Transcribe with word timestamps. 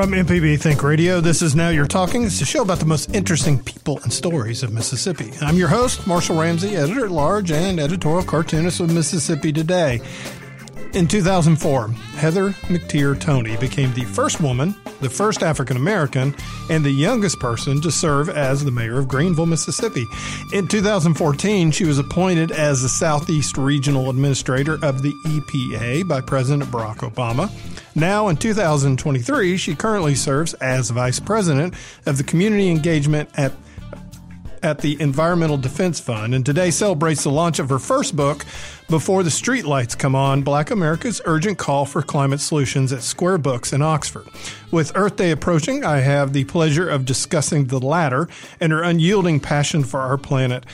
From 0.00 0.12
MPB 0.12 0.58
Think 0.58 0.82
Radio, 0.82 1.20
this 1.20 1.42
is 1.42 1.54
Now 1.54 1.68
You're 1.68 1.86
Talking. 1.86 2.24
It's 2.24 2.40
a 2.40 2.46
show 2.46 2.62
about 2.62 2.78
the 2.78 2.86
most 2.86 3.14
interesting 3.14 3.62
people 3.62 4.00
and 4.02 4.10
stories 4.10 4.62
of 4.62 4.72
Mississippi. 4.72 5.30
I'm 5.42 5.56
your 5.56 5.68
host, 5.68 6.06
Marshall 6.06 6.40
Ramsey, 6.40 6.74
editor 6.74 7.04
at 7.04 7.10
large 7.10 7.52
and 7.52 7.78
editorial 7.78 8.24
cartoonist 8.24 8.80
of 8.80 8.94
Mississippi 8.94 9.52
Today. 9.52 10.00
In 10.92 11.06
2004, 11.06 11.88
Heather 12.16 12.50
McTeer 12.50 13.18
Toney 13.18 13.56
became 13.58 13.94
the 13.94 14.04
first 14.06 14.40
woman, 14.40 14.74
the 15.00 15.08
first 15.08 15.44
African 15.44 15.76
American, 15.76 16.34
and 16.68 16.84
the 16.84 16.90
youngest 16.90 17.38
person 17.38 17.80
to 17.82 17.92
serve 17.92 18.28
as 18.28 18.64
the 18.64 18.72
mayor 18.72 18.98
of 18.98 19.06
Greenville, 19.06 19.46
Mississippi. 19.46 20.04
In 20.52 20.66
2014, 20.66 21.70
she 21.70 21.84
was 21.84 22.00
appointed 22.00 22.50
as 22.50 22.82
the 22.82 22.88
Southeast 22.88 23.56
Regional 23.56 24.10
Administrator 24.10 24.84
of 24.84 25.02
the 25.02 25.12
EPA 25.26 26.08
by 26.08 26.20
President 26.20 26.68
Barack 26.72 27.08
Obama. 27.08 27.52
Now, 27.94 28.26
in 28.26 28.36
2023, 28.36 29.56
she 29.58 29.76
currently 29.76 30.16
serves 30.16 30.54
as 30.54 30.90
Vice 30.90 31.20
President 31.20 31.72
of 32.06 32.18
the 32.18 32.24
Community 32.24 32.68
Engagement 32.68 33.30
at 33.36 33.52
at 34.62 34.78
the 34.78 35.00
Environmental 35.00 35.56
Defense 35.56 36.00
Fund, 36.00 36.34
and 36.34 36.44
today 36.44 36.70
celebrates 36.70 37.22
the 37.22 37.30
launch 37.30 37.58
of 37.58 37.68
her 37.68 37.78
first 37.78 38.14
book, 38.14 38.44
Before 38.88 39.22
the 39.22 39.30
Streetlights 39.30 39.98
Come 39.98 40.14
On 40.14 40.42
Black 40.42 40.70
America's 40.70 41.20
Urgent 41.24 41.58
Call 41.58 41.86
for 41.86 42.02
Climate 42.02 42.40
Solutions 42.40 42.92
at 42.92 43.02
Square 43.02 43.38
Books 43.38 43.72
in 43.72 43.82
Oxford. 43.82 44.26
With 44.70 44.92
Earth 44.94 45.16
Day 45.16 45.30
approaching, 45.30 45.84
I 45.84 45.98
have 45.98 46.32
the 46.32 46.44
pleasure 46.44 46.88
of 46.88 47.04
discussing 47.04 47.66
the 47.66 47.80
latter 47.80 48.28
and 48.60 48.72
her 48.72 48.82
unyielding 48.82 49.40
passion 49.40 49.84
for 49.84 50.00
our 50.00 50.18
planet. 50.18 50.66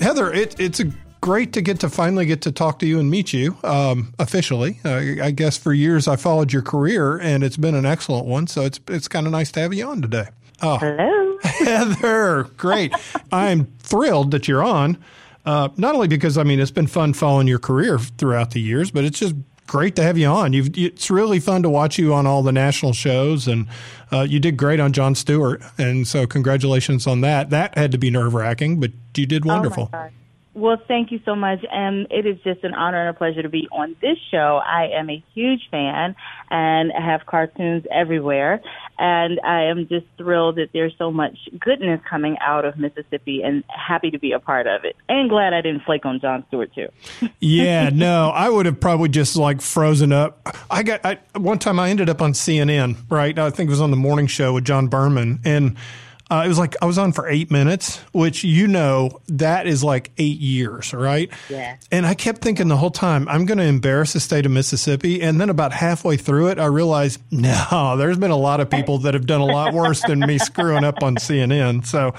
Heather, 0.00 0.32
it, 0.32 0.58
it's 0.60 0.80
a 0.80 0.92
great 1.22 1.52
to 1.54 1.62
get 1.62 1.80
to 1.80 1.88
finally 1.88 2.26
get 2.26 2.42
to 2.42 2.52
talk 2.52 2.80
to 2.80 2.86
you 2.86 2.98
and 2.98 3.10
meet 3.10 3.32
you 3.32 3.56
um, 3.64 4.12
officially. 4.18 4.80
Uh, 4.84 5.22
I 5.22 5.30
guess 5.30 5.56
for 5.56 5.72
years 5.72 6.08
I 6.08 6.16
followed 6.16 6.52
your 6.52 6.62
career, 6.62 7.16
and 7.18 7.42
it's 7.42 7.56
been 7.56 7.74
an 7.74 7.86
excellent 7.86 8.26
one. 8.26 8.46
So 8.48 8.62
it's 8.62 8.80
it's 8.88 9.08
kind 9.08 9.26
of 9.26 9.32
nice 9.32 9.50
to 9.52 9.60
have 9.60 9.72
you 9.72 9.86
on 9.88 10.02
today. 10.02 10.26
Oh. 10.60 10.78
Hello. 10.78 11.31
Heather, 11.42 12.44
great. 12.56 12.92
I'm 13.30 13.66
thrilled 13.78 14.30
that 14.30 14.48
you're 14.48 14.62
on. 14.62 14.98
Uh, 15.44 15.68
not 15.76 15.94
only 15.94 16.08
because, 16.08 16.38
I 16.38 16.44
mean, 16.44 16.60
it's 16.60 16.70
been 16.70 16.86
fun 16.86 17.12
following 17.14 17.48
your 17.48 17.58
career 17.58 17.98
throughout 17.98 18.52
the 18.52 18.60
years, 18.60 18.90
but 18.90 19.04
it's 19.04 19.18
just 19.18 19.34
great 19.66 19.96
to 19.96 20.02
have 20.02 20.16
you 20.16 20.26
on. 20.26 20.52
You've, 20.52 20.76
it's 20.76 21.10
really 21.10 21.40
fun 21.40 21.62
to 21.64 21.70
watch 21.70 21.98
you 21.98 22.14
on 22.14 22.26
all 22.26 22.42
the 22.42 22.52
national 22.52 22.92
shows, 22.92 23.48
and 23.48 23.66
uh, 24.12 24.20
you 24.20 24.38
did 24.38 24.56
great 24.56 24.78
on 24.78 24.92
Jon 24.92 25.14
Stewart. 25.14 25.62
And 25.78 26.06
so, 26.06 26.26
congratulations 26.26 27.06
on 27.06 27.22
that. 27.22 27.50
That 27.50 27.76
had 27.76 27.90
to 27.92 27.98
be 27.98 28.10
nerve 28.10 28.34
wracking, 28.34 28.78
but 28.78 28.92
you 29.16 29.26
did 29.26 29.44
wonderful. 29.44 29.90
Oh 29.92 30.08
well, 30.54 30.76
thank 30.86 31.10
you 31.10 31.20
so 31.24 31.34
much. 31.34 31.64
And 31.70 32.06
it 32.10 32.26
is 32.26 32.36
just 32.44 32.62
an 32.62 32.74
honor 32.74 33.00
and 33.00 33.08
a 33.08 33.18
pleasure 33.18 33.42
to 33.42 33.48
be 33.48 33.68
on 33.72 33.96
this 34.02 34.18
show. 34.30 34.60
I 34.64 34.88
am 34.94 35.08
a 35.08 35.22
huge 35.34 35.68
fan 35.70 36.14
and 36.50 36.92
have 36.92 37.24
cartoons 37.26 37.84
everywhere. 37.90 38.60
And 38.98 39.40
I 39.40 39.64
am 39.64 39.88
just 39.88 40.06
thrilled 40.18 40.56
that 40.56 40.68
there's 40.74 40.92
so 40.98 41.10
much 41.10 41.38
goodness 41.58 42.00
coming 42.08 42.36
out 42.40 42.66
of 42.66 42.78
Mississippi 42.78 43.42
and 43.42 43.64
happy 43.68 44.10
to 44.10 44.18
be 44.18 44.32
a 44.32 44.38
part 44.38 44.66
of 44.66 44.84
it. 44.84 44.94
And 45.08 45.30
glad 45.30 45.54
I 45.54 45.62
didn't 45.62 45.84
flake 45.84 46.04
on 46.04 46.20
Jon 46.20 46.44
Stewart 46.48 46.70
too. 46.74 46.88
yeah, 47.40 47.88
no, 47.88 48.28
I 48.28 48.50
would 48.50 48.66
have 48.66 48.78
probably 48.78 49.08
just 49.08 49.36
like 49.36 49.62
frozen 49.62 50.12
up. 50.12 50.46
I 50.70 50.82
got 50.82 51.04
I, 51.04 51.18
one 51.34 51.58
time 51.58 51.80
I 51.80 51.88
ended 51.88 52.10
up 52.10 52.20
on 52.20 52.32
CNN, 52.32 52.96
right? 53.08 53.36
I 53.38 53.50
think 53.50 53.68
it 53.68 53.70
was 53.70 53.80
on 53.80 53.90
the 53.90 53.96
morning 53.96 54.26
show 54.26 54.52
with 54.52 54.64
John 54.64 54.88
Berman 54.88 55.40
and 55.44 55.76
uh, 56.32 56.44
it 56.46 56.48
was 56.48 56.58
like 56.58 56.76
I 56.80 56.86
was 56.86 56.96
on 56.96 57.12
for 57.12 57.28
eight 57.28 57.50
minutes, 57.50 57.98
which 58.12 58.42
you 58.42 58.66
know 58.66 59.20
that 59.28 59.66
is 59.66 59.84
like 59.84 60.12
eight 60.16 60.38
years, 60.38 60.94
right? 60.94 61.30
Yeah. 61.50 61.76
And 61.90 62.06
I 62.06 62.14
kept 62.14 62.40
thinking 62.40 62.68
the 62.68 62.76
whole 62.78 62.90
time 62.90 63.28
I'm 63.28 63.44
going 63.44 63.58
to 63.58 63.64
embarrass 63.64 64.14
the 64.14 64.20
state 64.20 64.46
of 64.46 64.52
Mississippi, 64.52 65.20
and 65.20 65.38
then 65.38 65.50
about 65.50 65.72
halfway 65.72 66.16
through 66.16 66.48
it, 66.48 66.58
I 66.58 66.64
realized 66.66 67.20
no, 67.30 67.96
there's 67.98 68.16
been 68.16 68.30
a 68.30 68.36
lot 68.36 68.60
of 68.60 68.70
people 68.70 68.96
that 69.00 69.12
have 69.12 69.26
done 69.26 69.42
a 69.42 69.46
lot 69.46 69.74
worse 69.74 70.00
than 70.00 70.20
me 70.20 70.38
screwing 70.38 70.84
up 70.84 71.02
on 71.02 71.16
CNN. 71.16 71.84
So, 71.84 72.14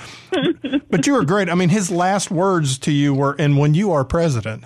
but 0.91 1.07
you 1.07 1.13
were 1.13 1.25
great. 1.25 1.49
I 1.49 1.55
mean, 1.55 1.69
his 1.69 1.89
last 1.89 2.29
words 2.29 2.77
to 2.79 2.91
you 2.91 3.15
were, 3.15 3.35
"And 3.39 3.57
when 3.57 3.73
you 3.73 3.93
are 3.93 4.05
president." 4.05 4.63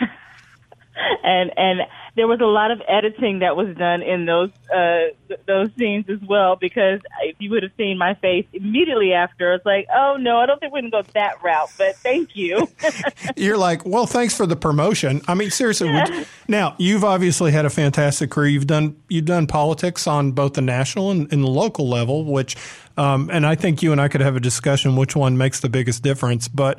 and 1.22 1.52
and 1.56 1.80
there 2.16 2.28
was 2.28 2.40
a 2.40 2.46
lot 2.46 2.70
of 2.70 2.80
editing 2.86 3.40
that 3.40 3.56
was 3.56 3.76
done 3.76 4.00
in 4.00 4.24
those 4.24 4.50
uh, 4.72 5.36
those 5.46 5.70
scenes 5.76 6.04
as 6.08 6.20
well. 6.28 6.54
Because 6.54 7.00
if 7.22 7.36
you 7.40 7.50
would 7.50 7.64
have 7.64 7.72
seen 7.76 7.98
my 7.98 8.14
face 8.14 8.46
immediately 8.52 9.12
after, 9.12 9.54
it's 9.54 9.66
like, 9.66 9.86
oh 9.92 10.16
no, 10.18 10.38
I 10.38 10.46
don't 10.46 10.60
think 10.60 10.72
we're 10.72 10.82
gonna 10.82 10.90
go 10.90 11.02
that 11.14 11.42
route. 11.42 11.70
But 11.76 11.96
thank 11.96 12.36
you. 12.36 12.68
You're 13.36 13.58
like, 13.58 13.84
well, 13.84 14.06
thanks 14.06 14.36
for 14.36 14.46
the 14.46 14.54
promotion. 14.54 15.22
I 15.26 15.34
mean, 15.34 15.50
seriously. 15.50 15.88
You, 15.88 16.24
now 16.46 16.76
you've 16.78 17.04
obviously 17.04 17.50
had 17.50 17.64
a 17.64 17.70
fantastic 17.70 18.30
career. 18.30 18.48
You've 18.48 18.68
done 18.68 18.96
you've 19.08 19.24
done 19.24 19.48
politics 19.48 20.06
on 20.06 20.32
both 20.32 20.54
the 20.54 20.62
national 20.62 21.10
and, 21.10 21.32
and 21.32 21.42
the 21.42 21.48
local 21.48 21.88
level, 21.88 22.24
which, 22.24 22.56
um, 22.96 23.28
and 23.32 23.44
I 23.44 23.56
think 23.56 23.82
you 23.82 23.90
and 23.90 24.00
I 24.00 24.06
could 24.06 24.20
have 24.20 24.36
a 24.36 24.40
discussion 24.40 24.94
which 24.94 25.16
one 25.16 25.36
makes 25.36 25.60
the 25.60 25.68
biggest 25.68 26.04
difference, 26.04 26.46
but 26.46 26.78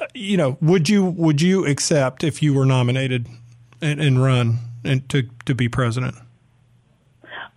uh, 0.00 0.06
you 0.14 0.36
know, 0.36 0.58
would 0.60 0.88
you 0.88 1.04
would 1.04 1.40
you 1.40 1.64
accept 1.64 2.24
if 2.24 2.42
you 2.42 2.54
were 2.54 2.66
nominated 2.66 3.28
and, 3.80 4.00
and 4.00 4.22
run 4.22 4.58
and 4.84 5.08
to 5.10 5.24
to 5.44 5.54
be 5.54 5.68
president? 5.68 6.16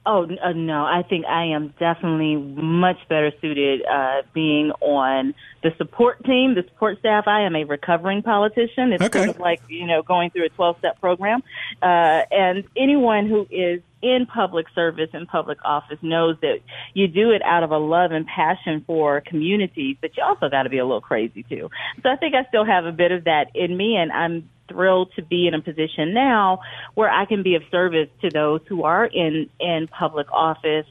Oh 0.04 0.24
uh, 0.24 0.52
no, 0.54 0.84
I 0.84 1.04
think 1.08 1.26
I 1.28 1.46
am 1.54 1.76
definitely 1.80 2.36
much 2.36 2.98
better 3.08 3.32
suited 3.40 3.86
uh, 3.86 4.24
being 4.34 4.72
on 4.82 5.36
the 5.62 5.70
support 5.78 6.24
team, 6.26 6.56
the 6.56 6.64
support 6.64 6.98
staff. 7.00 7.28
I 7.28 7.42
am 7.42 7.56
a 7.56 7.66
recovering 7.66 8.24
politician. 8.24 8.94
It's 8.94 9.04
okay. 9.04 9.26
sort 9.26 9.36
of 9.36 9.40
like 9.40 9.62
you 9.68 9.86
know 9.86 10.02
going 10.02 10.32
through 10.32 10.46
a 10.46 10.50
twelve 10.50 10.78
step 10.80 11.00
program, 11.00 11.44
uh, 11.84 12.24
and 12.32 12.64
anyone 12.76 13.28
who 13.28 13.46
is 13.52 13.82
in 14.02 14.26
public 14.26 14.66
service 14.74 15.10
and 15.14 15.28
public 15.28 15.60
office 15.64 16.00
knows 16.02 16.36
that 16.42 16.62
you 16.96 17.08
do 17.08 17.30
it 17.30 17.44
out 17.44 17.62
of 17.62 17.70
a 17.70 17.78
love 17.78 18.12
and 18.12 18.26
passion 18.26 18.84
for 18.88 19.22
communities, 19.22 19.98
but 20.02 20.18
you 20.18 20.24
also 20.24 20.50
got 20.50 20.64
to 20.64 20.70
be 20.70 20.80
a 20.80 20.84
little 20.84 21.02
crazy 21.02 21.44
too. 21.44 21.70
So 22.02 22.10
I 22.10 22.16
think 22.16 22.34
I 22.34 22.44
still 22.46 22.66
have 22.66 22.86
a 22.86 22.92
bit 22.92 23.12
of 23.12 23.26
that 23.26 23.52
in 23.54 23.78
me, 23.78 23.98
and 23.98 24.12
I'm 24.12 24.50
thrilled 24.72 25.12
to 25.16 25.22
be 25.22 25.48
in 25.48 25.54
a 25.54 25.62
position 25.62 26.14
now 26.14 26.60
where 26.96 27.10
I 27.10 27.26
can 27.26 27.44
be 27.44 27.56
of 27.56 27.64
service 27.72 28.10
to 28.22 28.30
those 28.30 28.62
who 28.68 28.84
are 28.84 29.06
in 29.06 29.50
in 29.60 29.88
public 29.88 30.28
office 30.32 30.86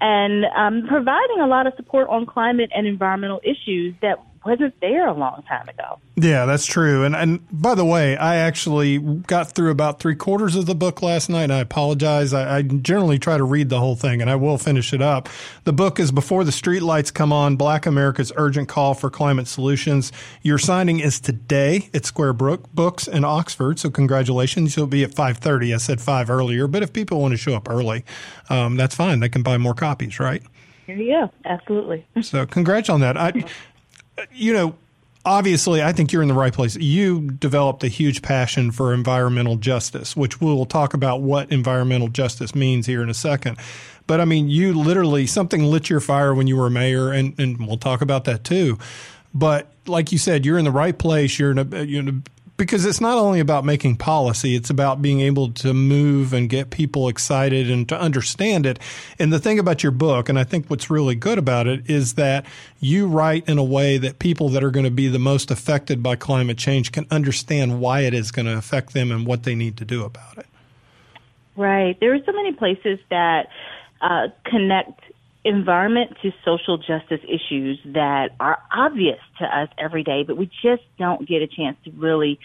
and 0.00 0.44
um, 0.56 0.86
providing 0.88 1.40
a 1.40 1.46
lot 1.46 1.66
of 1.66 1.74
support 1.76 2.08
on 2.08 2.26
climate 2.26 2.70
and 2.74 2.86
environmental 2.86 3.40
issues 3.44 3.94
that 4.02 4.18
wasn't 4.46 4.74
there 4.80 5.08
a 5.08 5.12
long 5.12 5.42
time 5.48 5.68
ago. 5.68 5.98
Yeah, 6.16 6.46
that's 6.46 6.64
true. 6.64 7.04
And 7.04 7.14
and 7.14 7.40
by 7.50 7.74
the 7.74 7.84
way, 7.84 8.16
I 8.16 8.36
actually 8.36 8.98
got 8.98 9.52
through 9.52 9.70
about 9.70 10.00
three 10.00 10.14
quarters 10.14 10.54
of 10.54 10.66
the 10.66 10.74
book 10.74 11.02
last 11.02 11.28
night. 11.28 11.50
I 11.50 11.58
apologize. 11.58 12.32
I, 12.32 12.58
I, 12.58 12.62
generally 12.62 13.18
try 13.18 13.36
to 13.36 13.44
read 13.44 13.68
the 13.68 13.80
whole 13.80 13.96
thing, 13.96 14.20
and 14.20 14.30
I 14.30 14.36
will 14.36 14.56
finish 14.56 14.92
it 14.92 15.02
up. 15.02 15.28
The 15.64 15.72
book 15.72 15.98
is 15.98 16.12
Before 16.12 16.44
the 16.44 16.50
Streetlights 16.50 17.12
Come 17.12 17.32
On: 17.32 17.56
Black 17.56 17.86
America's 17.86 18.32
Urgent 18.36 18.68
Call 18.68 18.94
for 18.94 19.10
Climate 19.10 19.48
Solutions. 19.48 20.12
Your 20.42 20.58
signing 20.58 21.00
is 21.00 21.20
today 21.20 21.90
at 21.92 22.06
Square 22.06 22.34
Brook 22.34 22.72
Books 22.72 23.06
in 23.08 23.24
Oxford. 23.24 23.78
So 23.78 23.90
congratulations. 23.90 24.76
You'll 24.76 24.86
be 24.86 25.04
at 25.04 25.14
five 25.14 25.38
thirty. 25.38 25.74
I 25.74 25.78
said 25.78 26.00
five 26.00 26.30
earlier, 26.30 26.66
but 26.66 26.82
if 26.82 26.92
people 26.92 27.20
want 27.20 27.32
to 27.32 27.38
show 27.38 27.54
up 27.54 27.68
early, 27.68 28.04
um, 28.48 28.76
that's 28.76 28.94
fine. 28.94 29.20
They 29.20 29.28
can 29.28 29.42
buy 29.42 29.58
more 29.58 29.74
copies, 29.74 30.20
right? 30.20 30.42
Yeah, 30.86 31.28
absolutely. 31.44 32.06
So 32.22 32.46
congrats 32.46 32.88
on 32.88 33.00
that. 33.00 33.16
I, 33.16 33.44
you 34.32 34.52
know, 34.52 34.76
obviously, 35.24 35.82
I 35.82 35.92
think 35.92 36.12
you're 36.12 36.22
in 36.22 36.28
the 36.28 36.34
right 36.34 36.52
place. 36.52 36.76
You 36.76 37.30
developed 37.32 37.84
a 37.84 37.88
huge 37.88 38.22
passion 38.22 38.70
for 38.70 38.94
environmental 38.94 39.56
justice, 39.56 40.16
which 40.16 40.40
we'll 40.40 40.66
talk 40.66 40.94
about 40.94 41.20
what 41.20 41.50
environmental 41.52 42.08
justice 42.08 42.54
means 42.54 42.86
here 42.86 43.02
in 43.02 43.10
a 43.10 43.14
second. 43.14 43.58
But 44.06 44.20
I 44.20 44.24
mean, 44.24 44.48
you 44.48 44.72
literally 44.72 45.26
something 45.26 45.64
lit 45.64 45.90
your 45.90 46.00
fire 46.00 46.34
when 46.34 46.46
you 46.46 46.56
were 46.56 46.70
mayor, 46.70 47.10
and, 47.12 47.38
and 47.38 47.66
we'll 47.66 47.76
talk 47.76 48.00
about 48.00 48.24
that 48.24 48.44
too. 48.44 48.78
But 49.34 49.70
like 49.86 50.12
you 50.12 50.18
said, 50.18 50.46
you're 50.46 50.58
in 50.58 50.64
the 50.64 50.70
right 50.70 50.96
place. 50.96 51.38
You're 51.38 51.50
in 51.50 51.58
a, 51.58 51.82
you're 51.82 52.00
in 52.00 52.08
a 52.08 52.35
because 52.56 52.84
it's 52.84 53.00
not 53.00 53.18
only 53.18 53.40
about 53.40 53.64
making 53.64 53.96
policy, 53.96 54.54
it's 54.54 54.70
about 54.70 55.02
being 55.02 55.20
able 55.20 55.50
to 55.52 55.74
move 55.74 56.32
and 56.32 56.48
get 56.48 56.70
people 56.70 57.08
excited 57.08 57.70
and 57.70 57.88
to 57.88 57.98
understand 57.98 58.66
it. 58.66 58.78
And 59.18 59.32
the 59.32 59.38
thing 59.38 59.58
about 59.58 59.82
your 59.82 59.92
book, 59.92 60.28
and 60.28 60.38
I 60.38 60.44
think 60.44 60.68
what's 60.68 60.90
really 60.90 61.14
good 61.14 61.38
about 61.38 61.66
it, 61.66 61.88
is 61.90 62.14
that 62.14 62.46
you 62.80 63.08
write 63.08 63.48
in 63.48 63.58
a 63.58 63.64
way 63.64 63.98
that 63.98 64.18
people 64.18 64.48
that 64.50 64.64
are 64.64 64.70
going 64.70 64.84
to 64.84 64.90
be 64.90 65.08
the 65.08 65.18
most 65.18 65.50
affected 65.50 66.02
by 66.02 66.16
climate 66.16 66.58
change 66.58 66.92
can 66.92 67.06
understand 67.10 67.80
why 67.80 68.00
it 68.00 68.14
is 68.14 68.30
going 68.30 68.46
to 68.46 68.56
affect 68.56 68.94
them 68.94 69.10
and 69.10 69.26
what 69.26 69.42
they 69.42 69.54
need 69.54 69.76
to 69.76 69.84
do 69.84 70.04
about 70.04 70.38
it. 70.38 70.46
Right. 71.56 71.98
There 72.00 72.14
are 72.14 72.24
so 72.24 72.32
many 72.32 72.52
places 72.52 72.98
that 73.10 73.48
uh, 74.00 74.28
connect 74.44 75.00
environment 75.46 76.16
to 76.22 76.32
social 76.44 76.76
justice 76.76 77.20
issues 77.22 77.78
that 77.84 78.30
are 78.40 78.58
obvious 78.74 79.20
to 79.38 79.44
us 79.44 79.68
every 79.78 80.02
day, 80.02 80.24
but 80.26 80.36
we 80.36 80.50
just 80.62 80.82
don't 80.98 81.26
get 81.26 81.40
a 81.40 81.46
chance 81.46 81.76
to 81.84 81.90
really 81.92 82.38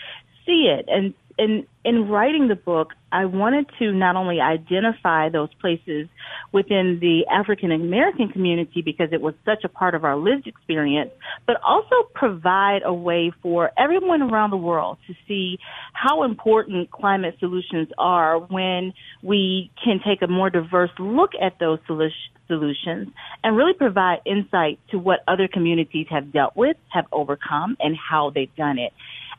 see 0.45 0.71
it. 0.71 0.85
And 0.87 1.13
in 1.37 1.65
in 1.83 2.09
writing 2.09 2.47
the 2.47 2.55
book, 2.55 2.93
I 3.11 3.25
wanted 3.25 3.65
to 3.79 3.91
not 3.91 4.15
only 4.15 4.39
identify 4.39 5.29
those 5.29 5.49
places 5.59 6.07
within 6.51 6.99
the 7.01 7.25
African 7.31 7.71
American 7.71 8.29
community 8.29 8.81
because 8.81 9.09
it 9.11 9.21
was 9.21 9.33
such 9.45 9.63
a 9.63 9.69
part 9.69 9.95
of 9.95 10.03
our 10.03 10.15
lived 10.15 10.47
experience, 10.47 11.11
but 11.47 11.57
also 11.65 11.95
provide 12.13 12.81
a 12.85 12.93
way 12.93 13.31
for 13.41 13.71
everyone 13.77 14.21
around 14.21 14.51
the 14.51 14.57
world 14.57 14.97
to 15.07 15.15
see 15.27 15.57
how 15.93 16.23
important 16.23 16.91
climate 16.91 17.35
solutions 17.39 17.87
are 17.97 18.39
when 18.39 18.93
we 19.23 19.71
can 19.83 19.99
take 20.05 20.21
a 20.21 20.27
more 20.27 20.49
diverse 20.49 20.91
look 20.99 21.31
at 21.41 21.57
those 21.59 21.79
solutions 21.87 23.07
and 23.43 23.57
really 23.57 23.73
provide 23.73 24.19
insight 24.25 24.79
to 24.91 24.99
what 24.99 25.19
other 25.27 25.47
communities 25.47 26.07
have 26.09 26.31
dealt 26.31 26.55
with, 26.55 26.77
have 26.89 27.05
overcome, 27.11 27.75
and 27.79 27.95
how 27.97 28.29
they've 28.29 28.55
done 28.55 28.77
it. 28.77 28.93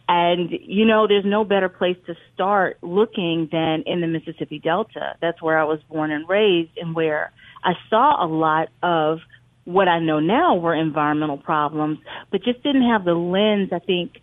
And, 0.08 0.50
you 0.50 0.84
know, 0.84 1.06
there's 1.06 1.24
no 1.24 1.44
better 1.44 1.68
place 1.68 1.96
to 2.06 2.16
start 2.34 2.78
looking 2.82 3.48
than 3.50 3.82
in 3.86 4.00
the 4.00 4.06
Mississippi 4.06 4.58
Delta. 4.58 5.16
That's 5.20 5.40
where 5.40 5.58
I 5.58 5.64
was 5.64 5.80
born 5.88 6.10
and 6.10 6.28
raised 6.28 6.76
and 6.76 6.94
where 6.94 7.30
I 7.64 7.74
saw 7.88 8.24
a 8.24 8.26
lot 8.26 8.68
of 8.82 9.20
what 9.64 9.88
I 9.88 10.00
know 10.00 10.18
now 10.18 10.56
were 10.56 10.74
environmental 10.74 11.38
problems, 11.38 11.98
but 12.30 12.42
just 12.42 12.62
didn't 12.62 12.88
have 12.88 13.04
the 13.04 13.14
lens, 13.14 13.72
I 13.72 13.78
think, 13.78 14.20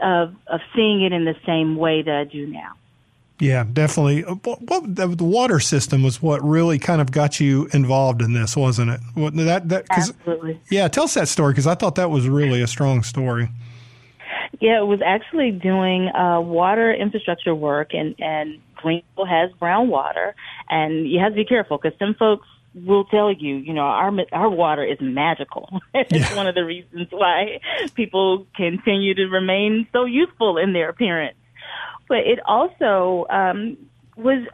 of, 0.00 0.34
of 0.48 0.60
seeing 0.74 1.02
it 1.02 1.12
in 1.12 1.24
the 1.24 1.36
same 1.46 1.76
way 1.76 2.02
that 2.02 2.14
I 2.14 2.24
do 2.24 2.46
now. 2.46 2.72
Yeah, 3.38 3.64
definitely. 3.72 4.24
Uh, 4.24 4.34
what, 4.34 4.60
what, 4.62 4.96
the 4.96 5.24
water 5.24 5.60
system 5.60 6.02
was 6.02 6.20
what 6.20 6.42
really 6.42 6.78
kind 6.78 7.00
of 7.00 7.10
got 7.10 7.40
you 7.40 7.68
involved 7.72 8.20
in 8.20 8.34
this, 8.34 8.56
wasn't 8.56 8.90
it? 8.90 9.00
What, 9.14 9.34
that, 9.36 9.68
that, 9.70 9.86
Absolutely. 9.90 10.60
Yeah, 10.70 10.88
tell 10.88 11.04
us 11.04 11.14
that 11.14 11.28
story 11.28 11.52
because 11.52 11.66
I 11.66 11.74
thought 11.74 11.94
that 11.94 12.10
was 12.10 12.28
really 12.28 12.60
a 12.60 12.66
strong 12.66 13.02
story. 13.02 13.48
Yeah, 14.60 14.80
it 14.80 14.86
was 14.86 15.00
actually 15.04 15.52
doing 15.52 16.08
uh, 16.08 16.40
water 16.40 16.92
infrastructure 16.92 17.54
work, 17.54 17.92
and 17.92 18.14
and 18.18 18.60
Greenville 18.76 19.26
has 19.26 19.50
brown 19.58 19.88
water, 19.88 20.34
and 20.68 21.10
you 21.10 21.20
have 21.20 21.32
to 21.32 21.36
be 21.36 21.44
careful 21.44 21.78
because 21.78 21.98
some 21.98 22.14
folks 22.14 22.46
will 22.74 23.04
tell 23.04 23.32
you, 23.32 23.56
you 23.56 23.72
know, 23.72 23.82
our 23.82 24.12
our 24.32 24.48
water 24.48 24.84
is 24.84 24.98
magical. 25.00 25.80
it's 25.94 26.30
yeah. 26.30 26.36
one 26.36 26.46
of 26.46 26.54
the 26.54 26.64
reasons 26.64 27.08
why 27.10 27.60
people 27.94 28.46
continue 28.56 29.14
to 29.14 29.26
remain 29.26 29.86
so 29.92 30.04
youthful 30.04 30.58
in 30.58 30.72
their 30.72 30.88
appearance. 30.88 31.36
But 32.08 32.18
it 32.18 32.40
also 32.44 33.26
um, 33.30 33.76
was 34.16 34.46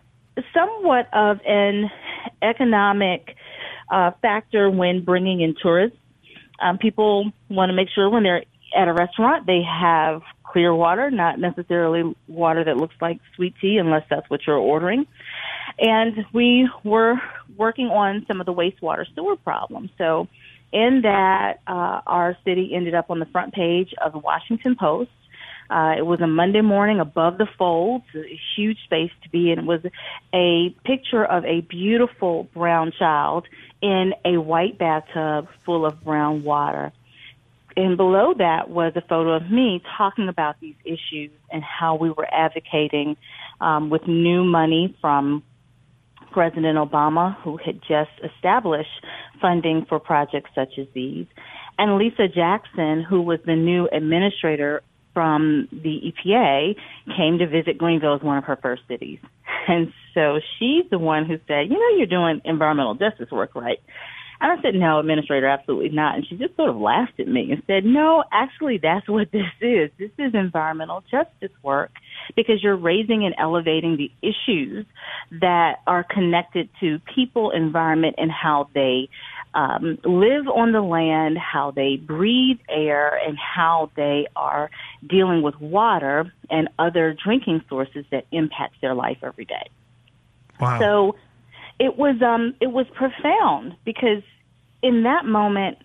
somewhat 0.52 1.08
of 1.12 1.40
an 1.46 1.90
economic 2.42 3.36
uh, 3.90 4.12
factor 4.22 4.70
when 4.70 5.04
bringing 5.04 5.40
in 5.40 5.54
tourists. 5.60 5.98
Um, 6.60 6.78
people 6.78 7.32
want 7.48 7.70
to 7.70 7.74
make 7.74 7.88
sure 7.94 8.08
when 8.08 8.22
they're 8.22 8.44
at 8.76 8.88
a 8.88 8.92
restaurant, 8.92 9.46
they 9.46 9.62
have 9.62 10.22
clear 10.44 10.74
water, 10.74 11.10
not 11.10 11.38
necessarily 11.38 12.14
water 12.28 12.64
that 12.64 12.76
looks 12.76 12.94
like 13.00 13.18
sweet 13.34 13.54
tea, 13.60 13.78
unless 13.78 14.04
that's 14.08 14.28
what 14.30 14.40
you're 14.46 14.56
ordering. 14.56 15.06
And 15.78 16.24
we 16.32 16.68
were 16.84 17.14
working 17.56 17.86
on 17.86 18.24
some 18.28 18.40
of 18.40 18.46
the 18.46 18.52
wastewater 18.52 19.04
sewer 19.14 19.36
problems. 19.36 19.90
So, 19.98 20.28
in 20.72 21.02
that, 21.02 21.60
uh, 21.66 22.00
our 22.06 22.36
city 22.44 22.72
ended 22.74 22.94
up 22.94 23.10
on 23.10 23.18
the 23.18 23.26
front 23.26 23.54
page 23.54 23.94
of 24.04 24.12
the 24.12 24.18
Washington 24.18 24.76
Post. 24.78 25.10
Uh, 25.70 25.94
it 25.98 26.06
was 26.06 26.20
a 26.20 26.26
Monday 26.26 26.60
morning 26.60 27.00
above 27.00 27.38
the 27.38 27.46
folds, 27.58 28.04
a 28.14 28.40
huge 28.56 28.78
space 28.84 29.10
to 29.22 29.28
be 29.30 29.50
in. 29.50 29.60
It 29.60 29.64
was 29.64 29.80
a 30.32 30.74
picture 30.84 31.24
of 31.24 31.44
a 31.44 31.60
beautiful 31.62 32.48
brown 32.54 32.92
child 32.96 33.46
in 33.80 34.12
a 34.24 34.38
white 34.38 34.78
bathtub 34.78 35.48
full 35.64 35.84
of 35.84 36.02
brown 36.04 36.44
water 36.44 36.92
and 37.76 37.96
below 37.96 38.34
that 38.38 38.70
was 38.70 38.92
a 38.96 39.02
photo 39.02 39.34
of 39.34 39.50
me 39.50 39.82
talking 39.98 40.28
about 40.28 40.56
these 40.60 40.76
issues 40.84 41.30
and 41.50 41.62
how 41.62 41.94
we 41.96 42.10
were 42.10 42.26
advocating 42.32 43.16
um, 43.60 43.90
with 43.90 44.06
new 44.06 44.44
money 44.44 44.96
from 45.00 45.42
President 46.32 46.78
Obama, 46.78 47.36
who 47.42 47.56
had 47.56 47.80
just 47.80 48.10
established 48.22 48.88
funding 49.40 49.86
for 49.88 49.98
projects 49.98 50.50
such 50.54 50.78
as 50.78 50.86
these, 50.94 51.26
and 51.78 51.98
Lisa 51.98 52.28
Jackson, 52.28 53.04
who 53.08 53.22
was 53.22 53.38
the 53.44 53.54
new 53.54 53.88
administrator 53.92 54.82
from 55.12 55.68
the 55.72 56.12
EPA, 56.12 56.76
came 57.16 57.38
to 57.38 57.46
visit 57.46 57.78
Greenville 57.78 58.16
as 58.16 58.22
one 58.22 58.38
of 58.38 58.44
her 58.44 58.56
first 58.56 58.82
cities. 58.88 59.18
And 59.68 59.92
so 60.14 60.38
she's 60.58 60.88
the 60.92 60.98
one 60.98 61.26
who 61.26 61.38
said, 61.48 61.68
you 61.68 61.72
know, 61.72 61.96
you're 61.96 62.06
doing 62.06 62.40
environmental 62.44 62.94
justice 62.94 63.32
work, 63.32 63.56
right? 63.56 63.80
And 64.40 64.52
I 64.52 64.62
said, 64.62 64.74
no, 64.74 64.98
administrator, 64.98 65.46
absolutely 65.46 65.88
not. 65.90 66.16
And 66.16 66.26
she 66.26 66.36
just 66.36 66.56
sort 66.56 66.68
of 66.68 66.76
laughed 66.76 67.18
at 67.18 67.28
me 67.28 67.50
and 67.52 67.62
said, 67.66 67.84
no, 67.84 68.24
actually, 68.32 68.78
that's 68.78 69.08
what 69.08 69.30
this 69.32 69.46
is. 69.60 69.90
This 69.98 70.10
is 70.18 70.34
environmental 70.34 71.02
justice 71.10 71.56
work 71.62 71.90
because 72.34 72.62
you're 72.62 72.76
raising 72.76 73.24
and 73.24 73.34
elevating 73.38 73.96
the 73.96 74.10
issues 74.22 74.84
that 75.40 75.76
are 75.86 76.04
connected 76.04 76.68
to 76.80 77.00
people, 77.14 77.50
environment, 77.50 78.16
and 78.18 78.30
how 78.30 78.68
they 78.74 79.08
um, 79.54 79.98
live 80.04 80.48
on 80.48 80.72
the 80.72 80.82
land, 80.82 81.38
how 81.38 81.70
they 81.70 81.96
breathe 81.96 82.58
air, 82.68 83.18
and 83.26 83.38
how 83.38 83.90
they 83.96 84.26
are 84.36 84.70
dealing 85.08 85.40
with 85.40 85.58
water 85.60 86.30
and 86.50 86.68
other 86.78 87.16
drinking 87.24 87.62
sources 87.68 88.04
that 88.10 88.26
impact 88.32 88.74
their 88.82 88.94
life 88.94 89.18
every 89.22 89.46
day. 89.46 89.70
Wow. 90.60 90.78
So 90.78 91.16
it 91.78 91.96
was 91.96 92.20
um 92.22 92.54
it 92.60 92.68
was 92.68 92.86
profound 92.94 93.76
because 93.84 94.22
in 94.82 95.02
that 95.04 95.24
moment 95.24 95.78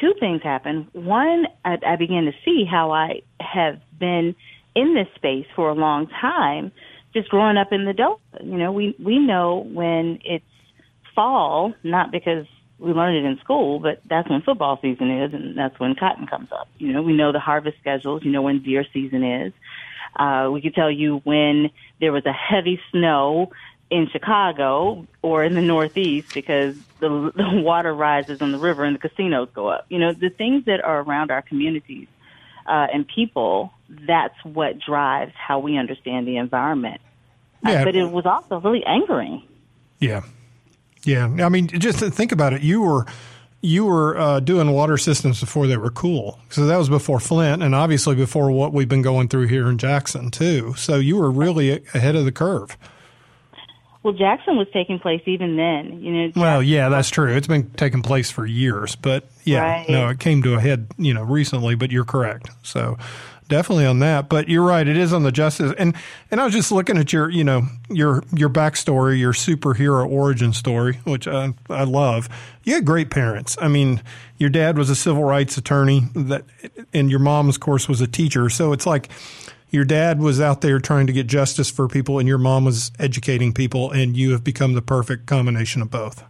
two 0.00 0.14
things 0.20 0.42
happened. 0.42 0.86
One, 0.92 1.46
I, 1.64 1.78
I 1.86 1.96
began 1.96 2.24
to 2.24 2.32
see 2.44 2.64
how 2.70 2.90
I 2.92 3.22
have 3.40 3.80
been 3.98 4.34
in 4.74 4.94
this 4.94 5.08
space 5.14 5.46
for 5.54 5.70
a 5.70 5.74
long 5.74 6.06
time, 6.20 6.70
just 7.14 7.28
growing 7.28 7.56
up 7.56 7.72
in 7.72 7.84
the 7.84 7.92
Delta. 7.92 8.20
You 8.42 8.58
know, 8.58 8.72
we 8.72 8.94
we 9.02 9.18
know 9.18 9.66
when 9.72 10.18
it's 10.24 10.44
fall, 11.14 11.74
not 11.82 12.10
because 12.10 12.46
we 12.78 12.92
learned 12.92 13.16
it 13.16 13.28
in 13.28 13.38
school, 13.38 13.78
but 13.78 14.02
that's 14.08 14.28
when 14.28 14.42
football 14.42 14.78
season 14.82 15.22
is, 15.22 15.32
and 15.32 15.56
that's 15.56 15.78
when 15.80 15.94
cotton 15.94 16.26
comes 16.26 16.48
up. 16.52 16.68
You 16.78 16.92
know, 16.92 17.02
we 17.02 17.14
know 17.14 17.32
the 17.32 17.40
harvest 17.40 17.78
schedules. 17.80 18.22
You 18.24 18.32
know 18.32 18.42
when 18.42 18.62
deer 18.62 18.84
season 18.92 19.24
is. 19.24 19.52
Uh, 20.14 20.48
we 20.50 20.62
could 20.62 20.74
tell 20.74 20.90
you 20.90 21.20
when 21.24 21.70
there 22.00 22.12
was 22.12 22.24
a 22.26 22.32
heavy 22.32 22.80
snow 22.90 23.50
in 23.90 24.08
Chicago 24.08 25.06
or 25.22 25.44
in 25.44 25.54
the 25.54 25.62
Northeast 25.62 26.34
because 26.34 26.76
the, 27.00 27.08
the 27.34 27.60
water 27.62 27.94
rises 27.94 28.42
on 28.42 28.52
the 28.52 28.58
river 28.58 28.84
and 28.84 28.96
the 28.96 29.08
casinos 29.08 29.48
go 29.54 29.68
up. 29.68 29.86
You 29.88 29.98
know, 29.98 30.12
the 30.12 30.30
things 30.30 30.64
that 30.64 30.82
are 30.84 31.00
around 31.00 31.30
our 31.30 31.42
communities 31.42 32.08
uh, 32.66 32.88
and 32.92 33.06
people, 33.06 33.72
that's 33.88 34.36
what 34.44 34.78
drives 34.78 35.32
how 35.34 35.60
we 35.60 35.76
understand 35.76 36.26
the 36.26 36.36
environment. 36.36 37.00
Uh, 37.64 37.70
yeah. 37.70 37.80
Uh, 37.80 37.84
but 37.84 37.96
it 37.96 38.10
was 38.10 38.26
also 38.26 38.60
really 38.60 38.84
angering. 38.84 39.42
Yeah. 40.00 40.22
Yeah. 41.04 41.24
I 41.40 41.48
mean, 41.48 41.68
just 41.68 41.98
think 41.98 42.32
about 42.32 42.52
it. 42.52 42.62
You 42.62 42.82
were 42.82 43.06
you 43.62 43.84
were 43.84 44.16
uh, 44.18 44.38
doing 44.38 44.70
water 44.70 44.98
systems 44.98 45.40
before 45.40 45.66
they 45.66 45.76
were 45.76 45.90
cool. 45.90 46.38
So 46.50 46.66
that 46.66 46.76
was 46.76 46.88
before 46.88 47.18
Flint, 47.18 47.62
and 47.62 47.74
obviously 47.74 48.14
before 48.14 48.50
what 48.50 48.72
we've 48.72 48.88
been 48.88 49.02
going 49.02 49.28
through 49.28 49.48
here 49.48 49.68
in 49.68 49.78
Jackson 49.78 50.30
too. 50.30 50.74
So 50.76 50.96
you 50.96 51.16
were 51.16 51.30
really 51.30 51.82
ahead 51.94 52.14
of 52.14 52.24
the 52.24 52.32
curve. 52.32 52.76
Well, 54.06 54.14
Jackson 54.14 54.56
was 54.56 54.68
taking 54.72 55.00
place 55.00 55.22
even 55.26 55.56
then. 55.56 56.00
You 56.00 56.12
know. 56.12 56.32
Well, 56.36 56.62
yeah, 56.62 56.88
that's 56.90 57.10
true. 57.10 57.34
It's 57.34 57.48
been 57.48 57.68
taking 57.70 58.02
place 58.02 58.30
for 58.30 58.46
years, 58.46 58.94
but 58.94 59.24
yeah, 59.42 59.62
right. 59.62 59.88
no, 59.88 60.10
it 60.10 60.20
came 60.20 60.44
to 60.44 60.54
a 60.54 60.60
head, 60.60 60.86
you 60.96 61.12
know, 61.12 61.24
recently. 61.24 61.74
But 61.74 61.90
you're 61.90 62.04
correct. 62.04 62.48
So 62.62 62.98
definitely 63.48 63.84
on 63.84 63.98
that. 63.98 64.28
But 64.28 64.48
you're 64.48 64.62
right. 64.62 64.86
It 64.86 64.96
is 64.96 65.12
on 65.12 65.24
the 65.24 65.32
justice. 65.32 65.74
And 65.76 65.96
and 66.30 66.40
I 66.40 66.44
was 66.44 66.54
just 66.54 66.70
looking 66.70 66.98
at 66.98 67.12
your, 67.12 67.28
you 67.28 67.42
know, 67.42 67.62
your 67.90 68.22
your 68.32 68.48
backstory, 68.48 69.18
your 69.18 69.32
superhero 69.32 70.08
origin 70.08 70.52
story, 70.52 71.00
which 71.02 71.26
I, 71.26 71.52
I 71.68 71.82
love. 71.82 72.28
You 72.62 72.74
had 72.74 72.84
great 72.84 73.10
parents. 73.10 73.56
I 73.60 73.66
mean, 73.66 74.04
your 74.38 74.50
dad 74.50 74.78
was 74.78 74.88
a 74.88 74.94
civil 74.94 75.24
rights 75.24 75.56
attorney, 75.56 76.02
that, 76.14 76.44
and 76.94 77.10
your 77.10 77.18
mom, 77.18 77.48
of 77.48 77.58
course, 77.58 77.88
was 77.88 78.00
a 78.00 78.06
teacher. 78.06 78.48
So 78.50 78.72
it's 78.72 78.86
like 78.86 79.08
your 79.70 79.84
dad 79.84 80.20
was 80.20 80.40
out 80.40 80.60
there 80.60 80.78
trying 80.78 81.06
to 81.06 81.12
get 81.12 81.26
justice 81.26 81.70
for 81.70 81.88
people 81.88 82.18
and 82.18 82.28
your 82.28 82.38
mom 82.38 82.64
was 82.64 82.92
educating 82.98 83.52
people 83.52 83.90
and 83.90 84.16
you 84.16 84.32
have 84.32 84.44
become 84.44 84.74
the 84.74 84.82
perfect 84.82 85.26
combination 85.26 85.82
of 85.82 85.90
both. 85.90 86.24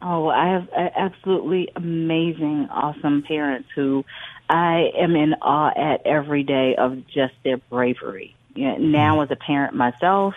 Oh, 0.00 0.28
I 0.28 0.48
have 0.48 0.68
absolutely 0.72 1.70
amazing, 1.74 2.68
awesome 2.70 3.22
parents 3.22 3.68
who 3.74 4.04
I 4.48 4.92
am 4.96 5.16
in 5.16 5.34
awe 5.42 5.72
at 5.76 6.06
every 6.06 6.44
day 6.44 6.76
of 6.76 7.06
just 7.08 7.34
their 7.42 7.56
bravery. 7.56 8.34
You 8.54 8.68
know, 8.68 8.76
now, 8.78 9.14
mm-hmm. 9.14 9.24
as 9.24 9.30
a 9.32 9.36
parent 9.36 9.74
myself, 9.74 10.34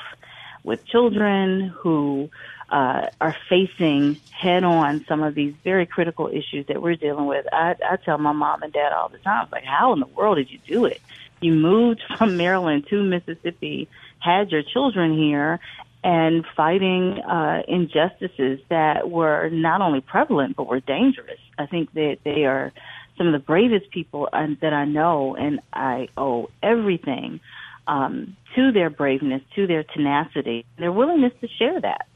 with 0.64 0.84
children 0.86 1.68
who 1.68 2.30
uh, 2.70 3.08
are 3.20 3.36
facing 3.50 4.16
head 4.32 4.64
on 4.64 5.06
some 5.08 5.22
of 5.22 5.36
these 5.36 5.54
very 5.64 5.86
critical 5.86 6.28
issues 6.28 6.66
that 6.68 6.82
we're 6.82 6.96
dealing 6.96 7.28
with, 7.28 7.46
I, 7.52 7.76
I 7.88 7.98
tell 7.98 8.18
my 8.18 8.32
mom 8.32 8.64
and 8.64 8.74
dad 8.74 8.94
all 8.94 9.10
the 9.10 9.18
time, 9.20 9.48
like, 9.52 9.64
how 9.64 9.94
in 9.94 10.00
the 10.00 10.08
world 10.08 10.38
did 10.38 10.50
you 10.50 10.60
do 10.66 10.86
it? 10.86 11.02
You 11.42 11.54
moved 11.54 12.02
from 12.18 12.38
Maryland 12.44 12.88
to 12.90 13.04
Mississippi, 13.04 13.90
had 14.20 14.52
your 14.52 14.64
children 14.64 15.18
here, 15.18 15.60
and 16.04 16.46
fighting 16.56 17.20
uh, 17.20 17.62
injustices 17.68 18.60
that 18.70 19.10
were 19.10 19.50
not 19.50 19.82
only 19.82 20.02
prevalent 20.02 20.56
but 20.56 20.68
were 20.68 20.80
dangerous. 20.80 21.40
I 21.58 21.68
think 21.68 21.94
that 21.94 22.20
they 22.24 22.46
are 22.46 22.72
some 23.18 23.28
of 23.28 23.34
the 23.34 23.40
bravest 23.40 23.92
people 23.92 24.30
that 24.32 24.74
I 24.74 24.86
know, 24.86 25.36
and 25.36 25.60
I 25.72 26.08
owe 26.18 26.50
everything 26.64 27.40
um, 27.88 28.36
to 28.56 28.72
their 28.72 28.90
braveness, 28.90 29.42
to 29.56 29.68
their 29.68 29.84
tenacity, 29.84 30.66
their 30.78 30.92
willingness 30.92 31.34
to 31.42 31.48
share 31.48 31.80
that. 31.82 32.08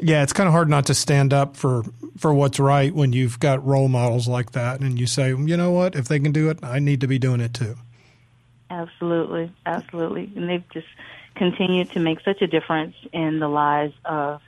Yeah, 0.00 0.22
it's 0.22 0.32
kind 0.32 0.48
of 0.48 0.52
hard 0.52 0.68
not 0.68 0.86
to 0.86 0.94
stand 0.94 1.32
up 1.32 1.56
for 1.56 1.84
for 2.18 2.34
what's 2.34 2.58
right 2.58 2.94
when 2.94 3.12
you've 3.12 3.38
got 3.38 3.64
role 3.64 3.88
models 3.88 4.26
like 4.26 4.52
that, 4.52 4.80
and 4.80 4.98
you 4.98 5.06
say, 5.06 5.28
you 5.28 5.56
know 5.56 5.70
what, 5.70 5.94
if 5.94 6.08
they 6.08 6.18
can 6.18 6.32
do 6.32 6.50
it, 6.50 6.58
I 6.62 6.78
need 6.78 7.00
to 7.02 7.06
be 7.06 7.18
doing 7.18 7.40
it 7.40 7.54
too. 7.54 7.76
Absolutely, 8.72 9.52
absolutely, 9.66 10.32
and 10.34 10.48
they've 10.48 10.64
just 10.72 10.86
continued 11.34 11.90
to 11.90 12.00
make 12.00 12.20
such 12.24 12.40
a 12.40 12.46
difference 12.46 12.94
in 13.12 13.38
the 13.38 13.48
lives 13.48 13.92
of 14.06 14.40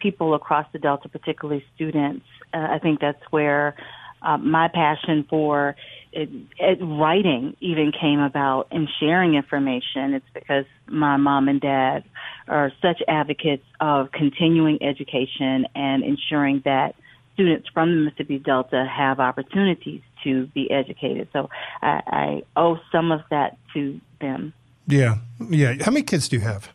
people 0.00 0.34
across 0.34 0.66
the 0.72 0.80
Delta, 0.80 1.08
particularly 1.08 1.64
students. 1.76 2.26
Uh, 2.52 2.66
I 2.72 2.80
think 2.80 2.98
that's 2.98 3.22
where 3.30 3.76
uh, 4.20 4.36
my 4.36 4.66
passion 4.66 5.24
for 5.30 5.76
it, 6.12 6.28
it, 6.58 6.78
writing 6.82 7.56
even 7.60 7.92
came 7.92 8.18
about 8.18 8.66
and 8.72 8.88
sharing 8.98 9.34
information. 9.36 10.14
It's 10.14 10.26
because 10.34 10.64
my 10.88 11.16
mom 11.16 11.46
and 11.46 11.60
dad 11.60 12.02
are 12.48 12.72
such 12.82 13.00
advocates 13.06 13.64
of 13.78 14.10
continuing 14.10 14.82
education 14.82 15.66
and 15.76 16.02
ensuring 16.02 16.62
that 16.64 16.96
students 17.34 17.68
from 17.72 17.90
the 17.90 18.00
Mississippi 18.06 18.40
Delta 18.40 18.84
have 18.90 19.20
opportunities 19.20 20.00
to 20.24 20.46
be 20.48 20.70
educated. 20.70 21.28
So 21.32 21.50
I, 21.82 22.02
I 22.06 22.42
owe 22.56 22.78
some 22.92 23.12
of 23.12 23.20
that 23.30 23.58
to 23.74 24.00
them. 24.20 24.52
Yeah, 24.86 25.18
yeah. 25.50 25.74
How 25.82 25.90
many 25.90 26.02
kids 26.02 26.28
do 26.28 26.36
you 26.36 26.42
have? 26.42 26.70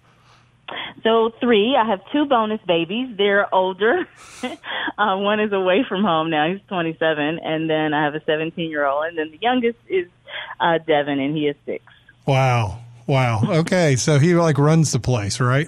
So 1.04 1.32
three. 1.40 1.76
I 1.76 1.86
have 1.88 2.00
two 2.12 2.26
bonus 2.26 2.62
babies. 2.66 3.16
They're 3.18 3.54
older. 3.54 4.08
uh, 4.44 5.18
one 5.18 5.40
is 5.40 5.52
away 5.52 5.86
from 5.88 6.04
home 6.04 6.30
now. 6.30 6.52
He's 6.52 6.62
27, 6.68 7.40
and 7.44 7.70
then 7.70 7.94
I 7.94 8.04
have 8.04 8.16
a 8.16 8.24
17 8.24 8.70
year 8.70 8.86
old, 8.86 9.06
and 9.06 9.18
then 9.18 9.32
the 9.32 9.40
youngest 9.42 9.78
is 9.88 10.08
uh, 10.60 10.78
Devin, 10.78 11.20
and 11.20 11.36
he 11.36 11.48
is 11.48 11.56
six. 11.66 11.84
Wow. 12.26 12.80
Wow. 13.06 13.42
Okay, 13.44 13.98
so 13.98 14.18
he 14.18 14.34
like 14.36 14.58
runs 14.58 14.92
the 14.92 15.00
place, 15.00 15.40
right? 15.40 15.68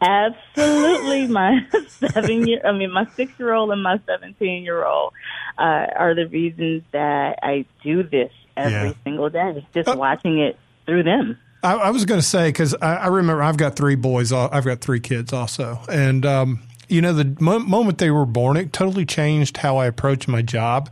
Absolutely. 0.00 1.26
My 1.26 1.66
seven 1.88 2.46
year, 2.46 2.60
I 2.64 2.72
mean, 2.72 2.92
my 2.92 3.06
six 3.16 3.32
year 3.38 3.52
old 3.52 3.70
and 3.70 3.82
my 3.82 4.00
17 4.06 4.62
year 4.62 4.84
old 4.84 5.12
uh, 5.58 5.86
are 5.96 6.14
the 6.14 6.26
reasons 6.26 6.82
that 6.92 7.38
I 7.42 7.66
do 7.82 8.02
this 8.02 8.32
every 8.56 8.72
yeah. 8.88 8.92
single 9.04 9.28
day. 9.28 9.66
Just 9.74 9.88
uh, 9.88 9.96
watching 9.96 10.38
it 10.38 10.58
through 10.86 11.02
them. 11.02 11.38
I, 11.62 11.74
I 11.74 11.90
was 11.90 12.04
going 12.04 12.20
to 12.20 12.26
say 12.26 12.48
because 12.48 12.74
I, 12.80 12.96
I, 12.96 13.06
remember 13.08 13.42
I've 13.42 13.58
got 13.58 13.76
three 13.76 13.94
boys. 13.94 14.32
I've 14.32 14.64
got 14.64 14.80
three 14.80 15.00
kids 15.00 15.32
also, 15.32 15.80
and 15.90 16.24
um, 16.24 16.62
you 16.88 17.02
know 17.02 17.12
the 17.12 17.36
mo- 17.38 17.58
moment 17.58 17.98
they 17.98 18.10
were 18.10 18.24
born, 18.24 18.56
it 18.56 18.72
totally 18.72 19.04
changed 19.04 19.58
how 19.58 19.76
I 19.76 19.86
approach 19.86 20.26
my 20.26 20.40
job. 20.40 20.90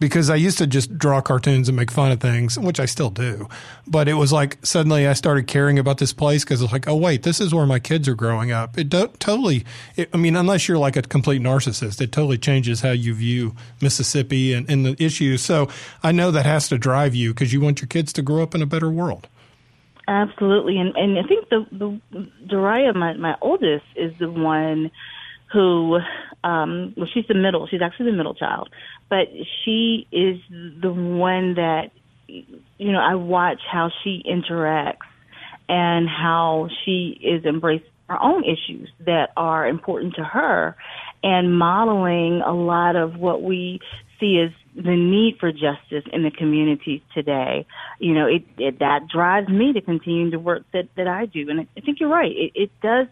Because 0.00 0.30
I 0.30 0.36
used 0.36 0.58
to 0.58 0.66
just 0.66 0.96
draw 0.96 1.20
cartoons 1.20 1.68
and 1.68 1.76
make 1.76 1.90
fun 1.90 2.12
of 2.12 2.20
things, 2.20 2.58
which 2.58 2.78
I 2.78 2.84
still 2.84 3.10
do. 3.10 3.48
But 3.86 4.06
it 4.06 4.14
was 4.14 4.32
like 4.32 4.64
suddenly 4.64 5.08
I 5.08 5.12
started 5.12 5.46
caring 5.46 5.78
about 5.78 5.98
this 5.98 6.12
place 6.12 6.44
because 6.44 6.62
it's 6.62 6.72
like, 6.72 6.86
oh 6.86 6.96
wait, 6.96 7.24
this 7.24 7.40
is 7.40 7.52
where 7.52 7.66
my 7.66 7.78
kids 7.78 8.08
are 8.08 8.14
growing 8.14 8.52
up. 8.52 8.78
It 8.78 8.90
totally. 9.18 9.64
It, 9.96 10.08
I 10.12 10.16
mean, 10.16 10.36
unless 10.36 10.68
you're 10.68 10.78
like 10.78 10.96
a 10.96 11.02
complete 11.02 11.42
narcissist, 11.42 12.00
it 12.00 12.12
totally 12.12 12.38
changes 12.38 12.80
how 12.80 12.92
you 12.92 13.12
view 13.14 13.56
Mississippi 13.80 14.52
and, 14.52 14.70
and 14.70 14.86
the 14.86 15.02
issues. 15.02 15.42
So 15.42 15.68
I 16.02 16.12
know 16.12 16.30
that 16.30 16.46
has 16.46 16.68
to 16.68 16.78
drive 16.78 17.14
you 17.14 17.34
because 17.34 17.52
you 17.52 17.60
want 17.60 17.80
your 17.80 17.88
kids 17.88 18.12
to 18.14 18.22
grow 18.22 18.42
up 18.42 18.54
in 18.54 18.62
a 18.62 18.66
better 18.66 18.90
world. 18.90 19.26
Absolutely, 20.08 20.78
and 20.78 20.96
and 20.96 21.18
I 21.18 21.22
think 21.22 21.50
the 21.50 21.66
the 21.70 22.30
Dariah, 22.46 22.94
my 22.94 23.12
my 23.12 23.36
oldest, 23.42 23.84
is 23.94 24.10
the 24.18 24.30
one 24.30 24.90
who, 25.52 25.98
um, 26.44 26.94
well, 26.96 27.08
she's 27.12 27.26
the 27.28 27.34
middle. 27.34 27.66
She's 27.66 27.82
actually 27.82 28.10
the 28.10 28.16
middle 28.16 28.34
child, 28.34 28.68
but 29.08 29.28
she 29.64 30.06
is 30.12 30.38
the 30.50 30.92
one 30.92 31.54
that, 31.54 31.90
you 32.26 32.92
know, 32.92 33.00
I 33.00 33.14
watch 33.14 33.60
how 33.70 33.90
she 34.04 34.22
interacts 34.28 34.98
and 35.68 36.08
how 36.08 36.68
she 36.84 37.18
is 37.22 37.44
embracing 37.44 37.86
her 38.08 38.20
own 38.22 38.42
issues 38.44 38.90
that 39.04 39.30
are 39.36 39.68
important 39.68 40.14
to 40.14 40.24
her 40.24 40.76
and 41.22 41.58
modeling 41.58 42.42
a 42.44 42.54
lot 42.54 42.96
of 42.96 43.16
what 43.16 43.42
we 43.42 43.80
see 44.18 44.40
as 44.44 44.50
the 44.74 44.96
need 44.96 45.36
for 45.38 45.52
justice 45.52 46.04
in 46.12 46.22
the 46.22 46.30
communities 46.30 47.00
today. 47.14 47.66
You 47.98 48.14
know, 48.14 48.26
it, 48.26 48.44
it 48.56 48.78
that 48.78 49.08
drives 49.12 49.48
me 49.48 49.72
to 49.72 49.80
continue 49.80 50.30
the 50.30 50.38
work 50.38 50.62
that 50.72 50.88
that 50.96 51.06
I 51.06 51.26
do, 51.26 51.50
and 51.50 51.60
I 51.60 51.80
think 51.80 52.00
you're 52.00 52.08
right. 52.08 52.30
It, 52.30 52.52
it 52.54 52.70
does 52.80 53.08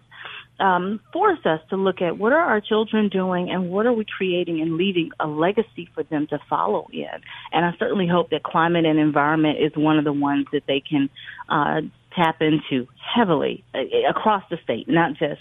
um, 0.58 1.00
force 1.12 1.44
us 1.44 1.60
to 1.70 1.76
look 1.76 2.00
at 2.00 2.18
what 2.18 2.32
are 2.32 2.40
our 2.40 2.60
children 2.60 3.08
doing 3.08 3.50
and 3.50 3.70
what 3.70 3.86
are 3.86 3.92
we 3.92 4.04
creating 4.04 4.60
and 4.60 4.76
leaving 4.76 5.10
a 5.20 5.26
legacy 5.26 5.88
for 5.94 6.02
them 6.04 6.26
to 6.28 6.38
follow 6.48 6.88
in. 6.92 7.08
And 7.52 7.64
I 7.64 7.75
certainly 7.78 8.06
hope 8.06 8.30
that 8.30 8.42
climate 8.42 8.86
and 8.86 8.98
environment 8.98 9.58
is 9.60 9.72
one 9.76 9.98
of 9.98 10.04
the 10.04 10.12
ones 10.12 10.46
that 10.52 10.62
they 10.66 10.80
can 10.80 11.10
uh, 11.48 11.82
tap 12.14 12.40
into 12.40 12.88
heavily 13.14 13.64
uh, 13.75 13.80
across 14.08 14.42
the 14.50 14.58
state, 14.64 14.88
not 14.88 15.14
just 15.14 15.40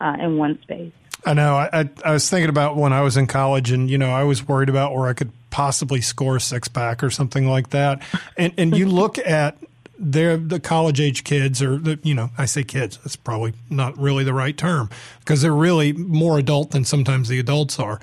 uh, 0.00 0.16
in 0.20 0.36
one 0.36 0.60
space. 0.62 0.92
I 1.26 1.34
know. 1.34 1.56
I, 1.56 1.80
I, 1.80 1.90
I 2.04 2.12
was 2.12 2.28
thinking 2.28 2.50
about 2.50 2.76
when 2.76 2.92
I 2.92 3.00
was 3.00 3.16
in 3.16 3.26
college, 3.26 3.70
and 3.70 3.90
you 3.90 3.96
know, 3.96 4.10
I 4.10 4.24
was 4.24 4.46
worried 4.46 4.68
about 4.68 4.94
where 4.94 5.06
I 5.06 5.14
could 5.14 5.32
possibly 5.50 6.00
score 6.00 6.36
a 6.36 6.40
six 6.40 6.68
pack 6.68 7.02
or 7.02 7.10
something 7.10 7.48
like 7.48 7.70
that. 7.70 8.02
And 8.36 8.52
and 8.58 8.76
you 8.76 8.86
look 8.86 9.18
at 9.18 9.56
they're 9.98 10.36
the 10.36 10.60
college 10.60 11.00
age 11.00 11.24
kids 11.24 11.62
or 11.62 11.78
the 11.78 11.98
you 12.02 12.14
know 12.14 12.30
I 12.36 12.46
say 12.46 12.64
kids 12.64 12.98
that's 12.98 13.16
probably 13.16 13.54
not 13.70 13.96
really 13.98 14.24
the 14.24 14.34
right 14.34 14.56
term 14.56 14.90
because 15.20 15.42
they're 15.42 15.52
really 15.52 15.92
more 15.92 16.38
adult 16.38 16.72
than 16.72 16.84
sometimes 16.84 17.28
the 17.28 17.38
adults 17.38 17.78
are 17.78 18.00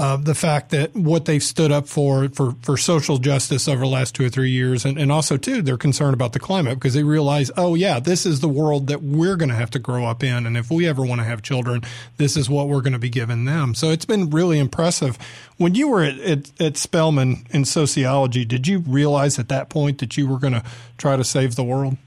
uh, 0.00 0.16
the 0.16 0.34
fact 0.34 0.70
that 0.70 0.96
what 0.96 1.26
they've 1.26 1.42
stood 1.42 1.70
up 1.70 1.86
for, 1.86 2.30
for 2.30 2.52
for 2.62 2.78
social 2.78 3.18
justice 3.18 3.68
over 3.68 3.80
the 3.80 3.86
last 3.86 4.14
two 4.14 4.24
or 4.24 4.30
three 4.30 4.48
years, 4.48 4.86
and, 4.86 4.96
and 4.96 5.12
also 5.12 5.36
too, 5.36 5.60
they're 5.60 5.76
concerned 5.76 6.14
about 6.14 6.32
the 6.32 6.40
climate 6.40 6.76
because 6.76 6.94
they 6.94 7.02
realize, 7.02 7.50
oh 7.58 7.74
yeah, 7.74 8.00
this 8.00 8.24
is 8.24 8.40
the 8.40 8.48
world 8.48 8.86
that 8.86 9.02
we're 9.02 9.36
going 9.36 9.50
to 9.50 9.54
have 9.54 9.68
to 9.68 9.78
grow 9.78 10.06
up 10.06 10.24
in, 10.24 10.46
and 10.46 10.56
if 10.56 10.70
we 10.70 10.88
ever 10.88 11.04
want 11.04 11.20
to 11.20 11.26
have 11.26 11.42
children, 11.42 11.82
this 12.16 12.34
is 12.34 12.48
what 12.48 12.66
we're 12.66 12.80
going 12.80 12.94
to 12.94 12.98
be 12.98 13.10
giving 13.10 13.44
them. 13.44 13.74
So 13.74 13.90
it's 13.90 14.06
been 14.06 14.30
really 14.30 14.58
impressive. 14.58 15.18
When 15.58 15.74
you 15.74 15.88
were 15.88 16.02
at, 16.02 16.18
at, 16.20 16.60
at 16.62 16.76
Spelman 16.78 17.44
in 17.50 17.66
sociology, 17.66 18.46
did 18.46 18.66
you 18.66 18.78
realize 18.78 19.38
at 19.38 19.50
that 19.50 19.68
point 19.68 19.98
that 19.98 20.16
you 20.16 20.26
were 20.26 20.38
going 20.38 20.54
to 20.54 20.64
try 20.96 21.16
to 21.16 21.24
save 21.24 21.56
the 21.56 21.64
world? 21.64 21.98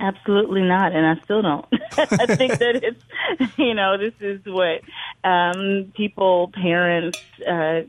Absolutely 0.00 0.62
not, 0.62 0.92
and 0.92 1.04
I 1.04 1.22
still 1.24 1.42
don't. 1.42 1.66
I 1.72 2.36
think 2.36 2.58
that 2.58 2.80
it's, 2.82 3.58
you 3.58 3.74
know, 3.74 3.96
this 3.98 4.14
is 4.20 4.40
what 4.46 4.82
um, 5.28 5.92
people, 5.96 6.52
parents, 6.54 7.18
uh, 7.48 7.80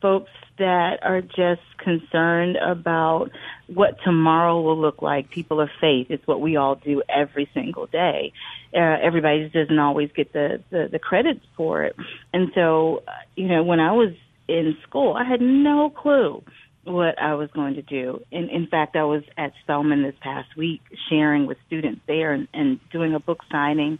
folks 0.00 0.30
that 0.58 0.98
are 1.02 1.20
just 1.20 1.62
concerned 1.78 2.56
about 2.56 3.30
what 3.66 3.98
tomorrow 4.04 4.60
will 4.60 4.78
look 4.80 5.02
like. 5.02 5.30
People 5.30 5.60
of 5.60 5.68
faith. 5.80 6.06
It's 6.10 6.26
what 6.26 6.40
we 6.40 6.56
all 6.56 6.76
do 6.76 7.02
every 7.08 7.48
single 7.52 7.86
day. 7.86 8.32
Uh, 8.74 8.96
everybody 9.02 9.48
doesn't 9.50 9.78
always 9.78 10.10
get 10.12 10.32
the, 10.32 10.62
the 10.70 10.88
the 10.90 10.98
credit 10.98 11.40
for 11.56 11.84
it, 11.84 11.96
and 12.32 12.50
so, 12.54 13.02
uh, 13.06 13.12
you 13.36 13.48
know, 13.48 13.62
when 13.62 13.80
I 13.80 13.92
was 13.92 14.14
in 14.48 14.76
school, 14.88 15.14
I 15.14 15.24
had 15.24 15.40
no 15.40 15.90
clue 15.90 16.42
what 16.84 17.20
I 17.20 17.34
was 17.34 17.48
going 17.52 17.74
to 17.74 17.82
do. 17.82 18.20
In, 18.30 18.48
in 18.48 18.66
fact, 18.66 18.96
I 18.96 19.04
was 19.04 19.22
at 19.36 19.52
Spelman 19.62 20.02
this 20.02 20.14
past 20.20 20.56
week 20.56 20.80
sharing 21.08 21.46
with 21.46 21.58
students 21.66 22.00
there 22.06 22.32
and, 22.32 22.48
and 22.52 22.80
doing 22.90 23.14
a 23.14 23.20
book 23.20 23.40
signing 23.50 23.98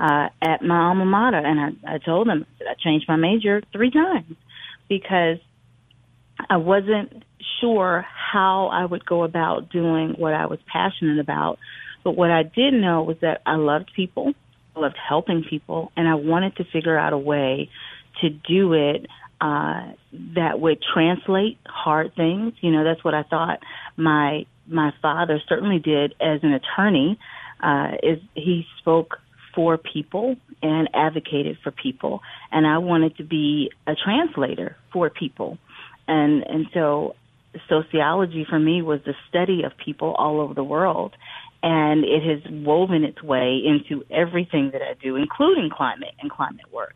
uh, 0.00 0.28
at 0.42 0.62
my 0.62 0.88
alma 0.88 1.04
mater. 1.04 1.38
And 1.38 1.60
I, 1.60 1.94
I 1.94 1.98
told 1.98 2.28
them 2.28 2.44
I 2.60 2.74
changed 2.82 3.06
my 3.08 3.16
major 3.16 3.62
three 3.72 3.90
times 3.90 4.36
because 4.88 5.38
I 6.50 6.56
wasn't 6.56 7.24
sure 7.60 8.04
how 8.08 8.66
I 8.66 8.84
would 8.84 9.06
go 9.06 9.22
about 9.22 9.70
doing 9.70 10.14
what 10.18 10.34
I 10.34 10.46
was 10.46 10.58
passionate 10.66 11.20
about. 11.20 11.58
But 12.02 12.16
what 12.16 12.30
I 12.30 12.42
did 12.42 12.74
know 12.74 13.02
was 13.02 13.16
that 13.22 13.42
I 13.46 13.54
loved 13.54 13.92
people, 13.94 14.34
I 14.76 14.80
loved 14.80 14.96
helping 15.08 15.44
people, 15.48 15.92
and 15.96 16.08
I 16.08 16.16
wanted 16.16 16.56
to 16.56 16.64
figure 16.64 16.98
out 16.98 17.12
a 17.12 17.18
way 17.18 17.70
to 18.20 18.30
do 18.30 18.72
it 18.74 19.06
uh, 19.44 19.92
that 20.34 20.58
would 20.58 20.82
translate 20.94 21.58
hard 21.66 22.14
things. 22.16 22.54
You 22.62 22.70
know, 22.70 22.82
that's 22.82 23.04
what 23.04 23.12
I 23.12 23.24
thought 23.24 23.58
my 23.94 24.46
my 24.66 24.92
father 25.02 25.38
certainly 25.46 25.78
did 25.78 26.14
as 26.18 26.40
an 26.42 26.54
attorney. 26.54 27.18
Uh, 27.62 27.92
is 28.02 28.18
he 28.34 28.64
spoke 28.78 29.18
for 29.54 29.76
people 29.76 30.36
and 30.62 30.88
advocated 30.94 31.58
for 31.62 31.70
people, 31.70 32.22
and 32.50 32.66
I 32.66 32.78
wanted 32.78 33.18
to 33.18 33.24
be 33.24 33.70
a 33.86 33.94
translator 33.94 34.76
for 34.94 35.10
people, 35.10 35.58
and 36.08 36.42
and 36.44 36.66
so 36.72 37.14
sociology 37.68 38.46
for 38.48 38.58
me 38.58 38.80
was 38.80 39.00
the 39.04 39.14
study 39.28 39.62
of 39.62 39.72
people 39.76 40.14
all 40.14 40.40
over 40.40 40.54
the 40.54 40.64
world. 40.64 41.14
And 41.62 42.04
it 42.04 42.22
has 42.22 42.52
woven 42.52 43.04
its 43.04 43.22
way 43.22 43.62
into 43.64 44.04
everything 44.10 44.70
that 44.72 44.82
I 44.82 44.94
do, 45.02 45.16
including 45.16 45.70
climate 45.70 46.12
and 46.20 46.30
climate 46.30 46.70
work. 46.70 46.94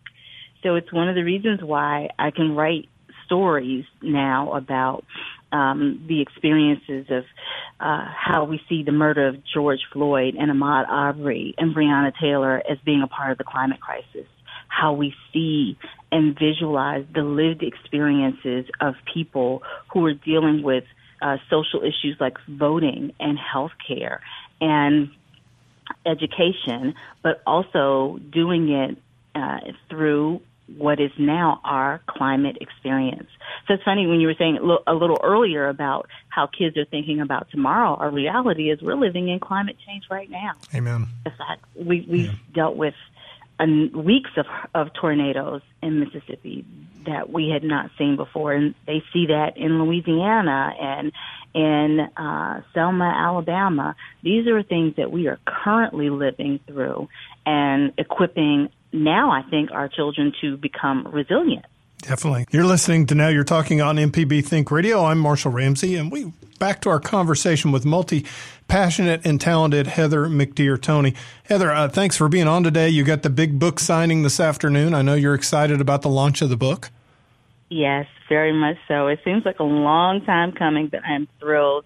So 0.62 0.74
it's 0.74 0.92
one 0.92 1.08
of 1.08 1.14
the 1.14 1.24
reasons 1.24 1.60
why 1.62 2.10
I 2.18 2.30
can 2.30 2.54
write 2.54 2.88
stories 3.26 3.84
now 4.02 4.52
about 4.52 5.04
um, 5.52 6.04
the 6.08 6.20
experiences 6.20 7.06
of 7.10 7.24
uh, 7.80 8.04
how 8.14 8.44
we 8.44 8.60
see 8.68 8.82
the 8.82 8.92
murder 8.92 9.28
of 9.28 9.36
George 9.54 9.80
Floyd 9.92 10.34
and 10.38 10.50
Ahmaud 10.50 10.88
Arbery 10.88 11.54
and 11.58 11.74
Breonna 11.74 12.12
Taylor 12.20 12.62
as 12.70 12.78
being 12.84 13.02
a 13.02 13.06
part 13.06 13.32
of 13.32 13.38
the 13.38 13.44
climate 13.44 13.80
crisis. 13.80 14.26
How 14.68 14.92
we 14.92 15.14
see 15.32 15.78
and 16.12 16.38
visualize 16.38 17.04
the 17.14 17.22
lived 17.22 17.62
experiences 17.62 18.66
of 18.80 18.94
people 19.12 19.62
who 19.92 20.04
are 20.06 20.14
dealing 20.14 20.62
with 20.62 20.84
uh, 21.22 21.36
social 21.50 21.80
issues 21.80 22.16
like 22.20 22.36
voting 22.48 23.12
and 23.18 23.38
health 23.38 23.72
care 23.86 24.20
and 24.60 25.10
education, 26.06 26.94
but 27.22 27.42
also 27.46 28.18
doing 28.30 28.70
it 28.70 28.98
uh, 29.34 29.58
through 29.88 30.40
what 30.76 31.00
is 31.00 31.10
now 31.18 31.60
our 31.64 32.02
climate 32.06 32.58
experience. 32.60 33.28
So 33.66 33.74
it's 33.74 33.82
funny 33.84 34.06
when 34.06 34.20
you 34.20 34.26
were 34.26 34.34
saying 34.38 34.58
a 34.86 34.94
little 34.94 35.18
earlier 35.22 35.68
about 35.68 36.08
how 36.28 36.46
kids 36.46 36.76
are 36.76 36.84
thinking 36.84 37.20
about 37.20 37.50
tomorrow. 37.50 37.94
Our 37.94 38.10
reality 38.10 38.70
is 38.70 38.82
we're 38.82 38.94
living 38.94 39.28
in 39.28 39.40
climate 39.40 39.76
change 39.86 40.04
right 40.10 40.30
now. 40.30 40.52
Amen. 40.74 41.06
In 41.24 41.32
fact, 41.32 41.64
we, 41.74 42.06
we've 42.08 42.26
yeah. 42.26 42.32
dealt 42.54 42.76
with 42.76 42.94
weeks 43.94 44.30
of, 44.36 44.46
of 44.74 44.92
tornadoes 44.94 45.62
in 45.82 46.00
Mississippi 46.00 46.64
that 47.06 47.30
we 47.30 47.48
had 47.48 47.62
not 47.62 47.90
seen 47.98 48.16
before, 48.16 48.52
and 48.52 48.74
they 48.86 49.02
see 49.12 49.26
that 49.26 49.56
in 49.56 49.82
Louisiana 49.82 50.74
and 50.78 51.12
in 51.54 52.00
uh, 52.16 52.62
Selma, 52.74 53.12
Alabama. 53.16 53.96
These 54.22 54.46
are 54.46 54.62
things 54.62 54.96
that 54.96 55.10
we 55.10 55.26
are 55.28 55.38
currently 55.46 56.10
living 56.10 56.60
through 56.66 57.08
and 57.46 57.92
equipping 57.96 58.68
now, 58.92 59.30
I 59.30 59.42
think, 59.42 59.70
our 59.70 59.88
children 59.88 60.32
to 60.40 60.56
become 60.56 61.06
resilient. 61.08 61.64
Definitely. 62.02 62.46
You're 62.50 62.64
listening 62.64 63.06
to 63.06 63.14
Now 63.14 63.28
You're 63.28 63.44
Talking 63.44 63.80
on 63.80 63.96
MPB 63.96 64.44
Think 64.44 64.70
Radio. 64.70 65.04
I'm 65.04 65.18
Marshall 65.18 65.50
Ramsey, 65.50 65.96
and 65.96 66.12
we 66.12 66.32
back 66.58 66.80
to 66.82 66.90
our 66.90 67.00
conversation 67.00 67.72
with 67.72 67.84
multi 67.84 68.24
passionate 68.68 69.26
and 69.26 69.40
talented 69.40 69.86
Heather 69.88 70.26
McTeer 70.26 70.80
Toney. 70.80 71.14
Heather, 71.44 71.72
uh, 71.72 71.88
thanks 71.88 72.16
for 72.16 72.28
being 72.28 72.46
on 72.46 72.62
today. 72.62 72.88
You 72.88 73.02
got 73.02 73.22
the 73.22 73.30
big 73.30 73.58
book 73.58 73.80
signing 73.80 74.22
this 74.22 74.38
afternoon. 74.38 74.94
I 74.94 75.02
know 75.02 75.14
you're 75.14 75.34
excited 75.34 75.80
about 75.80 76.02
the 76.02 76.08
launch 76.08 76.40
of 76.40 76.50
the 76.50 76.56
book. 76.56 76.90
Yes, 77.68 78.06
very 78.28 78.52
much 78.52 78.76
so. 78.86 79.08
It 79.08 79.20
seems 79.24 79.44
like 79.44 79.58
a 79.58 79.64
long 79.64 80.24
time 80.24 80.52
coming, 80.52 80.86
but 80.86 81.04
I'm 81.04 81.28
thrilled 81.40 81.84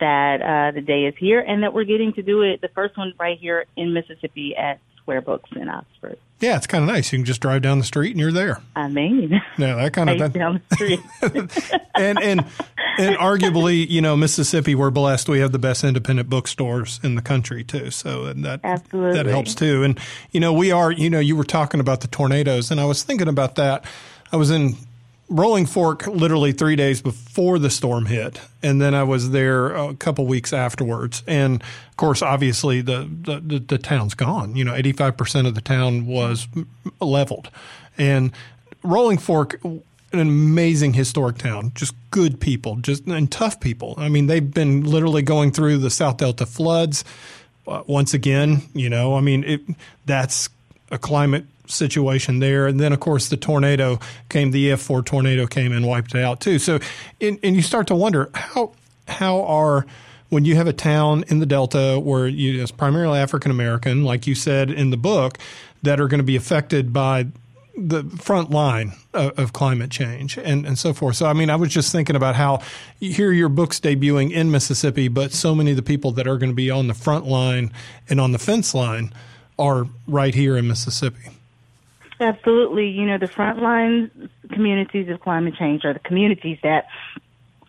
that 0.00 0.42
uh, 0.42 0.74
the 0.74 0.80
day 0.80 1.04
is 1.04 1.14
here 1.16 1.40
and 1.40 1.62
that 1.62 1.72
we're 1.72 1.84
getting 1.84 2.12
to 2.14 2.22
do 2.22 2.42
it, 2.42 2.60
the 2.60 2.68
first 2.68 2.98
one 2.98 3.14
right 3.18 3.38
here 3.38 3.64
in 3.76 3.94
Mississippi 3.94 4.56
at 4.56 4.80
Square 5.02 5.22
Books 5.22 5.50
in 5.54 5.68
Oxford. 5.68 6.18
Yeah, 6.40 6.56
it's 6.56 6.66
kind 6.66 6.82
of 6.82 6.88
nice. 6.88 7.12
You 7.12 7.18
can 7.18 7.24
just 7.24 7.40
drive 7.40 7.62
down 7.62 7.78
the 7.78 7.84
street 7.84 8.10
and 8.10 8.20
you're 8.20 8.32
there. 8.32 8.60
I 8.74 8.88
mean, 8.88 9.40
yeah, 9.58 9.76
that 9.76 9.92
kind 9.92 10.10
of 10.10 10.18
that, 10.18 10.32
down 10.32 10.60
the 10.68 10.74
street. 10.74 11.00
and 11.94 12.20
and 12.20 12.44
and 12.98 13.16
arguably, 13.16 13.88
you 13.88 14.00
know, 14.00 14.16
Mississippi, 14.16 14.74
we're 14.74 14.90
blessed. 14.90 15.28
We 15.28 15.38
have 15.38 15.52
the 15.52 15.60
best 15.60 15.84
independent 15.84 16.28
bookstores 16.28 16.98
in 17.04 17.14
the 17.14 17.22
country 17.22 17.62
too. 17.62 17.90
So 17.90 18.32
that 18.32 18.60
Absolutely. 18.64 19.14
that 19.14 19.26
helps 19.26 19.54
too. 19.54 19.84
And 19.84 20.00
you 20.32 20.40
know, 20.40 20.52
we 20.52 20.72
are. 20.72 20.90
You 20.90 21.10
know, 21.10 21.20
you 21.20 21.36
were 21.36 21.44
talking 21.44 21.78
about 21.78 22.00
the 22.00 22.08
tornadoes, 22.08 22.72
and 22.72 22.80
I 22.80 22.86
was 22.86 23.04
thinking 23.04 23.28
about 23.28 23.54
that. 23.54 23.84
I 24.32 24.36
was 24.36 24.50
in 24.50 24.76
Rolling 25.32 25.64
Fork 25.64 26.06
literally 26.06 26.52
three 26.52 26.76
days 26.76 27.00
before 27.00 27.58
the 27.58 27.70
storm 27.70 28.04
hit, 28.04 28.38
and 28.62 28.82
then 28.82 28.94
I 28.94 29.02
was 29.02 29.30
there 29.30 29.74
a 29.74 29.94
couple 29.94 30.26
weeks 30.26 30.52
afterwards. 30.52 31.22
And 31.26 31.62
of 31.62 31.96
course, 31.96 32.20
obviously, 32.20 32.82
the 32.82 33.08
the, 33.10 33.58
the, 33.58 33.78
town's 33.78 34.12
gone. 34.12 34.56
You 34.56 34.64
know, 34.64 34.74
eighty 34.74 34.92
five 34.92 35.16
percent 35.16 35.46
of 35.46 35.54
the 35.54 35.62
town 35.62 36.06
was 36.06 36.46
leveled, 37.00 37.50
and 37.96 38.30
Rolling 38.82 39.16
Fork 39.16 39.58
an 40.12 40.20
amazing 40.20 40.92
historic 40.92 41.38
town, 41.38 41.72
just 41.74 41.94
good 42.10 42.38
people, 42.38 42.76
just 42.76 43.06
and 43.06 43.32
tough 43.32 43.58
people. 43.58 43.94
I 43.96 44.10
mean, 44.10 44.26
they've 44.26 44.52
been 44.52 44.84
literally 44.84 45.22
going 45.22 45.52
through 45.52 45.78
the 45.78 45.88
South 45.88 46.18
Delta 46.18 46.44
floods 46.44 47.04
uh, 47.66 47.82
once 47.86 48.12
again. 48.12 48.64
You 48.74 48.90
know, 48.90 49.16
I 49.16 49.22
mean, 49.22 49.44
it, 49.44 49.62
that's 50.04 50.50
a 50.90 50.98
climate 50.98 51.46
situation 51.72 52.38
there. 52.38 52.66
And 52.66 52.78
then, 52.78 52.92
of 52.92 53.00
course, 53.00 53.28
the 53.28 53.36
tornado 53.36 53.98
came, 54.28 54.50
the 54.50 54.70
EF4 54.70 55.04
tornado 55.04 55.46
came 55.46 55.72
and 55.72 55.86
wiped 55.86 56.14
it 56.14 56.22
out 56.22 56.40
too. 56.40 56.58
So, 56.58 56.78
and, 57.20 57.38
and 57.42 57.56
you 57.56 57.62
start 57.62 57.86
to 57.88 57.94
wonder 57.94 58.30
how, 58.34 58.72
how 59.08 59.42
are, 59.42 59.86
when 60.28 60.44
you 60.44 60.56
have 60.56 60.66
a 60.66 60.72
town 60.72 61.24
in 61.28 61.40
the 61.40 61.46
Delta 61.46 62.00
where 62.02 62.26
you, 62.26 62.62
it's 62.62 62.70
primarily 62.70 63.18
African 63.18 63.50
American, 63.50 64.04
like 64.04 64.26
you 64.26 64.34
said 64.34 64.70
in 64.70 64.90
the 64.90 64.96
book, 64.96 65.38
that 65.82 66.00
are 66.00 66.08
going 66.08 66.20
to 66.20 66.24
be 66.24 66.36
affected 66.36 66.92
by 66.92 67.26
the 67.76 68.04
front 68.18 68.50
line 68.50 68.92
of, 69.14 69.38
of, 69.38 69.52
climate 69.52 69.90
change 69.90 70.36
and, 70.36 70.66
and 70.66 70.78
so 70.78 70.92
forth. 70.92 71.16
So, 71.16 71.26
I 71.26 71.32
mean, 71.32 71.48
I 71.50 71.56
was 71.56 71.70
just 71.70 71.90
thinking 71.90 72.16
about 72.16 72.34
how 72.34 72.60
here 73.00 73.32
your 73.32 73.48
book's 73.48 73.80
debuting 73.80 74.30
in 74.30 74.50
Mississippi, 74.50 75.08
but 75.08 75.32
so 75.32 75.54
many 75.54 75.70
of 75.70 75.76
the 75.76 75.82
people 75.82 76.12
that 76.12 76.26
are 76.26 76.36
going 76.36 76.50
to 76.50 76.56
be 76.56 76.70
on 76.70 76.86
the 76.86 76.94
front 76.94 77.26
line 77.26 77.72
and 78.08 78.20
on 78.20 78.32
the 78.32 78.38
fence 78.38 78.74
line 78.74 79.12
are 79.58 79.86
right 80.06 80.34
here 80.34 80.56
in 80.56 80.68
Mississippi. 80.68 81.30
Absolutely. 82.22 82.88
You 82.88 83.04
know, 83.04 83.18
the 83.18 83.26
frontline 83.26 84.10
communities 84.52 85.08
of 85.08 85.20
climate 85.20 85.54
change 85.58 85.84
are 85.84 85.92
the 85.92 85.98
communities 86.00 86.58
that 86.62 86.86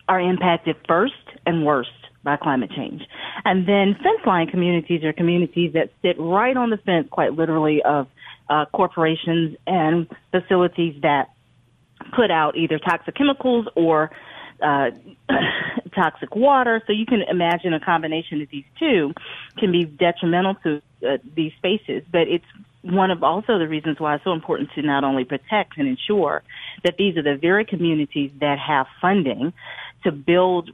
are 0.08 0.20
impacted 0.20 0.76
first 0.86 1.14
and 1.44 1.64
worst 1.64 1.90
by 2.22 2.36
climate 2.36 2.70
change. 2.70 3.02
And 3.44 3.66
then 3.68 3.94
fence 3.94 4.20
line 4.24 4.46
communities 4.46 5.04
are 5.04 5.12
communities 5.12 5.72
that 5.74 5.90
sit 6.02 6.16
right 6.18 6.56
on 6.56 6.70
the 6.70 6.76
fence, 6.78 7.08
quite 7.10 7.34
literally, 7.34 7.82
of 7.82 8.06
uh, 8.48 8.66
corporations 8.72 9.56
and 9.66 10.08
facilities 10.30 11.00
that 11.02 11.30
put 12.14 12.30
out 12.30 12.56
either 12.56 12.78
toxic 12.78 13.14
chemicals 13.14 13.66
or 13.74 14.10
uh, 14.62 14.90
toxic 15.94 16.34
water. 16.34 16.82
So 16.86 16.92
you 16.92 17.06
can 17.06 17.22
imagine 17.22 17.74
a 17.74 17.80
combination 17.80 18.40
of 18.40 18.48
these 18.50 18.64
two 18.78 19.12
can 19.58 19.72
be 19.72 19.84
detrimental 19.84 20.54
to 20.62 20.82
uh, 21.06 21.18
these 21.34 21.52
spaces. 21.58 22.02
But 22.10 22.28
it's 22.28 22.44
one 22.84 23.10
of 23.10 23.22
also 23.22 23.58
the 23.58 23.66
reasons 23.66 23.98
why 23.98 24.14
it's 24.14 24.24
so 24.24 24.32
important 24.32 24.70
to 24.74 24.82
not 24.82 25.04
only 25.04 25.24
protect 25.24 25.78
and 25.78 25.88
ensure 25.88 26.42
that 26.84 26.96
these 26.96 27.16
are 27.16 27.22
the 27.22 27.36
very 27.36 27.64
communities 27.64 28.30
that 28.40 28.58
have 28.58 28.86
funding 29.00 29.52
to 30.04 30.12
build 30.12 30.68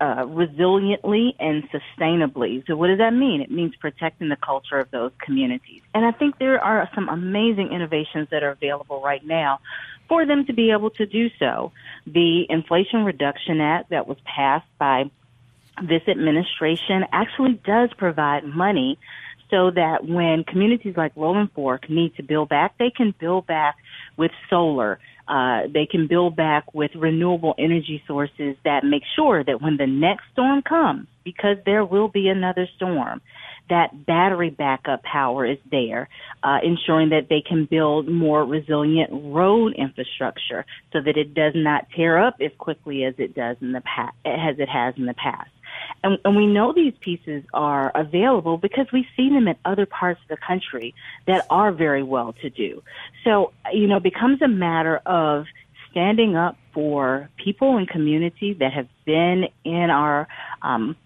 uh, 0.00 0.04
resiliently 0.26 1.30
and 1.38 1.64
sustainably. 1.70 2.62
So 2.66 2.76
what 2.76 2.88
does 2.88 2.98
that 2.98 3.14
mean? 3.14 3.40
It 3.40 3.50
means 3.50 3.74
protecting 3.76 4.28
the 4.28 4.36
culture 4.36 4.78
of 4.78 4.90
those 4.90 5.12
communities. 5.18 5.80
And 5.94 6.04
I 6.04 6.12
think 6.12 6.38
there 6.38 6.62
are 6.62 6.88
some 6.94 7.08
amazing 7.08 7.72
innovations 7.72 8.28
that 8.30 8.42
are 8.42 8.50
available 8.50 9.00
right 9.00 9.24
now 9.24 9.60
for 10.06 10.26
them 10.26 10.44
to 10.46 10.52
be 10.52 10.70
able 10.70 10.90
to 10.90 11.06
do 11.06 11.30
so. 11.38 11.72
The 12.06 12.44
Inflation 12.50 13.04
Reduction 13.04 13.62
Act 13.62 13.88
that 13.88 14.06
was 14.06 14.18
passed 14.26 14.68
by 14.78 15.10
this 15.82 16.02
administration 16.06 17.04
actually 17.10 17.54
does 17.64 17.90
provide 17.96 18.44
money 18.44 18.98
so 19.54 19.70
that 19.70 20.04
when 20.04 20.42
communities 20.42 20.94
like 20.96 21.12
Rolling 21.14 21.48
Fork 21.54 21.88
need 21.88 22.16
to 22.16 22.24
build 22.24 22.48
back, 22.48 22.76
they 22.78 22.90
can 22.90 23.14
build 23.20 23.46
back 23.46 23.76
with 24.16 24.32
solar. 24.50 24.98
Uh, 25.28 25.62
they 25.72 25.86
can 25.86 26.08
build 26.08 26.34
back 26.34 26.74
with 26.74 26.90
renewable 26.96 27.54
energy 27.56 28.02
sources 28.06 28.56
that 28.64 28.84
make 28.84 29.04
sure 29.14 29.44
that 29.44 29.62
when 29.62 29.76
the 29.76 29.86
next 29.86 30.24
storm 30.32 30.60
comes, 30.60 31.06
because 31.24 31.56
there 31.64 31.84
will 31.84 32.08
be 32.08 32.26
another 32.28 32.68
storm, 32.76 33.22
that 33.70 34.04
battery 34.04 34.50
backup 34.50 35.02
power 35.04 35.46
is 35.46 35.58
there, 35.70 36.08
uh, 36.42 36.58
ensuring 36.62 37.10
that 37.10 37.28
they 37.30 37.40
can 37.40 37.64
build 37.64 38.08
more 38.08 38.44
resilient 38.44 39.08
road 39.12 39.72
infrastructure 39.78 40.66
so 40.92 41.00
that 41.00 41.16
it 41.16 41.32
does 41.32 41.52
not 41.54 41.86
tear 41.96 42.18
up 42.18 42.34
as 42.44 42.50
quickly 42.58 43.04
as 43.04 43.14
it 43.18 43.34
does 43.36 43.56
in 43.60 43.70
the 43.70 43.82
past, 43.82 44.16
as 44.26 44.58
it 44.58 44.68
has 44.68 44.94
in 44.96 45.06
the 45.06 45.14
past. 45.14 45.48
And, 46.02 46.18
and 46.24 46.36
we 46.36 46.46
know 46.46 46.72
these 46.72 46.94
pieces 47.00 47.44
are 47.52 47.90
available 47.94 48.58
because 48.58 48.86
we 48.92 49.06
see 49.16 49.28
them 49.28 49.48
in 49.48 49.56
other 49.64 49.86
parts 49.86 50.20
of 50.22 50.28
the 50.28 50.36
country 50.36 50.94
that 51.26 51.46
are 51.50 51.72
very 51.72 52.02
well 52.02 52.34
to 52.42 52.50
do. 52.50 52.82
So, 53.24 53.52
you 53.72 53.86
know, 53.86 53.96
it 53.96 54.02
becomes 54.02 54.42
a 54.42 54.48
matter 54.48 54.98
of 55.06 55.46
standing 55.90 56.36
up 56.36 56.56
for 56.72 57.30
people 57.36 57.76
and 57.76 57.88
communities 57.88 58.56
that 58.58 58.72
have 58.72 58.88
been 59.04 59.44
in 59.64 59.90
our 59.90 60.26
um, 60.62 60.96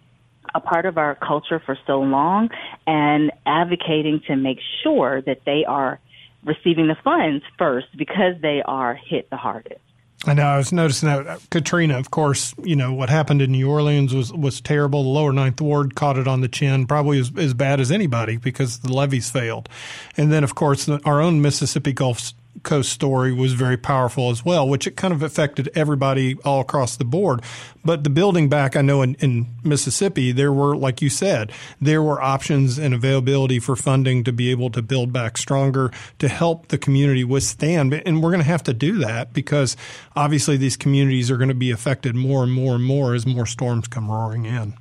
a 0.55 0.61
part 0.61 0.87
of 0.87 0.97
our 0.97 1.15
culture 1.15 1.61
for 1.65 1.79
so 1.87 2.01
long 2.01 2.49
and 2.87 3.31
advocating 3.45 4.21
to 4.27 4.35
make 4.35 4.59
sure 4.83 5.21
that 5.23 5.41
they 5.45 5.65
are 5.67 6.01
receiving 6.45 6.89
the 6.89 6.97
funds 7.05 7.45
first 7.59 7.87
because 7.97 8.35
they 8.41 8.63
are 8.65 8.95
hit 8.95 9.29
the 9.31 9.37
hardest. 9.37 9.81
I 10.27 10.35
know. 10.35 10.47
I 10.47 10.57
was 10.57 10.73
noticing 10.73 11.09
that 11.09 11.27
uh, 11.27 11.39
Katrina, 11.51 11.97
of 11.97 12.11
course, 12.11 12.53
you 12.63 12.75
know 12.75 12.93
what 12.93 13.09
happened 13.09 13.41
in 13.41 13.53
New 13.53 13.71
Orleans 13.71 14.13
was 14.13 14.33
was 14.33 14.61
terrible. 14.61 15.05
The 15.05 15.09
lower 15.11 15.33
ninth 15.33 15.61
ward 15.61 15.95
caught 15.95 16.19
it 16.19 16.27
on 16.27 16.41
the 16.41 16.49
chin, 16.49 16.87
probably 16.87 17.21
as, 17.21 17.31
as 17.37 17.55
bad 17.55 17.79
as 17.79 17.93
anybody 17.93 18.37
because 18.37 18.81
the 18.81 18.93
levees 18.93 19.31
failed. 19.31 19.69
And 20.17 20.33
then, 20.33 20.43
of 20.43 20.57
course, 20.57 20.89
our 20.89 21.21
own 21.21 21.41
Mississippi 21.41 21.93
Gulf 21.93 22.33
Coast 22.63 22.93
story 22.93 23.33
was 23.33 23.53
very 23.53 23.77
powerful 23.77 24.31
as 24.31 24.45
well, 24.45 24.69
which 24.69 24.87
it 24.87 24.97
kind 24.97 25.15
of 25.15 25.23
affected 25.23 25.69
everybody 25.75 26.37
all 26.45 26.61
across 26.61 26.97
the 26.97 27.05
board. 27.05 27.41
But 27.85 28.05
the 28.05 28.11
building 28.11 28.49
back, 28.49 28.75
I 28.77 28.83
know 28.83 29.03
in, 29.03 29.15
in 29.17 29.47
Mississippi, 29.63 30.33
there 30.33 30.53
were, 30.53 30.77
like 30.77 31.01
you 31.01 31.09
said, 31.09 31.53
there 31.81 32.03
were 32.03 32.21
options 32.21 32.79
and 32.79 32.93
availability 32.93 33.61
for 33.61 33.77
funding 33.77 34.25
to 34.25 34.33
be 34.33 34.51
able 34.51 34.71
to 34.71 34.83
build 34.83 35.13
back 35.13 35.39
stronger 35.39 35.91
to 36.19 36.29
help 36.29 36.69
the 36.69 36.79
community 36.79 37.25
withstand. 37.25 37.95
And 37.95 38.23
we're 38.23 38.31
going 38.31 38.43
to 38.43 38.49
have 38.49 38.65
to 38.65 38.75
do 38.75 38.99
that 38.99 39.33
because 39.33 39.77
obviously 40.17 40.57
these 40.57 40.77
communities 40.77 41.31
are 41.31 41.37
going 41.37 41.49
to 41.49 41.55
be 41.55 41.71
affected 41.71 42.15
more 42.15 42.43
and 42.43 42.53
more 42.53 42.75
and 42.75 42.85
more 42.85 43.15
as 43.15 43.25
more 43.25 43.47
storms 43.47 43.87
come 43.89 44.11
roaring 44.11 44.45
in. 44.45 44.75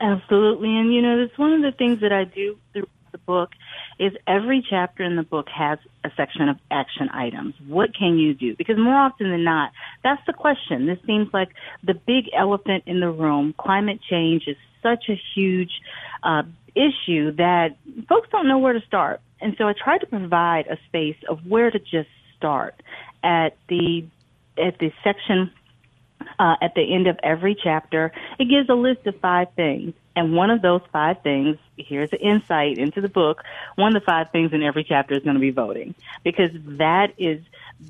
Absolutely. 0.00 0.76
And, 0.76 0.92
you 0.92 1.00
know, 1.00 1.24
that's 1.24 1.38
one 1.38 1.52
of 1.52 1.62
the 1.62 1.72
things 1.72 2.00
that 2.00 2.12
I 2.12 2.24
do 2.24 2.58
through 2.72 2.88
the 3.12 3.18
book 3.18 3.52
is 3.98 4.12
every 4.26 4.64
chapter 4.68 5.02
in 5.02 5.16
the 5.16 5.22
book 5.22 5.48
has 5.48 5.78
a 6.04 6.10
section 6.16 6.48
of 6.48 6.56
action 6.70 7.08
items. 7.10 7.54
What 7.66 7.94
can 7.94 8.18
you 8.18 8.34
do? 8.34 8.56
Because 8.56 8.76
more 8.78 8.94
often 8.94 9.30
than 9.30 9.44
not, 9.44 9.72
that's 10.02 10.22
the 10.26 10.32
question. 10.32 10.86
This 10.86 10.98
seems 11.06 11.28
like 11.32 11.50
the 11.84 11.94
big 11.94 12.24
elephant 12.36 12.84
in 12.86 13.00
the 13.00 13.10
room. 13.10 13.54
Climate 13.58 14.00
change 14.08 14.44
is 14.46 14.56
such 14.82 15.04
a 15.08 15.20
huge 15.34 15.70
uh, 16.22 16.42
issue 16.74 17.32
that 17.36 17.76
folks 18.08 18.28
don't 18.30 18.48
know 18.48 18.58
where 18.58 18.72
to 18.72 18.84
start. 18.86 19.20
And 19.40 19.54
so 19.58 19.66
I 19.66 19.72
try 19.72 19.98
to 19.98 20.06
provide 20.06 20.66
a 20.68 20.78
space 20.88 21.16
of 21.28 21.40
where 21.46 21.70
to 21.70 21.78
just 21.78 22.08
start 22.36 22.82
at 23.22 23.56
the 23.68 24.04
at 24.58 24.78
the 24.78 24.92
section 25.02 25.50
uh, 26.38 26.56
at 26.60 26.74
the 26.74 26.94
end 26.94 27.06
of 27.06 27.18
every 27.22 27.56
chapter, 27.62 28.12
it 28.38 28.48
gives 28.48 28.68
a 28.68 28.74
list 28.74 29.06
of 29.06 29.18
five 29.20 29.48
things. 29.56 29.94
And 30.14 30.34
one 30.34 30.50
of 30.50 30.60
those 30.60 30.82
five 30.92 31.22
things, 31.22 31.56
here's 31.76 32.12
an 32.12 32.18
insight 32.18 32.78
into 32.78 33.00
the 33.00 33.08
book. 33.08 33.42
One 33.76 33.96
of 33.96 34.02
the 34.02 34.06
five 34.06 34.30
things 34.30 34.52
in 34.52 34.62
every 34.62 34.84
chapter 34.84 35.14
is 35.14 35.22
going 35.22 35.34
to 35.34 35.40
be 35.40 35.50
voting 35.50 35.94
because 36.22 36.50
that 36.78 37.14
is 37.18 37.40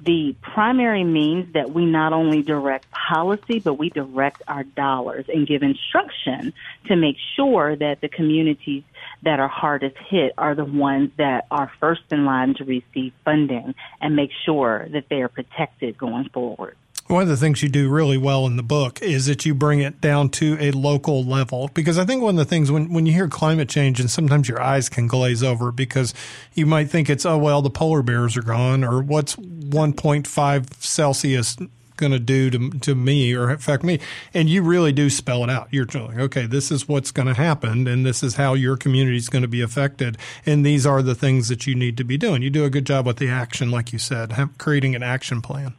the 0.04 0.34
primary 0.40 1.04
means 1.04 1.52
that 1.52 1.72
we 1.72 1.84
not 1.84 2.12
only 2.12 2.42
direct 2.42 2.90
policy, 2.90 3.58
but 3.58 3.74
we 3.74 3.90
direct 3.90 4.42
our 4.48 4.64
dollars 4.64 5.26
and 5.28 5.46
give 5.46 5.62
instruction 5.62 6.52
to 6.86 6.96
make 6.96 7.16
sure 7.36 7.76
that 7.76 8.00
the 8.00 8.08
communities 8.08 8.84
that 9.22 9.38
are 9.38 9.48
hardest 9.48 9.96
hit 10.08 10.32
are 10.38 10.54
the 10.54 10.64
ones 10.64 11.10
that 11.18 11.46
are 11.50 11.70
first 11.78 12.02
in 12.10 12.24
line 12.24 12.54
to 12.54 12.64
receive 12.64 13.12
funding 13.24 13.74
and 14.00 14.16
make 14.16 14.30
sure 14.44 14.88
that 14.92 15.08
they 15.10 15.20
are 15.22 15.28
protected 15.28 15.98
going 15.98 16.28
forward. 16.30 16.76
One 17.12 17.24
of 17.24 17.28
the 17.28 17.36
things 17.36 17.62
you 17.62 17.68
do 17.68 17.90
really 17.90 18.16
well 18.16 18.46
in 18.46 18.56
the 18.56 18.62
book 18.62 19.02
is 19.02 19.26
that 19.26 19.44
you 19.44 19.54
bring 19.54 19.80
it 19.80 20.00
down 20.00 20.30
to 20.30 20.56
a 20.58 20.70
local 20.70 21.22
level. 21.22 21.68
Because 21.74 21.98
I 21.98 22.06
think 22.06 22.22
one 22.22 22.38
of 22.38 22.38
the 22.38 22.46
things 22.46 22.70
when, 22.70 22.90
when 22.90 23.04
you 23.04 23.12
hear 23.12 23.28
climate 23.28 23.68
change 23.68 24.00
and 24.00 24.10
sometimes 24.10 24.48
your 24.48 24.62
eyes 24.62 24.88
can 24.88 25.08
glaze 25.08 25.42
over 25.42 25.70
because 25.70 26.14
you 26.54 26.64
might 26.64 26.88
think 26.88 27.10
it's, 27.10 27.26
oh, 27.26 27.36
well, 27.36 27.60
the 27.60 27.68
polar 27.68 28.02
bears 28.02 28.34
are 28.38 28.42
gone 28.42 28.82
or 28.82 29.02
what's 29.02 29.36
1.5 29.36 30.82
Celsius 30.82 31.58
going 31.96 32.12
to 32.12 32.18
do 32.18 32.48
to, 32.78 32.94
me 32.94 33.34
or 33.34 33.50
affect 33.50 33.84
me. 33.84 34.00
And 34.32 34.48
you 34.48 34.62
really 34.62 34.92
do 34.92 35.10
spell 35.10 35.44
it 35.44 35.50
out. 35.50 35.68
You're 35.70 35.84
like, 35.84 36.16
okay, 36.16 36.46
this 36.46 36.70
is 36.70 36.88
what's 36.88 37.10
going 37.10 37.28
to 37.28 37.34
happen 37.34 37.86
and 37.86 38.06
this 38.06 38.22
is 38.22 38.36
how 38.36 38.54
your 38.54 38.78
community 38.78 39.18
is 39.18 39.28
going 39.28 39.42
to 39.42 39.48
be 39.48 39.60
affected. 39.60 40.16
And 40.46 40.64
these 40.64 40.86
are 40.86 41.02
the 41.02 41.14
things 41.14 41.50
that 41.50 41.66
you 41.66 41.74
need 41.74 41.98
to 41.98 42.04
be 42.04 42.16
doing. 42.16 42.40
You 42.40 42.48
do 42.48 42.64
a 42.64 42.70
good 42.70 42.86
job 42.86 43.04
with 43.04 43.18
the 43.18 43.28
action, 43.28 43.70
like 43.70 43.92
you 43.92 43.98
said, 43.98 44.32
creating 44.56 44.94
an 44.94 45.02
action 45.02 45.42
plan. 45.42 45.74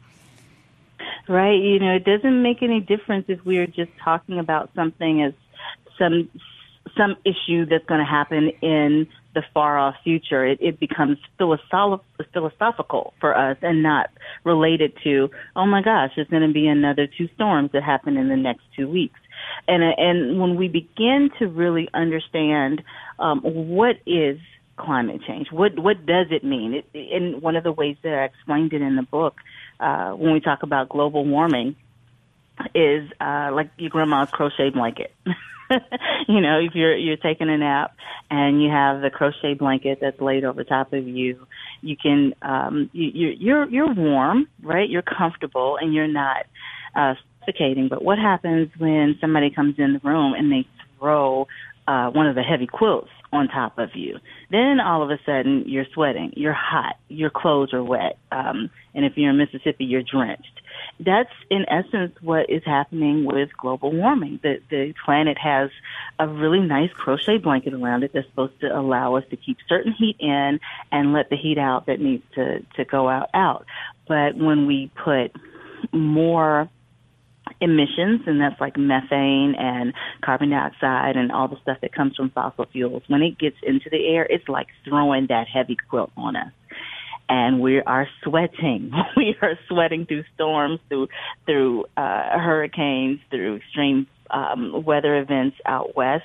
Right. 1.28 1.60
You 1.60 1.78
know, 1.78 1.94
it 1.94 2.04
doesn't 2.04 2.42
make 2.42 2.62
any 2.62 2.80
difference 2.80 3.26
if 3.28 3.44
we 3.44 3.58
are 3.58 3.66
just 3.66 3.90
talking 4.02 4.38
about 4.38 4.70
something 4.74 5.22
as 5.22 5.32
some 5.98 6.28
some 6.96 7.16
issue 7.24 7.64
that's 7.66 7.84
going 7.86 8.00
to 8.00 8.06
happen 8.06 8.50
in 8.60 9.08
the 9.34 9.42
far 9.52 9.78
off 9.78 9.94
future. 10.04 10.46
It, 10.46 10.58
it 10.60 10.78
becomes 10.78 11.18
philosoph- 11.40 12.02
philosophical 12.32 13.14
for 13.20 13.36
us 13.36 13.56
and 13.62 13.82
not 13.82 14.10
related 14.44 14.92
to, 15.02 15.30
oh 15.56 15.66
my 15.66 15.82
gosh, 15.82 16.12
there's 16.14 16.28
going 16.28 16.46
to 16.46 16.52
be 16.52 16.68
another 16.68 17.06
two 17.06 17.28
storms 17.34 17.70
that 17.72 17.82
happen 17.82 18.16
in 18.16 18.28
the 18.28 18.36
next 18.36 18.62
two 18.76 18.88
weeks. 18.88 19.18
And 19.66 19.82
and 19.82 20.40
when 20.40 20.56
we 20.56 20.68
begin 20.68 21.30
to 21.38 21.48
really 21.48 21.88
understand 21.94 22.82
um, 23.18 23.40
what 23.40 23.96
is 24.06 24.38
climate 24.76 25.22
change, 25.26 25.48
what 25.50 25.78
what 25.78 26.04
does 26.06 26.26
it 26.30 26.44
mean? 26.44 26.82
It, 26.92 27.42
one 27.42 27.56
of 27.56 27.64
the 27.64 27.72
ways 27.72 27.96
that 28.02 28.14
I 28.14 28.24
explained 28.24 28.72
it 28.72 28.82
in 28.82 28.96
the 28.96 29.02
book 29.02 29.36
uh, 29.84 30.12
when 30.12 30.32
we 30.32 30.40
talk 30.40 30.62
about 30.62 30.88
global 30.88 31.24
warming 31.24 31.76
is 32.74 33.10
uh, 33.20 33.50
like 33.52 33.70
your 33.76 33.90
grandma's 33.90 34.30
crochet 34.30 34.70
blanket. 34.70 35.14
you 36.28 36.40
know, 36.40 36.58
if 36.60 36.74
you're 36.74 36.96
you're 36.96 37.16
taking 37.16 37.50
a 37.50 37.58
nap 37.58 37.94
and 38.30 38.62
you 38.62 38.70
have 38.70 39.02
the 39.02 39.10
crochet 39.10 39.54
blanket 39.54 39.98
that's 40.00 40.20
laid 40.20 40.44
over 40.44 40.64
top 40.64 40.92
of 40.92 41.06
you, 41.06 41.46
you 41.82 41.96
can 41.96 42.34
um, 42.40 42.88
you, 42.92 43.28
you're 43.38 43.68
you're 43.68 43.92
warm, 43.92 44.48
right? 44.62 44.88
You're 44.88 45.02
comfortable 45.02 45.76
and 45.76 45.92
you're 45.92 46.08
not 46.08 46.46
uh, 46.94 47.14
suffocating. 47.40 47.88
But 47.88 48.02
what 48.02 48.18
happens 48.18 48.70
when 48.78 49.18
somebody 49.20 49.50
comes 49.50 49.74
in 49.78 49.94
the 49.94 50.00
room 50.08 50.32
and 50.32 50.50
they 50.50 50.66
throw 50.98 51.46
uh, 51.86 52.10
one 52.10 52.26
of 52.26 52.34
the 52.34 52.42
heavy 52.42 52.66
quilts 52.66 53.10
on 53.32 53.48
top 53.48 53.78
of 53.78 53.90
you. 53.94 54.18
Then 54.50 54.78
all 54.80 55.02
of 55.02 55.10
a 55.10 55.18
sudden 55.26 55.64
you're 55.66 55.86
sweating, 55.92 56.32
you're 56.36 56.52
hot, 56.52 56.96
your 57.08 57.30
clothes 57.30 57.72
are 57.72 57.82
wet, 57.82 58.16
um, 58.30 58.70
and 58.94 59.04
if 59.04 59.16
you're 59.16 59.30
in 59.30 59.38
Mississippi, 59.38 59.84
you're 59.84 60.02
drenched. 60.02 60.60
That's 61.00 61.30
in 61.50 61.66
essence 61.68 62.12
what 62.20 62.48
is 62.48 62.62
happening 62.64 63.24
with 63.24 63.48
global 63.56 63.92
warming. 63.92 64.38
The 64.42 64.60
the 64.70 64.94
planet 65.04 65.36
has 65.38 65.70
a 66.18 66.28
really 66.28 66.60
nice 66.60 66.90
crochet 66.92 67.38
blanket 67.38 67.74
around 67.74 68.04
it 68.04 68.12
that's 68.12 68.28
supposed 68.28 68.60
to 68.60 68.68
allow 68.68 69.16
us 69.16 69.24
to 69.30 69.36
keep 69.36 69.58
certain 69.68 69.92
heat 69.92 70.16
in 70.20 70.60
and 70.92 71.12
let 71.12 71.30
the 71.30 71.36
heat 71.36 71.58
out 71.58 71.86
that 71.86 72.00
needs 72.00 72.22
to 72.36 72.60
to 72.76 72.84
go 72.84 73.08
out 73.08 73.30
out. 73.34 73.66
But 74.06 74.36
when 74.36 74.66
we 74.66 74.90
put 75.02 75.32
more 75.92 76.68
emissions, 77.60 78.22
and 78.26 78.40
that's 78.40 78.60
like 78.60 78.76
methane 78.76 79.54
and 79.58 79.92
carbon 80.22 80.50
dioxide 80.50 81.16
and 81.16 81.30
all 81.32 81.48
the 81.48 81.56
stuff 81.62 81.78
that 81.82 81.94
comes 81.94 82.16
from 82.16 82.30
fossil 82.30 82.66
fuels. 82.72 83.02
When 83.08 83.22
it 83.22 83.38
gets 83.38 83.56
into 83.62 83.90
the 83.90 84.06
air, 84.06 84.26
it's 84.28 84.48
like 84.48 84.68
throwing 84.84 85.26
that 85.28 85.46
heavy 85.52 85.76
quilt 85.88 86.10
on 86.16 86.36
us. 86.36 86.52
And 87.28 87.60
we 87.60 87.80
are 87.80 88.06
sweating. 88.22 88.92
We 89.16 89.36
are 89.40 89.58
sweating 89.68 90.06
through 90.06 90.24
storms, 90.34 90.80
through 90.88 91.08
through 91.46 91.84
uh, 91.96 92.38
hurricanes, 92.38 93.20
through 93.30 93.56
extreme 93.56 94.06
um, 94.30 94.84
weather 94.84 95.16
events 95.18 95.56
out 95.64 95.96
west. 95.96 96.24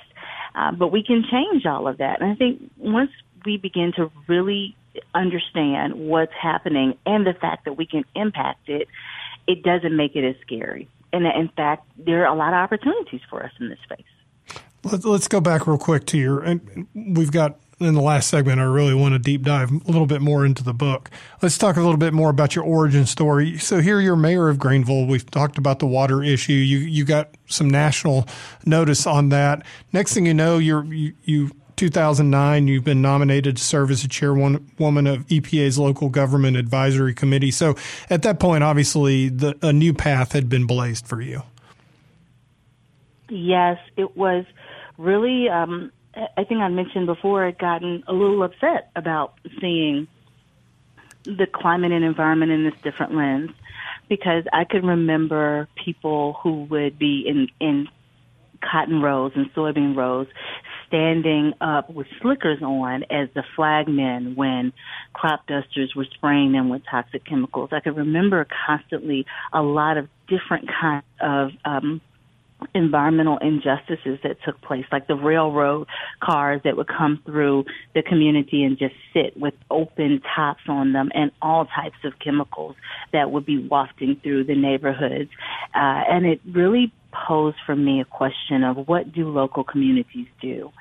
Uh, 0.54 0.72
but 0.72 0.88
we 0.88 1.02
can 1.02 1.24
change 1.30 1.64
all 1.64 1.88
of 1.88 1.98
that. 1.98 2.20
And 2.20 2.30
I 2.30 2.34
think 2.34 2.70
once 2.76 3.10
we 3.46 3.56
begin 3.56 3.92
to 3.96 4.10
really 4.28 4.76
understand 5.14 5.94
what's 5.94 6.32
happening 6.40 6.98
and 7.06 7.26
the 7.26 7.32
fact 7.32 7.64
that 7.64 7.74
we 7.74 7.86
can 7.86 8.04
impact 8.14 8.68
it, 8.68 8.88
it 9.46 9.62
doesn't 9.62 9.96
make 9.96 10.16
it 10.16 10.28
as 10.28 10.34
scary 10.42 10.88
and 11.12 11.26
in 11.26 11.48
fact, 11.56 11.86
there 11.96 12.26
are 12.26 12.32
a 12.32 12.36
lot 12.36 12.48
of 12.48 12.58
opportunities 12.58 13.20
for 13.28 13.42
us 13.42 13.52
in 13.60 13.68
this 13.68 13.78
space. 13.84 14.04
Let's 15.04 15.28
go 15.28 15.40
back 15.40 15.66
real 15.66 15.78
quick 15.78 16.06
to 16.06 16.18
your. 16.18 16.40
And 16.40 16.86
we've 16.94 17.30
got 17.30 17.58
in 17.80 17.94
the 17.94 18.00
last 18.00 18.28
segment. 18.28 18.60
I 18.60 18.64
really 18.64 18.94
want 18.94 19.14
to 19.14 19.18
deep 19.18 19.42
dive 19.42 19.70
a 19.70 19.90
little 19.90 20.06
bit 20.06 20.20
more 20.20 20.44
into 20.44 20.62
the 20.62 20.74
book. 20.74 21.10
Let's 21.42 21.58
talk 21.58 21.76
a 21.76 21.80
little 21.80 21.96
bit 21.96 22.12
more 22.12 22.30
about 22.30 22.54
your 22.54 22.64
origin 22.64 23.06
story. 23.06 23.58
So 23.58 23.80
here, 23.80 24.00
you're 24.00 24.16
mayor 24.16 24.48
of 24.48 24.58
Greenville. 24.58 25.06
We've 25.06 25.28
talked 25.30 25.58
about 25.58 25.78
the 25.78 25.86
water 25.86 26.22
issue. 26.22 26.52
You 26.52 26.78
you 26.78 27.04
got 27.04 27.30
some 27.46 27.68
national 27.68 28.26
notice 28.64 29.06
on 29.06 29.30
that. 29.30 29.64
Next 29.92 30.14
thing 30.14 30.26
you 30.26 30.34
know, 30.34 30.58
you're 30.58 30.84
you, 30.84 31.14
you 31.24 31.50
2009, 31.80 32.68
you've 32.68 32.84
been 32.84 33.00
nominated 33.00 33.56
to 33.56 33.62
serve 33.62 33.90
as 33.90 34.04
a 34.04 34.08
chairwoman 34.08 35.06
of 35.06 35.26
EPA's 35.28 35.78
local 35.78 36.10
government 36.10 36.58
advisory 36.58 37.14
committee. 37.14 37.50
So 37.50 37.74
at 38.10 38.20
that 38.20 38.38
point, 38.38 38.62
obviously, 38.62 39.30
the, 39.30 39.56
a 39.62 39.72
new 39.72 39.94
path 39.94 40.32
had 40.32 40.50
been 40.50 40.66
blazed 40.66 41.06
for 41.06 41.22
you. 41.22 41.42
Yes, 43.30 43.78
it 43.96 44.14
was 44.14 44.44
really. 44.98 45.48
Um, 45.48 45.90
I 46.36 46.44
think 46.44 46.60
I 46.60 46.68
mentioned 46.68 47.06
before, 47.06 47.46
I'd 47.46 47.56
gotten 47.56 48.04
a 48.06 48.12
little 48.12 48.42
upset 48.42 48.90
about 48.94 49.38
seeing 49.58 50.06
the 51.24 51.46
climate 51.50 51.92
and 51.92 52.04
environment 52.04 52.52
in 52.52 52.64
this 52.64 52.78
different 52.82 53.14
lens 53.14 53.52
because 54.10 54.44
I 54.52 54.64
could 54.64 54.84
remember 54.84 55.66
people 55.82 56.34
who 56.42 56.64
would 56.64 56.98
be 56.98 57.24
in 57.26 57.48
in 57.58 57.88
cotton 58.60 59.00
rows 59.00 59.32
and 59.34 59.50
soybean 59.54 59.96
rows 59.96 60.26
standing 60.90 61.54
up 61.60 61.88
with 61.88 62.08
slickers 62.20 62.60
on 62.62 63.04
as 63.04 63.28
the 63.34 63.44
flagmen 63.56 64.34
when 64.34 64.72
crop 65.12 65.46
dusters 65.46 65.94
were 65.94 66.06
spraying 66.14 66.50
them 66.50 66.68
with 66.68 66.82
toxic 66.90 67.24
chemicals. 67.24 67.70
I 67.72 67.78
could 67.78 67.96
remember 67.96 68.44
constantly 68.66 69.24
a 69.52 69.62
lot 69.62 69.96
of 69.96 70.08
different 70.28 70.68
kinds 70.68 71.04
of 71.20 71.50
um, 71.64 72.00
environmental 72.74 73.38
injustices 73.38 74.18
that 74.24 74.36
took 74.44 74.60
place, 74.62 74.84
like 74.90 75.06
the 75.06 75.14
railroad 75.14 75.86
cars 76.20 76.60
that 76.64 76.76
would 76.76 76.88
come 76.88 77.22
through 77.24 77.64
the 77.94 78.02
community 78.02 78.64
and 78.64 78.76
just 78.76 78.94
sit 79.14 79.36
with 79.36 79.54
open 79.70 80.20
tops 80.34 80.62
on 80.68 80.92
them 80.92 81.10
and 81.14 81.30
all 81.40 81.66
types 81.66 81.96
of 82.04 82.18
chemicals 82.18 82.74
that 83.12 83.30
would 83.30 83.46
be 83.46 83.66
wafting 83.68 84.18
through 84.22 84.44
the 84.44 84.56
neighborhoods. 84.56 85.30
Uh, 85.74 86.02
and 86.10 86.26
it 86.26 86.40
really 86.50 86.92
posed 87.12 87.58
for 87.66 87.76
me 87.76 88.00
a 88.00 88.04
question 88.04 88.64
of 88.64 88.88
what 88.88 89.12
do 89.12 89.28
local 89.28 89.64
communities 89.64 90.28
do? 90.40 90.72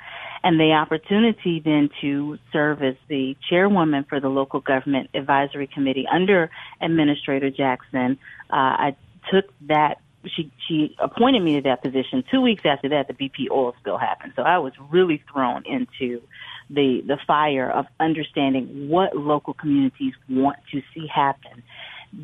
and 0.44 0.60
the 0.60 0.72
opportunity 0.72 1.62
then 1.64 1.90
to 2.02 2.38
serve 2.52 2.82
as 2.82 2.96
the 3.08 3.36
chairwoman 3.50 4.06
for 4.06 4.20
the 4.20 4.30
local 4.30 4.60
government 4.60 5.10
advisory 5.14 5.68
committee 5.68 6.06
under 6.12 6.50
Administrator 6.82 7.50
Jackson. 7.50 8.18
Uh, 8.50 8.56
I 8.56 8.96
took 9.32 9.46
that. 9.68 10.00
She 10.36 10.52
she 10.68 10.96
appointed 11.00 11.42
me 11.42 11.56
to 11.56 11.62
that 11.62 11.82
position. 11.82 12.26
Two 12.30 12.42
weeks 12.42 12.64
after 12.66 12.90
that, 12.90 13.08
the 13.08 13.14
BP 13.14 13.50
oil 13.50 13.74
spill 13.80 13.98
happened. 13.98 14.34
So 14.36 14.42
I 14.42 14.58
was 14.58 14.74
really 14.90 15.24
thrown 15.32 15.64
into 15.66 16.22
the 16.70 17.02
the 17.08 17.18
fire 17.26 17.72
of 17.72 17.86
understanding 18.02 18.90
what 18.90 19.16
local 19.16 19.54
communities 19.54 20.14
want 20.28 20.58
to 20.72 20.82
see 20.94 21.08
happen 21.08 21.64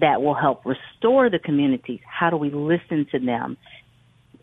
that 0.01 0.21
will 0.21 0.33
help 0.33 0.65
restore 0.65 1.29
the 1.29 1.39
communities. 1.39 2.01
How 2.05 2.29
do 2.29 2.37
we 2.37 2.49
listen 2.49 3.07
to 3.11 3.19
them? 3.19 3.55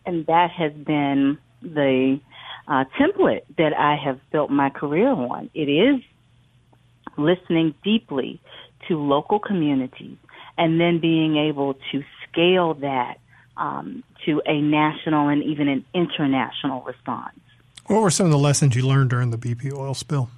And 0.06 0.26
that 0.26 0.50
has 0.50 0.72
been 0.72 1.38
the 1.62 2.20
uh, 2.68 2.84
template 2.98 3.42
that 3.58 3.72
I 3.76 3.96
have 3.96 4.18
built 4.30 4.50
my 4.50 4.70
career 4.70 5.10
on. 5.10 5.50
It 5.54 5.68
is 5.68 6.00
listening 7.16 7.74
deeply 7.84 8.40
to 8.88 8.98
local 8.98 9.38
communities 9.38 10.16
and 10.58 10.80
then 10.80 11.00
being 11.00 11.36
able 11.36 11.74
to 11.92 12.02
scale 12.28 12.74
that 12.74 13.18
um, 13.56 14.02
to 14.26 14.42
a 14.46 14.60
national 14.60 15.28
and 15.28 15.42
even 15.42 15.68
an 15.68 15.84
international 15.94 16.82
response. 16.82 17.38
What 17.86 18.02
were 18.02 18.10
some 18.10 18.26
of 18.26 18.32
the 18.32 18.38
lessons 18.38 18.74
you 18.76 18.86
learned 18.86 19.10
during 19.10 19.30
the 19.30 19.38
BP 19.38 19.72
oil 19.72 19.94
spill? 19.94 20.30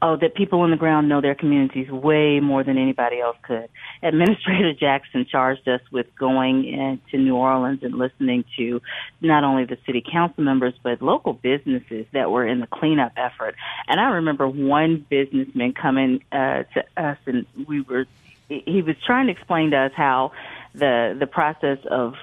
Oh, 0.00 0.16
that 0.16 0.34
people 0.34 0.60
on 0.60 0.72
the 0.72 0.76
ground 0.76 1.08
know 1.08 1.20
their 1.20 1.36
communities 1.36 1.88
way 1.88 2.40
more 2.40 2.64
than 2.64 2.76
anybody 2.76 3.20
else 3.20 3.36
could. 3.42 3.68
Administrator 4.02 4.74
Jackson 4.74 5.24
charged 5.30 5.68
us 5.68 5.80
with 5.92 6.06
going 6.16 6.64
into 6.64 7.18
New 7.18 7.36
Orleans 7.36 7.82
and 7.82 7.94
listening 7.94 8.44
to 8.56 8.82
not 9.20 9.44
only 9.44 9.64
the 9.64 9.78
city 9.86 10.02
council 10.02 10.42
members, 10.42 10.74
but 10.82 11.02
local 11.02 11.34
businesses 11.34 12.06
that 12.12 12.30
were 12.30 12.46
in 12.46 12.60
the 12.60 12.66
cleanup 12.66 13.12
effort. 13.16 13.54
And 13.86 14.00
I 14.00 14.10
remember 14.14 14.48
one 14.48 15.06
businessman 15.08 15.72
coming 15.72 16.24
uh, 16.32 16.64
to 16.74 16.84
us 16.96 17.18
and 17.26 17.46
we 17.68 17.82
were, 17.82 18.06
he 18.48 18.82
was 18.82 18.96
trying 19.06 19.26
to 19.26 19.32
explain 19.32 19.70
to 19.70 19.76
us 19.76 19.92
how 19.94 20.32
the, 20.74 21.16
the 21.18 21.26
process 21.28 21.78
of 21.88 22.14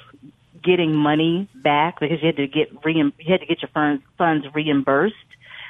getting 0.62 0.94
money 0.94 1.48
back 1.56 2.00
because 2.00 2.20
you 2.22 2.28
had 2.28 2.36
to 2.36 2.48
get 2.48 2.84
re- 2.84 2.94
you 2.94 3.32
had 3.32 3.40
to 3.40 3.46
get 3.46 3.62
your 3.62 3.70
funds 3.70 4.04
funds 4.18 4.46
reimbursed 4.54 5.16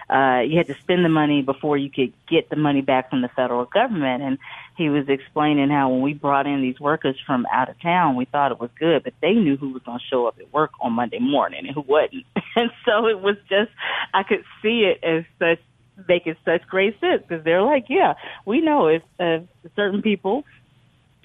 uh, 0.09 0.41
you 0.41 0.57
had 0.57 0.67
to 0.67 0.75
spend 0.81 1.05
the 1.05 1.09
money 1.09 1.41
before 1.41 1.77
you 1.77 1.89
could 1.89 2.13
get 2.27 2.49
the 2.49 2.55
money 2.55 2.81
back 2.81 3.09
from 3.09 3.21
the 3.21 3.29
federal 3.29 3.65
government. 3.65 4.23
And 4.23 4.37
he 4.75 4.89
was 4.89 5.07
explaining 5.07 5.69
how 5.69 5.89
when 5.89 6.01
we 6.01 6.13
brought 6.13 6.47
in 6.47 6.61
these 6.61 6.79
workers 6.79 7.15
from 7.25 7.45
out 7.51 7.69
of 7.69 7.79
town, 7.81 8.15
we 8.15 8.25
thought 8.25 8.51
it 8.51 8.59
was 8.59 8.71
good, 8.79 9.03
but 9.03 9.13
they 9.21 9.33
knew 9.33 9.55
who 9.55 9.69
was 9.73 9.83
going 9.83 9.99
to 9.99 10.05
show 10.09 10.27
up 10.27 10.39
at 10.39 10.51
work 10.51 10.71
on 10.81 10.93
Monday 10.93 11.19
morning 11.19 11.65
and 11.65 11.75
who 11.75 11.81
wasn't. 11.81 12.25
And 12.55 12.71
so 12.83 13.07
it 13.07 13.21
was 13.21 13.37
just, 13.47 13.71
I 14.13 14.23
could 14.23 14.43
see 14.61 14.81
it 14.91 15.01
as 15.03 15.23
such 15.37 15.59
making 16.07 16.35
such 16.43 16.67
great 16.67 16.99
sense 16.99 17.21
because 17.21 17.43
they're 17.43 17.61
like, 17.61 17.85
yeah, 17.89 18.15
we 18.45 18.61
know 18.61 18.87
if 18.87 19.03
uh, 19.19 19.39
certain 19.75 20.01
people 20.01 20.43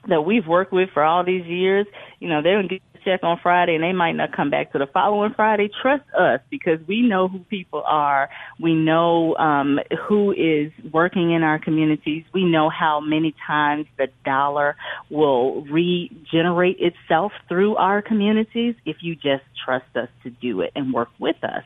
that 0.09 0.23
we've 0.23 0.47
worked 0.47 0.73
with 0.73 0.91
for 0.91 1.03
all 1.03 1.25
these 1.25 1.47
years, 1.47 1.87
you 2.21 2.29
know, 2.29 2.43
they 2.43 2.51
don't 2.51 2.69
get 2.69 2.83
check 3.05 3.21
on 3.23 3.39
Friday 3.43 3.75
and 3.75 3.85
they 3.85 3.93
might 3.93 4.13
not 4.13 4.33
come 4.33 4.51
back 4.51 4.73
to 4.73 4.79
the 4.79 4.87
following 4.87 5.33
Friday. 5.35 5.71
Trust 5.83 6.05
us 6.19 6.41
because 6.51 6.79
we 6.87 7.03
know 7.03 7.29
who 7.29 7.41
people 7.41 7.83
are. 7.87 8.31
We 8.61 8.75
know 8.75 9.37
um, 9.37 9.81
who 10.09 10.33
is 10.33 10.73
working 10.93 11.33
in 11.33 11.43
our 11.43 11.59
communities. 11.59 12.25
We 12.33 12.45
know 12.45 12.71
how 12.71 13.01
many 13.01 13.35
times 13.47 13.87
the 13.97 14.09
dollar 14.25 14.77
will 15.11 15.63
regenerate 15.63 16.79
itself 16.81 17.33
through 17.49 17.77
our 17.77 18.03
communities 18.03 18.75
if 18.85 18.97
you 19.01 19.15
just 19.15 19.45
trust 19.65 19.97
us 19.97 20.09
to 20.23 20.31
do 20.31 20.61
it 20.61 20.73
and 20.75 20.93
work 20.93 21.11
with 21.19 21.43
us 21.43 21.65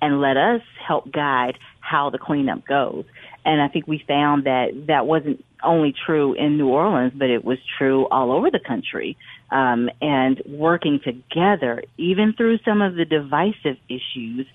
and 0.00 0.20
let 0.20 0.36
us 0.36 0.62
help 0.86 1.10
guide 1.10 1.58
how 1.80 2.10
the 2.10 2.18
cleanup 2.18 2.66
goes. 2.66 3.04
And 3.44 3.62
I 3.62 3.68
think 3.68 3.86
we 3.86 4.04
found 4.06 4.44
that 4.44 4.86
that 4.88 5.06
wasn't 5.06 5.44
only 5.62 5.94
true 6.06 6.34
in 6.34 6.56
New 6.56 6.68
Orleans, 6.68 7.12
but 7.14 7.30
it 7.30 7.44
was 7.44 7.58
true 7.78 8.06
all 8.08 8.32
over 8.32 8.50
the 8.50 8.60
country. 8.60 9.16
Um, 9.50 9.88
and 10.02 10.42
working 10.46 11.00
together, 11.02 11.82
even 11.96 12.34
through 12.34 12.58
some 12.66 12.82
of 12.82 12.96
the 12.96 13.06
divisive 13.06 13.78
issues, 13.88 14.46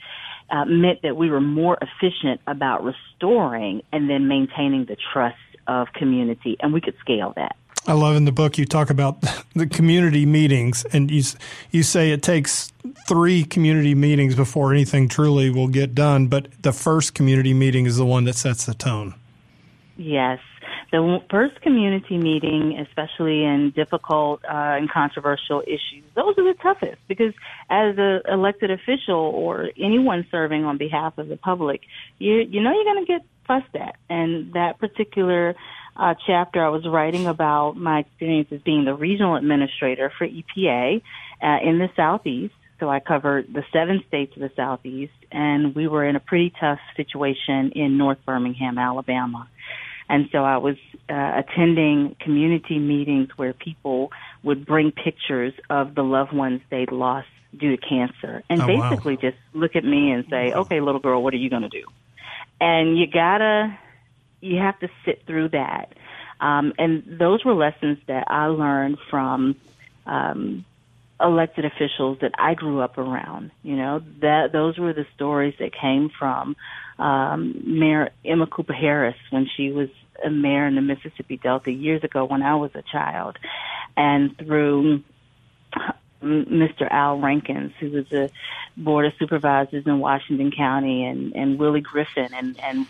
uh, 0.52 0.66
meant 0.66 1.02
that 1.02 1.18
we 1.18 1.30
were 1.30 1.42
more 1.42 1.78
efficient 1.82 2.42
about 2.46 2.84
restoring 2.84 3.82
and 3.92 4.10
then 4.10 4.28
maintaining 4.28 4.86
the 4.86 4.98
trust 5.12 5.38
of 5.68 5.88
community, 5.94 6.58
and 6.60 6.74
we 6.74 6.82
could 6.82 6.96
scale 7.00 7.34
that. 7.36 7.56
I 7.86 7.94
love 7.94 8.16
in 8.16 8.26
the 8.26 8.32
book 8.32 8.58
you 8.58 8.66
talk 8.66 8.90
about 8.90 9.22
the 9.56 9.68
community 9.68 10.26
meetings, 10.26 10.86
and 10.94 11.12
you 11.12 11.24
you 11.72 11.84
say 11.84 12.12
it 12.12 12.22
takes 12.22 12.72
three 13.08 13.44
community 13.44 13.96
meetings 13.96 14.36
before 14.36 14.72
anything 14.72 15.10
truly 15.10 15.50
will 15.50 15.68
get 15.68 15.94
done. 15.94 16.28
But 16.28 16.48
the 16.62 16.72
first 16.72 17.14
community 17.14 17.54
meeting 17.54 17.86
is 17.86 17.98
the 17.98 18.06
one 18.06 18.26
that 18.26 18.36
sets 18.36 18.66
the 18.66 18.74
tone. 18.74 19.16
Yes, 19.98 20.40
the 20.94 21.24
first 21.32 21.60
community 21.62 22.20
meeting, 22.20 22.78
especially 22.88 23.44
in 23.44 23.74
difficult 23.76 24.46
uh, 24.46 24.78
and 24.78 24.88
controversial 24.88 25.64
issues, 25.66 26.04
those 26.16 26.38
are 26.38 26.44
the 26.44 26.54
toughest 26.62 27.00
because 27.08 27.34
as 27.68 27.96
an 27.98 28.22
elected 28.32 28.70
official 28.70 29.16
or 29.16 29.72
anyone 29.76 30.28
serving 30.30 30.66
on 30.66 30.78
behalf 30.78 31.18
of 31.18 31.30
the 31.30 31.36
public, 31.36 31.82
you 32.20 32.36
you 32.36 32.62
know 32.62 32.72
you're 32.72 32.84
going 32.84 33.04
to 33.04 33.12
get 33.12 33.26
fussed 33.48 33.76
at, 33.76 33.96
and 34.08 34.54
that 34.54 34.78
particular 34.78 35.56
uh, 35.98 36.14
chapter 36.28 36.64
I 36.64 36.70
was 36.70 36.86
writing 36.88 37.26
about 37.26 37.76
my 37.76 38.02
experience 38.02 38.50
as 38.52 38.62
being 38.62 38.86
the 38.86 38.94
regional 38.94 39.36
administrator 39.36 40.12
for 40.16 40.28
EPA 40.28 41.02
uh, 41.42 41.58
in 41.68 41.80
the 41.80 41.90
southeast. 41.96 42.54
So 42.80 42.88
I 42.88 43.00
covered 43.00 43.52
the 43.52 43.64
seven 43.74 44.04
states 44.08 44.36
of 44.36 44.42
the 44.42 44.52
southeast, 44.56 45.14
and 45.32 45.74
we 45.74 45.88
were 45.88 46.06
in 46.06 46.16
a 46.16 46.20
pretty 46.20 46.54
tough 46.60 46.80
situation 46.96 47.72
in 47.76 47.98
North 47.98 48.20
Birmingham, 48.28 48.78
Alabama. 48.78 49.48
And 50.10 50.30
so 50.32 50.44
I 50.44 50.58
was 50.58 50.76
uh, 51.10 51.42
attending 51.44 52.16
community 52.20 52.80
meetings 52.80 53.30
where 53.38 53.54
people 53.54 54.12
would 54.44 54.66
bring 54.66 54.92
pictures 54.92 55.54
of 55.70 55.96
the 55.96 56.04
loved 56.04 56.34
ones 56.34 56.62
they'd 56.70 56.92
lost 56.92 57.28
due 57.58 57.76
to 57.76 57.78
cancer 57.78 58.44
and 58.50 58.62
oh, 58.62 58.68
basically 58.68 59.16
wow. 59.16 59.22
just 59.22 59.38
look 59.54 59.76
at 59.76 59.86
me 59.86 60.12
and 60.12 60.26
say, 60.30 60.52
okay, 60.54 60.82
little 60.82 61.00
girl, 61.00 61.22
what 61.22 61.34
are 61.34 61.38
you 61.38 61.50
going 61.50 61.62
to 61.62 61.70
do? 61.70 61.84
And 62.60 62.98
you 62.98 63.08
gotta, 63.08 63.78
you 64.42 64.58
have 64.58 64.80
to 64.80 64.90
sit 65.06 65.26
through 65.26 65.50
that. 65.50 65.94
Um, 66.40 66.74
and 66.78 67.04
those 67.06 67.46
were 67.46 67.54
lessons 67.54 68.00
that 68.08 68.26
I 68.28 68.48
learned 68.48 68.98
from 69.10 69.56
um, 70.06 70.66
elected 71.20 71.66
officials 71.66 72.20
that 72.22 72.32
I 72.38 72.54
grew 72.54 72.82
up 72.82 72.98
around. 72.98 73.52
You 73.62 73.76
know, 73.76 74.02
that 74.22 74.52
those 74.52 74.78
were 74.78 74.94
the 74.94 75.06
stories 75.16 75.56
that 75.60 75.72
came 75.74 76.10
from 76.10 76.56
um, 77.00 77.62
Mayor 77.66 78.10
Emma 78.26 78.48
Cooper 78.48 78.74
Harris 78.74 79.16
when 79.30 79.48
she 79.56 79.72
was 79.72 79.90
a 80.24 80.30
mayor 80.30 80.68
in 80.68 80.76
the 80.76 80.82
Mississippi 80.82 81.38
Delta 81.38 81.72
years 81.72 82.04
ago 82.04 82.26
when 82.26 82.42
I 82.42 82.56
was 82.56 82.72
a 82.76 82.82
child, 82.82 83.38
and 83.98 84.38
through 84.38 85.04
Mr. 86.24 86.88
Al 86.90 87.20
Rankins, 87.20 87.74
who 87.80 87.92
was 87.92 88.12
a 88.12 88.30
board 88.78 89.06
of 89.06 89.14
supervisors 89.20 89.86
in 89.86 90.00
Washington 90.00 90.52
County, 90.52 91.06
and 91.06 91.36
and 91.36 91.60
Willie 91.60 91.82
Griffin, 91.82 92.30
and 92.34 92.60
and 92.62 92.88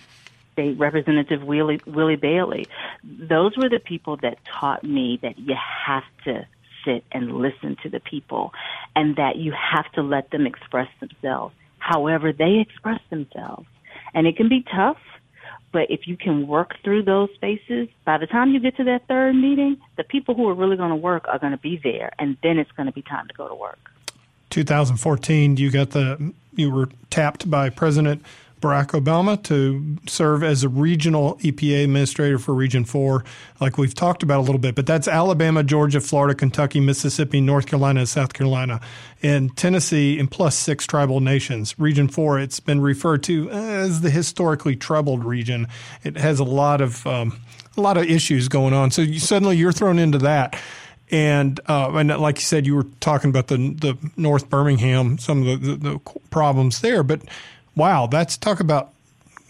State 0.54 0.78
Representative 0.78 1.44
Willie 1.44 1.82
Willie 1.86 2.16
Bailey. 2.16 2.68
Those 3.04 3.58
were 3.58 3.70
the 3.70 3.80
people 3.80 4.18
that 4.18 4.38
taught 4.46 4.84
me 4.84 5.20
that 5.22 5.40
you 5.40 5.56
have 5.56 6.04
to 6.26 6.46
sit 6.86 7.04
and 7.12 7.38
listen 7.38 7.78
to 7.84 7.90
the 7.90 8.00
people, 8.00 8.54
and 8.96 9.16
that 9.16 9.36
you 9.38 9.54
have 9.54 9.92
to 9.94 10.02
let 10.02 10.30
them 10.32 10.46
express 10.46 10.90
themselves, 11.00 11.56
however 11.80 12.32
they 12.32 12.60
express 12.60 13.02
themselves, 13.10 13.68
and 14.14 14.28
it 14.28 14.38
can 14.38 14.50
be 14.50 14.64
tough. 14.64 14.98
But 15.72 15.90
if 15.90 16.08
you 16.08 16.18
can 16.18 16.48
work 16.48 16.76
through 16.84 17.04
those 17.04 17.30
spaces, 17.34 17.88
by 18.06 18.20
the 18.20 18.28
time 18.28 18.52
you 18.52 18.60
get 18.60 18.78
to 18.78 18.84
that 18.84 19.08
third 19.08 19.34
meeting, 19.34 19.78
the 19.98 20.04
people 20.04 20.36
who 20.36 20.48
are 20.48 20.54
really 20.54 20.78
going 20.78 20.92
to 20.92 20.96
work 20.96 21.26
are 21.28 21.40
going 21.40 21.52
to 21.52 21.58
be 21.58 21.80
there, 21.84 22.12
and 22.20 22.38
then 22.44 22.60
it's 22.60 22.72
going 22.74 22.86
to 22.86 22.94
be 22.94 23.02
time 23.02 23.28
to 23.28 23.34
go 23.34 23.48
to 23.48 23.56
work. 23.56 23.80
2014, 24.52 25.58
you 25.58 25.72
got 25.72 25.90
the 25.90 26.32
you 26.56 26.70
were 26.70 26.90
tapped 27.10 27.50
by 27.50 27.70
President 27.72 28.24
Barack 28.64 29.00
Obama 29.00 29.42
to 29.44 29.98
serve 30.08 30.42
as 30.42 30.64
a 30.64 30.70
regional 30.70 31.36
EPA 31.40 31.84
administrator 31.84 32.40
for 32.40 32.54
Region 32.54 32.86
4, 32.86 33.24
like 33.60 33.78
we've 33.78 33.94
talked 33.94 34.24
about 34.24 34.40
a 34.40 34.42
little 34.42 34.58
bit. 34.58 34.74
But 34.74 34.86
that's 34.88 35.08
Alabama, 35.08 35.64
Georgia, 35.64 36.00
Florida, 36.00 36.34
Kentucky, 36.34 36.80
Mississippi, 36.80 37.42
North 37.42 37.66
Carolina, 37.66 38.00
and 38.00 38.10
South 38.10 38.34
Carolina, 38.34 38.80
and 39.22 39.56
Tennessee, 39.58 40.18
and 40.18 40.32
plus 40.32 40.58
six 40.58 40.88
tribal 40.88 41.20
nations. 41.20 41.78
Region 41.78 42.08
4, 42.08 42.40
it's 42.40 42.62
been 42.62 42.80
referred 42.80 43.22
to 43.24 43.50
as 43.50 44.00
the 44.00 44.10
historically 44.10 44.78
troubled 44.78 45.26
region. 45.26 45.68
It 46.04 46.16
has 46.16 46.40
a 46.40 46.46
lot 46.46 46.80
of 46.80 47.06
um, 47.06 47.42
a 47.76 47.82
lot 47.82 47.98
of 47.98 48.06
issues 48.06 48.48
going 48.48 48.74
on. 48.74 48.92
So 48.92 49.02
you, 49.02 49.20
suddenly 49.20 49.58
you're 49.58 49.74
thrown 49.74 50.00
into 50.00 50.20
that. 50.20 50.58
And 51.12 51.60
uh, 51.68 51.92
and 51.92 52.10
like 52.18 52.38
you 52.38 52.44
said, 52.44 52.66
you 52.66 52.76
were 52.76 52.88
talking 53.00 53.30
about 53.30 53.48
the 53.48 53.58
the 53.58 53.98
North 54.16 54.50
Birmingham, 54.50 55.18
some 55.20 55.46
of 55.46 55.62
the, 55.62 55.76
the, 55.76 55.90
the 55.90 56.00
problems 56.32 56.82
there. 56.82 57.04
But 57.04 57.22
wow, 57.76 58.08
that's 58.08 58.38
talk 58.38 58.60
about 58.60 58.94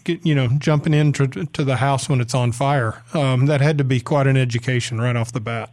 get, 0.03 0.25
you 0.25 0.35
know 0.35 0.49
jumping 0.57 0.93
into 0.93 1.27
to 1.27 1.63
the 1.63 1.77
house 1.77 2.09
when 2.09 2.21
it's 2.21 2.35
on 2.35 2.51
fire. 2.51 3.03
Um, 3.13 3.45
that 3.47 3.61
had 3.61 3.77
to 3.77 3.83
be 3.83 3.99
quite 3.99 4.27
an 4.27 4.37
education 4.37 4.99
right 4.99 5.15
off 5.15 5.31
the 5.31 5.41
bat. 5.41 5.71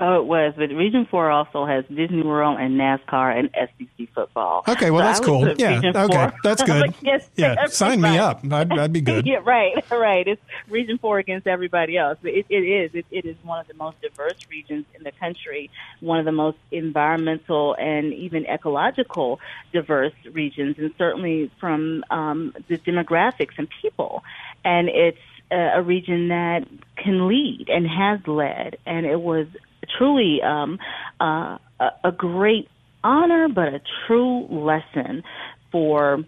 Oh, 0.00 0.20
it 0.20 0.26
was. 0.26 0.54
But 0.56 0.70
Region 0.70 1.06
4 1.10 1.30
also 1.30 1.66
has 1.66 1.84
Disney 1.86 2.22
World 2.22 2.58
and 2.60 2.78
NASCAR 2.80 3.36
and 3.36 3.50
SEC 3.52 4.08
football. 4.14 4.62
Okay, 4.68 4.92
well, 4.92 5.02
So 5.02 5.06
that's 5.06 5.20
cool. 5.20 5.48
Yeah, 5.56 5.74
Region 5.74 5.96
okay, 5.96 6.14
4 6.14 6.32
that's 6.44 6.62
good. 6.64 6.88
against 7.00 7.30
Yeah, 7.34 7.66
sign 7.66 8.00
me 8.00 8.16
up. 8.16 8.40
I'd, 8.48 8.70
I'd 8.78 8.92
be 8.92 9.00
good. 9.00 9.26
yeah, 9.26 9.40
right, 9.44 9.74
right. 9.90 10.26
It's 10.28 10.40
Region 10.68 10.98
Four 10.98 11.18
against 11.18 11.48
everybody 11.48 11.96
else. 11.96 12.16
But 12.22 12.32
it, 12.32 12.46
it 12.48 12.62
is. 12.62 12.94
It, 12.94 13.06
it 13.10 13.24
is 13.24 13.36
one 13.42 13.58
of 13.58 13.66
the 13.66 13.74
most 13.74 14.00
diverse 14.00 14.38
regions 14.48 14.84
in 14.94 15.02
the 15.02 15.12
country. 15.12 15.68
One 15.98 16.20
of 16.20 16.24
the 16.24 16.32
most 16.32 16.58
environmental 16.70 17.74
and 17.74 18.14
even 18.14 18.46
ecological 18.46 19.40
diverse 19.72 20.14
regions, 20.30 20.76
and 20.78 20.92
certainly 20.96 21.50
from 21.58 22.04
um, 22.10 22.54
the 22.68 22.78
demographics 22.78 23.58
and 23.58 23.66
people. 23.82 24.22
And 24.64 24.88
it's 24.88 25.18
a, 25.50 25.78
a 25.78 25.82
region 25.82 26.28
that 26.28 26.68
can 26.96 27.26
lead 27.26 27.68
and 27.68 27.84
has 27.88 28.20
led. 28.28 28.76
And 28.86 29.04
it 29.04 29.20
was 29.20 29.48
truly 29.96 30.40
um, 30.42 30.78
uh, 31.20 31.58
a, 31.80 31.90
a 32.04 32.12
great 32.12 32.68
honor, 33.04 33.48
but 33.48 33.68
a 33.68 33.80
true 34.06 34.46
lesson 34.48 35.22
for 35.70 36.24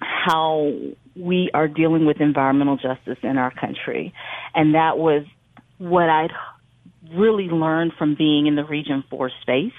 how 0.00 0.72
we 1.16 1.50
are 1.52 1.68
dealing 1.68 2.06
with 2.06 2.20
environmental 2.20 2.76
justice 2.76 3.18
in 3.22 3.36
our 3.36 3.50
country. 3.50 4.14
And 4.54 4.74
that 4.74 4.98
was 4.98 5.24
what 5.78 6.08
I'd 6.08 6.32
really 7.14 7.48
learned 7.48 7.92
from 7.98 8.14
being 8.14 8.46
in 8.46 8.56
the 8.56 8.64
Region 8.64 9.04
4 9.10 9.30
space 9.42 9.72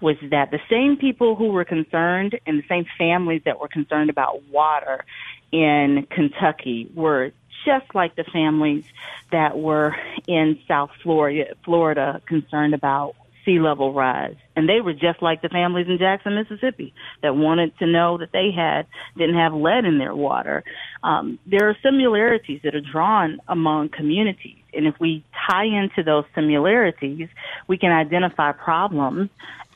was 0.00 0.16
that 0.30 0.50
the 0.50 0.58
same 0.68 0.96
people 0.96 1.36
who 1.36 1.48
were 1.48 1.64
concerned 1.64 2.38
and 2.46 2.58
the 2.58 2.66
same 2.68 2.84
families 2.98 3.42
that 3.44 3.60
were 3.60 3.68
concerned 3.68 4.10
about 4.10 4.42
water 4.50 5.04
in 5.52 6.06
Kentucky 6.10 6.90
were 6.94 7.30
just 7.64 7.94
like 7.94 8.14
the 8.16 8.24
families 8.24 8.84
that 9.30 9.58
were 9.58 9.96
in 10.26 10.58
South 10.68 10.90
Florida, 11.02 11.54
Florida 11.64 12.20
concerned 12.26 12.74
about 12.74 13.14
sea 13.44 13.58
level 13.58 13.92
rise. 13.92 14.36
And 14.54 14.68
they 14.68 14.80
were 14.80 14.92
just 14.92 15.22
like 15.22 15.42
the 15.42 15.48
families 15.48 15.88
in 15.88 15.98
Jackson, 15.98 16.34
Mississippi 16.34 16.94
that 17.22 17.34
wanted 17.34 17.76
to 17.78 17.86
know 17.86 18.18
that 18.18 18.32
they 18.32 18.50
had, 18.50 18.86
didn't 19.16 19.36
have 19.36 19.54
lead 19.54 19.84
in 19.84 19.98
their 19.98 20.14
water. 20.14 20.62
Um, 21.02 21.38
there 21.46 21.68
are 21.68 21.76
similarities 21.82 22.60
that 22.62 22.74
are 22.74 22.80
drawn 22.80 23.40
among 23.48 23.88
communities. 23.88 24.58
And 24.74 24.86
if 24.86 24.98
we 25.00 25.24
tie 25.48 25.64
into 25.64 26.02
those 26.02 26.24
similarities, 26.34 27.28
we 27.66 27.78
can 27.78 27.92
identify 27.92 28.52
problems 28.52 29.30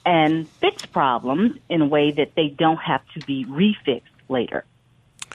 and 0.04 0.48
fix 0.48 0.86
problems 0.86 1.58
in 1.68 1.82
a 1.82 1.86
way 1.86 2.12
that 2.12 2.34
they 2.36 2.48
don't 2.48 2.76
have 2.76 3.02
to 3.14 3.26
be 3.26 3.44
refixed 3.44 4.02
later. 4.28 4.64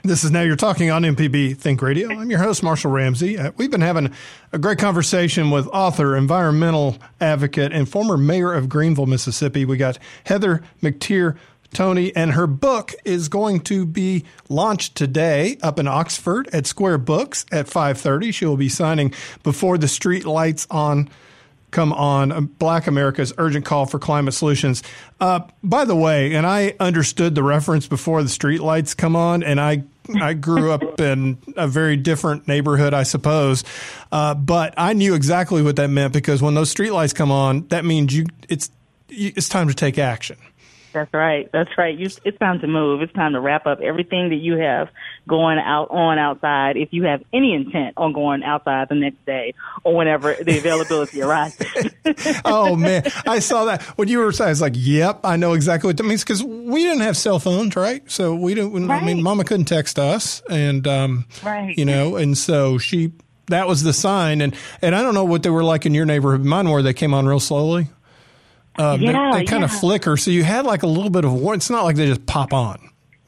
This 0.04 0.24
is 0.24 0.32
Now 0.32 0.42
You're 0.42 0.56
Talking 0.56 0.90
on 0.90 1.02
MPB 1.02 1.56
Think 1.56 1.80
Radio. 1.80 2.10
I'm 2.10 2.28
your 2.28 2.40
host, 2.40 2.64
Marshall 2.64 2.90
Ramsey. 2.90 3.38
Uh, 3.38 3.52
we've 3.56 3.70
been 3.70 3.82
having 3.82 4.12
a 4.52 4.58
great 4.58 4.78
conversation 4.78 5.52
with 5.52 5.68
author, 5.68 6.16
environmental 6.16 6.96
advocate, 7.20 7.72
and 7.72 7.88
former 7.88 8.16
mayor 8.16 8.52
of 8.52 8.68
Greenville, 8.68 9.06
Mississippi. 9.06 9.64
We 9.64 9.76
got 9.76 10.00
Heather 10.24 10.64
McTeer 10.82 11.36
Toney, 11.72 12.14
and 12.16 12.32
her 12.32 12.48
book 12.48 12.92
is 13.04 13.28
going 13.28 13.60
to 13.60 13.86
be 13.86 14.24
launched 14.48 14.96
today 14.96 15.56
up 15.62 15.78
in 15.78 15.86
Oxford 15.86 16.48
at 16.52 16.66
Square 16.66 16.98
Books 16.98 17.46
at 17.52 17.66
5.30. 17.66 18.34
She 18.34 18.44
will 18.44 18.56
be 18.56 18.68
signing 18.68 19.14
Before 19.44 19.78
the 19.78 19.86
Street 19.86 20.24
Lights 20.24 20.66
On 20.68 21.08
come 21.70 21.92
on 21.92 22.30
uh, 22.30 22.40
Black 22.40 22.86
America's 22.86 23.32
urgent 23.38 23.64
call 23.64 23.86
for 23.86 23.98
climate 23.98 24.34
solutions. 24.34 24.82
Uh, 25.20 25.40
by 25.62 25.84
the 25.84 25.96
way, 25.96 26.34
and 26.34 26.46
I 26.46 26.74
understood 26.78 27.34
the 27.34 27.42
reference 27.42 27.86
before 27.86 28.22
the 28.22 28.28
streetlights 28.28 28.96
come 28.96 29.16
on, 29.16 29.42
and 29.42 29.60
I 29.60 29.84
I 30.20 30.34
grew 30.34 30.72
up 30.72 31.00
in 31.00 31.38
a 31.56 31.68
very 31.68 31.96
different 31.96 32.48
neighborhood, 32.48 32.94
I 32.94 33.02
suppose, 33.04 33.64
uh, 34.10 34.34
but 34.34 34.74
I 34.76 34.92
knew 34.92 35.14
exactly 35.14 35.62
what 35.62 35.76
that 35.76 35.88
meant 35.88 36.12
because 36.12 36.42
when 36.42 36.54
those 36.54 36.74
streetlights 36.74 37.14
come 37.14 37.30
on, 37.30 37.68
that 37.68 37.84
means 37.84 38.14
you 38.14 38.26
it's 38.48 38.70
it's 39.08 39.48
time 39.48 39.68
to 39.68 39.74
take 39.74 39.98
action. 39.98 40.36
That's 40.92 41.12
right. 41.14 41.50
That's 41.52 41.70
right. 41.78 41.96
You, 41.96 42.08
it's 42.24 42.38
time 42.38 42.60
to 42.60 42.66
move. 42.66 43.02
It's 43.02 43.12
time 43.12 43.32
to 43.32 43.40
wrap 43.40 43.66
up 43.66 43.80
everything 43.80 44.28
that 44.30 44.36
you 44.36 44.56
have 44.58 44.88
going 45.26 45.58
out 45.58 45.90
on 45.90 46.18
outside. 46.18 46.76
If 46.76 46.92
you 46.92 47.04
have 47.04 47.22
any 47.32 47.54
intent 47.54 47.94
on 47.96 48.12
going 48.12 48.42
outside 48.42 48.88
the 48.88 48.94
next 48.94 49.24
day 49.24 49.54
or 49.84 49.94
whenever 49.96 50.34
the 50.34 50.58
availability 50.58 51.22
arises. 51.22 51.66
oh 52.44 52.76
man, 52.76 53.04
I 53.26 53.38
saw 53.38 53.64
that 53.66 53.82
when 53.96 54.08
you 54.08 54.18
were 54.18 54.32
saying. 54.32 54.48
I 54.48 54.50
was 54.50 54.60
like, 54.60 54.74
"Yep, 54.76 55.20
I 55.24 55.36
know 55.36 55.52
exactly 55.54 55.88
what 55.88 55.96
that 55.96 56.02
means." 56.04 56.22
Because 56.22 56.42
we 56.42 56.82
didn't 56.82 57.02
have 57.02 57.16
cell 57.16 57.38
phones, 57.38 57.76
right? 57.76 58.08
So 58.10 58.34
we 58.34 58.54
didn't. 58.54 58.90
I 58.90 59.04
mean, 59.04 59.22
Mama 59.22 59.44
couldn't 59.44 59.66
text 59.66 59.98
us, 59.98 60.42
and 60.50 60.86
um, 60.86 61.26
Right. 61.42 61.76
you 61.76 61.84
know, 61.84 62.16
and 62.16 62.36
so 62.36 62.78
she. 62.78 63.12
That 63.48 63.66
was 63.66 63.82
the 63.82 63.92
sign, 63.92 64.40
and 64.40 64.54
and 64.80 64.94
I 64.94 65.02
don't 65.02 65.14
know 65.14 65.24
what 65.24 65.42
they 65.42 65.50
were 65.50 65.64
like 65.64 65.84
in 65.84 65.94
your 65.94 66.06
neighborhood. 66.06 66.44
Mine 66.44 66.70
were 66.70 66.80
they 66.80 66.94
came 66.94 67.12
on 67.12 67.26
real 67.26 67.40
slowly. 67.40 67.88
Um, 68.76 69.00
they- 69.00 69.06
Yeah, 69.12 69.30
they, 69.34 69.44
kind 69.44 69.64
of 69.64 69.70
flicker, 69.70 70.16
so 70.16 70.30
you 70.30 70.44
had 70.44 70.64
like 70.64 70.82
a 70.82 70.86
little 70.86 71.10
bit 71.10 71.24
of 71.24 71.32
war. 71.32 71.54
It's 71.54 71.70
not 71.70 71.84
like 71.84 71.96
they 71.96 72.06
just 72.06 72.24
pop 72.26 72.52
on, 72.52 72.78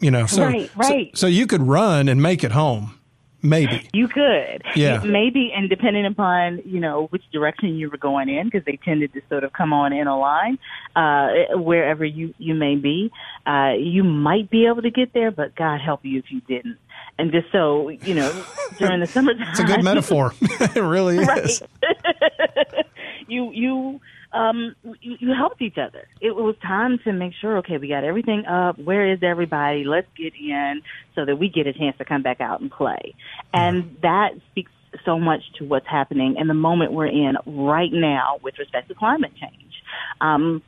you 0.01 0.11
know. 0.11 0.27
So, 0.27 0.45
Right, 0.45 0.69
so- 0.71 0.81
right. 0.81 1.17
So, 1.19 1.27
you 1.27 1.47
could 1.47 1.63
run 1.63 2.09
and 2.09 2.23
make 2.23 2.43
it 2.45 2.53
home, 2.53 2.99
maybe. 3.43 3.89
You 3.93 4.09
could. 4.09 4.63
Yeah. 4.75 5.03
Maybe, 5.05 5.53
and 5.55 5.69
depending 5.69 6.07
upon, 6.07 6.63
you 6.65 6.81
know, 6.81 7.07
which 7.11 7.23
direction 7.31 7.77
you 7.77 7.91
were 7.91 7.99
going 7.99 8.29
in, 8.31 8.47
because 8.47 8.65
they 8.65 8.79
tended 8.85 9.13
to 9.13 9.21
sort 9.29 9.45
of 9.45 9.53
come 9.53 9.73
on 9.75 9.93
in 9.93 10.07
a 10.07 10.19
line, 10.19 10.59
uh, 10.97 11.29
wherever 11.59 12.05
you, 12.07 12.33
you 12.39 12.55
may 12.55 12.77
be, 12.77 13.11
uh, 13.47 13.73
you 13.79 14.03
might 14.03 14.49
be 14.51 14.67
able 14.67 14.81
to 14.83 14.91
get 14.91 15.13
there, 15.13 15.31
but 15.31 15.55
God 15.55 15.81
help 15.81 16.01
you 16.05 16.19
if 16.21 16.31
you 16.31 16.41
didn't. 16.49 16.79
And 17.19 17.31
just 17.31 17.53
so, 17.53 17.91
you 17.91 18.15
know, 18.15 18.45
during 18.79 18.99
the 19.01 19.07
summertime. 19.07 19.47
It's 19.51 19.61
a 19.61 19.65
good 19.65 19.85
metaphor. 19.85 20.33
it 20.41 20.75
really 20.77 21.19
is. 21.19 21.29
right. 21.29 22.87
you 23.29 23.51
you 23.53 24.01
um 24.35 24.75
you, 25.01 25.16
you 25.20 25.35
helped 25.35 25.62
each 25.62 25.79
other. 25.79 26.07
It 26.20 26.35
was 26.35 26.57
time 26.62 26.99
to 27.05 27.12
make 27.12 27.33
sure. 27.40 27.59
Okay, 27.59 27.79
we 27.79 27.88
got 27.88 28.05
everything 28.05 28.44
up. 28.47 28.79
Where 28.79 29.11
is 29.12 29.20
everybody? 29.23 29.85
Let's 29.85 30.09
get 30.16 30.35
in 30.35 30.83
so 31.14 31.25
that 31.25 31.37
we 31.37 31.49
get 31.49 31.66
a 31.66 31.73
chance 31.73 31.97
to 31.99 32.05
come 32.05 32.23
back 32.23 32.40
out 32.40 32.61
and 32.61 32.70
play. 32.70 33.14
And 33.53 33.97
that 34.03 34.31
speaks 34.51 34.73
so 35.05 35.18
much 35.18 35.40
to 35.59 35.64
what's 35.64 35.87
happening 35.87 36.37
in 36.38 36.49
the 36.49 36.55
moment 36.55 36.92
we're 36.92 37.07
in 37.07 37.37
right 37.47 37.92
now 37.92 38.38
with 38.42 38.59
respect 38.59 38.88
to 38.88 38.94
climate 38.94 39.33
change. 39.40 39.73
Um, 40.20 40.62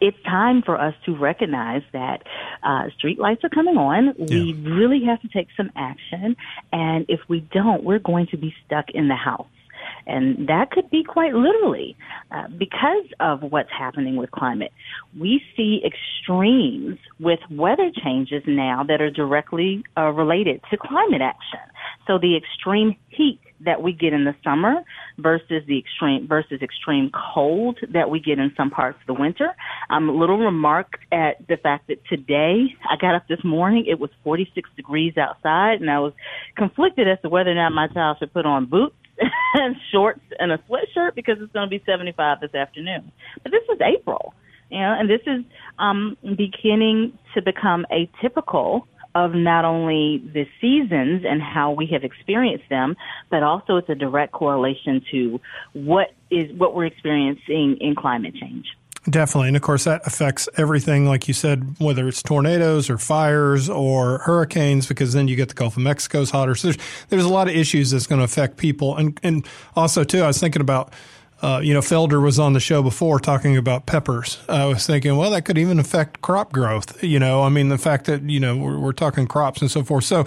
it's 0.00 0.16
time 0.22 0.62
for 0.62 0.80
us 0.80 0.94
to 1.06 1.16
recognize 1.16 1.82
that 1.92 2.22
uh, 2.62 2.84
street 2.96 3.18
lights 3.18 3.42
are 3.44 3.48
coming 3.48 3.76
on. 3.76 4.14
We 4.16 4.52
really 4.52 5.04
have 5.06 5.20
to 5.22 5.28
take 5.28 5.48
some 5.56 5.70
action, 5.74 6.36
and 6.72 7.04
if 7.08 7.20
we 7.28 7.40
don't, 7.40 7.82
we're 7.82 7.98
going 7.98 8.28
to 8.28 8.36
be 8.36 8.54
stuck 8.64 8.90
in 8.90 9.08
the 9.08 9.16
house. 9.16 9.46
And 10.06 10.48
that 10.48 10.70
could 10.70 10.90
be 10.90 11.04
quite 11.04 11.34
literally 11.34 11.96
uh, 12.30 12.48
because 12.58 13.06
of 13.20 13.42
what's 13.42 13.70
happening 13.70 14.16
with 14.16 14.30
climate. 14.30 14.72
We 15.18 15.42
see 15.56 15.82
extremes 15.84 16.98
with 17.20 17.40
weather 17.50 17.90
changes 18.04 18.42
now 18.46 18.84
that 18.88 19.00
are 19.00 19.10
directly 19.10 19.84
uh, 19.96 20.10
related 20.10 20.60
to 20.70 20.76
climate 20.76 21.22
action. 21.22 21.60
So 22.06 22.18
the 22.18 22.36
extreme 22.36 22.96
heat 23.08 23.40
that 23.64 23.82
we 23.82 23.92
get 23.92 24.12
in 24.12 24.24
the 24.24 24.34
summer 24.42 24.82
versus 25.18 25.62
the 25.66 25.78
extreme 25.78 26.26
versus 26.26 26.60
extreme 26.62 27.10
cold 27.34 27.78
that 27.92 28.10
we 28.10 28.20
get 28.20 28.38
in 28.38 28.52
some 28.56 28.70
parts 28.70 28.98
of 29.00 29.14
the 29.14 29.20
winter. 29.20 29.54
I'm 29.90 30.08
a 30.08 30.12
little 30.12 30.38
remarked 30.38 30.96
at 31.12 31.46
the 31.48 31.56
fact 31.56 31.88
that 31.88 32.04
today 32.08 32.74
I 32.88 32.96
got 33.00 33.14
up 33.14 33.28
this 33.28 33.42
morning, 33.44 33.86
it 33.88 34.00
was 34.00 34.10
46 34.24 34.68
degrees 34.76 35.16
outside, 35.16 35.80
and 35.80 35.90
I 35.90 36.00
was 36.00 36.12
conflicted 36.56 37.08
as 37.08 37.18
to 37.22 37.28
whether 37.28 37.50
or 37.50 37.54
not 37.54 37.72
my 37.72 37.88
child 37.88 38.16
should 38.18 38.32
put 38.32 38.46
on 38.46 38.66
boots 38.66 38.96
and 39.54 39.76
shorts 39.92 40.20
and 40.38 40.52
a 40.52 40.58
sweatshirt 40.58 41.14
because 41.14 41.36
it's 41.40 41.52
going 41.52 41.66
to 41.66 41.70
be 41.70 41.82
75 41.84 42.40
this 42.40 42.54
afternoon. 42.54 43.12
But 43.42 43.52
this 43.52 43.62
is 43.72 43.80
April, 43.80 44.34
you 44.70 44.78
know, 44.78 44.96
and 44.98 45.08
this 45.08 45.20
is 45.26 45.44
um, 45.78 46.16
beginning 46.22 47.18
to 47.34 47.42
become 47.42 47.86
atypical 47.90 48.82
of 49.14 49.34
not 49.34 49.64
only 49.64 50.22
the 50.32 50.46
seasons 50.60 51.24
and 51.28 51.42
how 51.42 51.72
we 51.72 51.86
have 51.92 52.02
experienced 52.02 52.68
them, 52.70 52.96
but 53.30 53.42
also 53.42 53.76
it's 53.76 53.88
a 53.88 53.94
direct 53.94 54.32
correlation 54.32 55.04
to 55.10 55.40
what 55.74 56.08
is 56.30 56.50
what 56.56 56.74
we're 56.74 56.86
experiencing 56.86 57.76
in 57.80 57.94
climate 57.94 58.34
change. 58.34 58.66
Definitely. 59.08 59.48
And 59.48 59.56
of 59.56 59.62
course, 59.62 59.82
that 59.84 60.06
affects 60.06 60.48
everything, 60.56 61.06
like 61.06 61.26
you 61.26 61.34
said, 61.34 61.74
whether 61.80 62.06
it's 62.06 62.22
tornadoes 62.22 62.88
or 62.88 62.98
fires 62.98 63.68
or 63.68 64.18
hurricanes, 64.18 64.86
because 64.86 65.12
then 65.12 65.26
you 65.26 65.34
get 65.34 65.48
the 65.48 65.54
Gulf 65.54 65.76
of 65.76 65.82
Mexico's 65.82 66.30
hotter. 66.30 66.54
So 66.54 66.68
there's, 66.68 66.78
there's 67.08 67.24
a 67.24 67.28
lot 67.28 67.48
of 67.48 67.56
issues 67.56 67.90
that's 67.90 68.06
going 68.06 68.20
to 68.20 68.24
affect 68.24 68.58
people. 68.58 68.96
And, 68.96 69.18
and 69.24 69.44
also, 69.74 70.04
too, 70.04 70.22
I 70.22 70.28
was 70.28 70.38
thinking 70.38 70.62
about, 70.62 70.92
uh, 71.42 71.60
you 71.60 71.74
know, 71.74 71.80
Felder 71.80 72.22
was 72.22 72.38
on 72.38 72.52
the 72.52 72.60
show 72.60 72.80
before 72.80 73.18
talking 73.18 73.56
about 73.56 73.86
peppers. 73.86 74.38
I 74.48 74.66
was 74.66 74.86
thinking, 74.86 75.16
well, 75.16 75.32
that 75.32 75.44
could 75.44 75.58
even 75.58 75.80
affect 75.80 76.22
crop 76.22 76.52
growth. 76.52 77.02
You 77.02 77.18
know, 77.18 77.42
I 77.42 77.48
mean, 77.48 77.70
the 77.70 77.78
fact 77.78 78.04
that, 78.04 78.22
you 78.22 78.38
know, 78.38 78.56
we're, 78.56 78.78
we're 78.78 78.92
talking 78.92 79.26
crops 79.26 79.60
and 79.60 79.68
so 79.68 79.82
forth. 79.82 80.04
So 80.04 80.24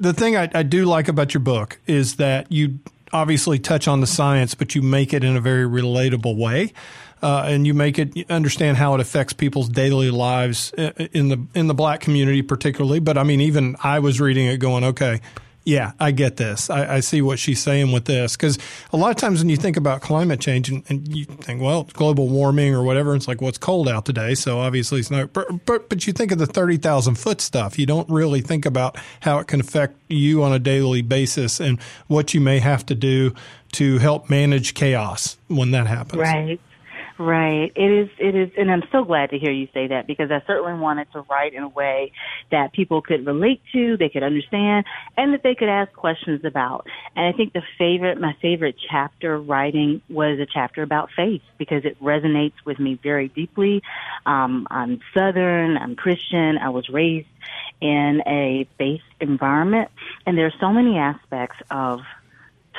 the 0.00 0.12
thing 0.12 0.36
I, 0.36 0.50
I 0.52 0.64
do 0.64 0.84
like 0.84 1.06
about 1.06 1.32
your 1.32 1.42
book 1.42 1.78
is 1.86 2.16
that 2.16 2.50
you 2.50 2.80
obviously 3.12 3.60
touch 3.60 3.86
on 3.86 4.00
the 4.00 4.06
science, 4.08 4.56
but 4.56 4.74
you 4.74 4.82
make 4.82 5.14
it 5.14 5.22
in 5.22 5.36
a 5.36 5.40
very 5.40 5.64
relatable 5.64 6.36
way. 6.36 6.72
Uh, 7.22 7.44
and 7.46 7.66
you 7.66 7.72
make 7.72 7.98
it 7.98 8.30
understand 8.30 8.76
how 8.76 8.94
it 8.94 9.00
affects 9.00 9.32
people's 9.32 9.70
daily 9.70 10.10
lives 10.10 10.72
in 10.74 11.28
the 11.28 11.46
in 11.54 11.66
the 11.66 11.74
black 11.74 12.00
community 12.00 12.42
particularly. 12.42 13.00
But 13.00 13.16
I 13.16 13.22
mean, 13.22 13.40
even 13.40 13.76
I 13.82 14.00
was 14.00 14.20
reading 14.20 14.46
it, 14.46 14.58
going, 14.58 14.84
okay, 14.84 15.20
yeah, 15.66 15.92
I 15.98 16.12
get 16.12 16.36
this. 16.36 16.70
I, 16.70 16.94
I 16.94 17.00
see 17.00 17.20
what 17.20 17.40
she's 17.40 17.60
saying 17.60 17.90
with 17.90 18.04
this 18.04 18.36
because 18.36 18.56
a 18.92 18.96
lot 18.96 19.10
of 19.10 19.16
times 19.16 19.40
when 19.40 19.48
you 19.48 19.56
think 19.56 19.76
about 19.76 20.00
climate 20.00 20.38
change 20.38 20.68
and, 20.68 20.84
and, 20.88 21.08
you 21.08 21.24
think, 21.24 21.60
well, 21.60 21.88
global 21.92 22.28
warming 22.28 22.72
or 22.72 22.84
whatever, 22.84 23.16
it's 23.16 23.26
like, 23.26 23.40
well, 23.40 23.48
it's 23.48 23.58
cold 23.58 23.88
out 23.88 24.06
today, 24.06 24.36
so 24.36 24.60
obviously 24.60 25.00
it's 25.00 25.10
not. 25.10 25.32
But 25.32 25.66
but, 25.66 25.88
but 25.88 26.06
you 26.06 26.12
think 26.12 26.30
of 26.30 26.38
the 26.38 26.46
thirty 26.46 26.76
thousand 26.76 27.16
foot 27.16 27.40
stuff. 27.40 27.80
You 27.80 27.86
don't 27.86 28.08
really 28.08 28.42
think 28.42 28.64
about 28.64 28.96
how 29.20 29.40
it 29.40 29.48
can 29.48 29.58
affect 29.58 29.96
you 30.08 30.44
on 30.44 30.52
a 30.52 30.60
daily 30.60 31.02
basis 31.02 31.58
and 31.58 31.80
what 32.06 32.32
you 32.32 32.40
may 32.40 32.60
have 32.60 32.86
to 32.86 32.94
do 32.94 33.34
to 33.72 33.98
help 33.98 34.30
manage 34.30 34.74
chaos 34.74 35.36
when 35.48 35.72
that 35.72 35.88
happens. 35.88 36.22
Right. 36.22 36.60
Right. 37.18 37.72
It 37.74 37.90
is, 37.90 38.08
it 38.18 38.34
is, 38.34 38.50
and 38.58 38.70
I'm 38.70 38.82
so 38.92 39.02
glad 39.02 39.30
to 39.30 39.38
hear 39.38 39.50
you 39.50 39.68
say 39.72 39.86
that 39.86 40.06
because 40.06 40.30
I 40.30 40.42
certainly 40.46 40.78
wanted 40.78 41.10
to 41.12 41.22
write 41.30 41.54
in 41.54 41.62
a 41.62 41.68
way 41.68 42.12
that 42.50 42.74
people 42.74 43.00
could 43.00 43.24
relate 43.24 43.62
to, 43.72 43.96
they 43.96 44.10
could 44.10 44.22
understand, 44.22 44.84
and 45.16 45.32
that 45.32 45.42
they 45.42 45.54
could 45.54 45.70
ask 45.70 45.90
questions 45.94 46.44
about. 46.44 46.86
And 47.14 47.24
I 47.24 47.32
think 47.34 47.54
the 47.54 47.62
favorite, 47.78 48.20
my 48.20 48.36
favorite 48.42 48.76
chapter 48.90 49.40
writing 49.40 50.02
was 50.10 50.38
a 50.38 50.46
chapter 50.46 50.82
about 50.82 51.08
faith 51.16 51.40
because 51.56 51.86
it 51.86 51.98
resonates 52.02 52.54
with 52.66 52.78
me 52.78 53.00
very 53.02 53.28
deeply. 53.28 53.82
Um, 54.26 54.66
I'm 54.70 55.00
Southern, 55.14 55.78
I'm 55.78 55.96
Christian, 55.96 56.58
I 56.58 56.68
was 56.68 56.90
raised 56.90 57.28
in 57.80 58.22
a 58.26 58.68
faith 58.76 59.02
environment, 59.20 59.90
and 60.26 60.36
there 60.36 60.46
are 60.46 60.54
so 60.60 60.70
many 60.70 60.98
aspects 60.98 61.56
of 61.70 62.00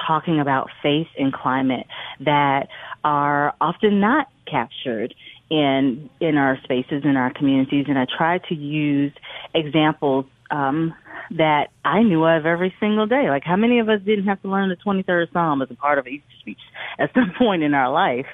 talking 0.05 0.39
about 0.39 0.69
faith 0.81 1.07
and 1.17 1.33
climate 1.33 1.87
that 2.19 2.67
are 3.03 3.53
often 3.61 3.99
not 3.99 4.27
captured 4.45 5.13
in 5.49 6.09
in 6.19 6.37
our 6.37 6.59
spaces 6.63 7.03
in 7.03 7.15
our 7.15 7.31
communities. 7.31 7.85
And 7.87 7.97
I 7.97 8.05
try 8.05 8.39
to 8.49 8.55
use 8.55 9.13
examples 9.53 10.25
um, 10.51 10.93
that 11.31 11.67
I 11.83 12.03
knew 12.03 12.23
of 12.23 12.45
every 12.45 12.73
single 12.79 13.05
day. 13.05 13.29
Like 13.29 13.43
how 13.43 13.55
many 13.55 13.79
of 13.79 13.89
us 13.89 13.99
didn't 14.05 14.27
have 14.27 14.41
to 14.43 14.47
learn 14.47 14.69
the 14.69 14.75
23rd 14.75 15.31
Psalm 15.33 15.61
as 15.61 15.69
a 15.71 15.75
part 15.75 15.99
of 15.99 16.07
Easter 16.07 16.25
speech 16.39 16.59
at 16.99 17.13
some 17.13 17.33
point 17.37 17.63
in 17.63 17.73
our 17.73 17.91
life, 17.91 18.27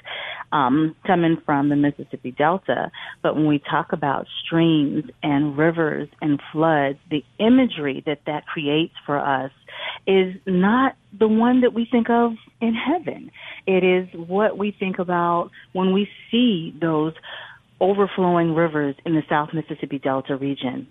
um, 0.52 0.94
coming 1.06 1.36
from 1.44 1.68
the 1.68 1.76
Mississippi 1.76 2.30
Delta. 2.30 2.90
But 3.22 3.34
when 3.34 3.46
we 3.46 3.58
talk 3.58 3.92
about 3.92 4.26
streams 4.44 5.04
and 5.22 5.58
rivers 5.58 6.08
and 6.20 6.40
floods, 6.52 6.98
the 7.10 7.24
imagery 7.38 8.02
that 8.06 8.20
that 8.26 8.46
creates 8.46 8.94
for 9.04 9.18
us 9.18 9.50
is 10.06 10.34
not 10.46 10.96
the 11.18 11.28
one 11.28 11.62
that 11.62 11.72
we 11.72 11.86
think 11.90 12.10
of 12.10 12.32
in 12.60 12.74
heaven. 12.74 13.30
It 13.66 13.84
is 13.84 14.08
what 14.28 14.58
we 14.58 14.74
think 14.78 14.98
about 14.98 15.50
when 15.72 15.92
we 15.92 16.08
see 16.30 16.74
those 16.80 17.14
overflowing 17.84 18.54
rivers 18.54 18.96
in 19.04 19.14
the 19.14 19.22
South 19.28 19.50
Mississippi 19.52 19.98
Delta 19.98 20.36
region, 20.36 20.88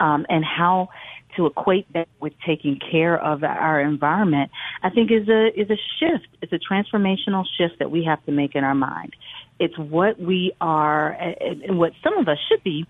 um, 0.00 0.26
and 0.28 0.44
how 0.44 0.88
to 1.36 1.46
equate 1.46 1.90
that 1.94 2.08
with 2.20 2.34
taking 2.46 2.78
care 2.90 3.18
of 3.18 3.42
our 3.42 3.80
environment, 3.80 4.50
I 4.82 4.90
think 4.90 5.10
is 5.10 5.28
a 5.28 5.48
is 5.58 5.70
a 5.70 5.80
shift. 5.98 6.28
It's 6.42 6.52
a 6.52 6.58
transformational 6.58 7.44
shift 7.56 7.78
that 7.78 7.90
we 7.90 8.04
have 8.04 8.24
to 8.26 8.32
make 8.32 8.54
in 8.54 8.64
our 8.64 8.74
mind. 8.74 9.14
It's 9.58 9.76
what 9.78 10.20
we 10.20 10.52
are, 10.60 11.12
and 11.12 11.78
what 11.78 11.92
some 12.04 12.18
of 12.18 12.28
us 12.28 12.38
should 12.48 12.62
be 12.62 12.86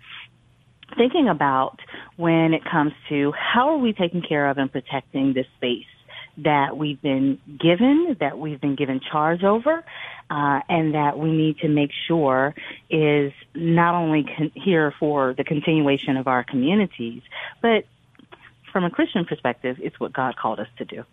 thinking 0.96 1.28
about 1.28 1.78
when 2.16 2.52
it 2.52 2.62
comes 2.64 2.92
to 3.08 3.32
how 3.32 3.68
are 3.68 3.78
we 3.78 3.92
taking 3.92 4.22
care 4.22 4.48
of 4.48 4.58
and 4.58 4.70
protecting 4.70 5.34
this 5.34 5.46
space 5.56 5.86
that 6.38 6.76
we've 6.76 7.00
been 7.00 7.38
given, 7.60 8.16
that 8.20 8.38
we've 8.38 8.60
been 8.60 8.76
given 8.76 9.00
charge 9.00 9.42
over, 9.42 9.84
uh, 10.30 10.60
and 10.68 10.94
that 10.94 11.18
we 11.18 11.30
need 11.30 11.58
to 11.58 11.68
make 11.68 11.90
sure 12.08 12.54
is 12.90 13.32
not 13.54 13.94
only 13.94 14.24
con- 14.24 14.52
here 14.54 14.92
for 14.98 15.34
the 15.34 15.44
continuation 15.44 16.16
of 16.16 16.26
our 16.26 16.44
communities, 16.44 17.22
but 17.62 17.84
from 18.72 18.84
a 18.84 18.90
Christian 18.90 19.24
perspective, 19.24 19.76
it's 19.80 19.98
what 19.98 20.12
God 20.12 20.36
called 20.36 20.60
us 20.60 20.68
to 20.78 20.84
do. 20.84 21.04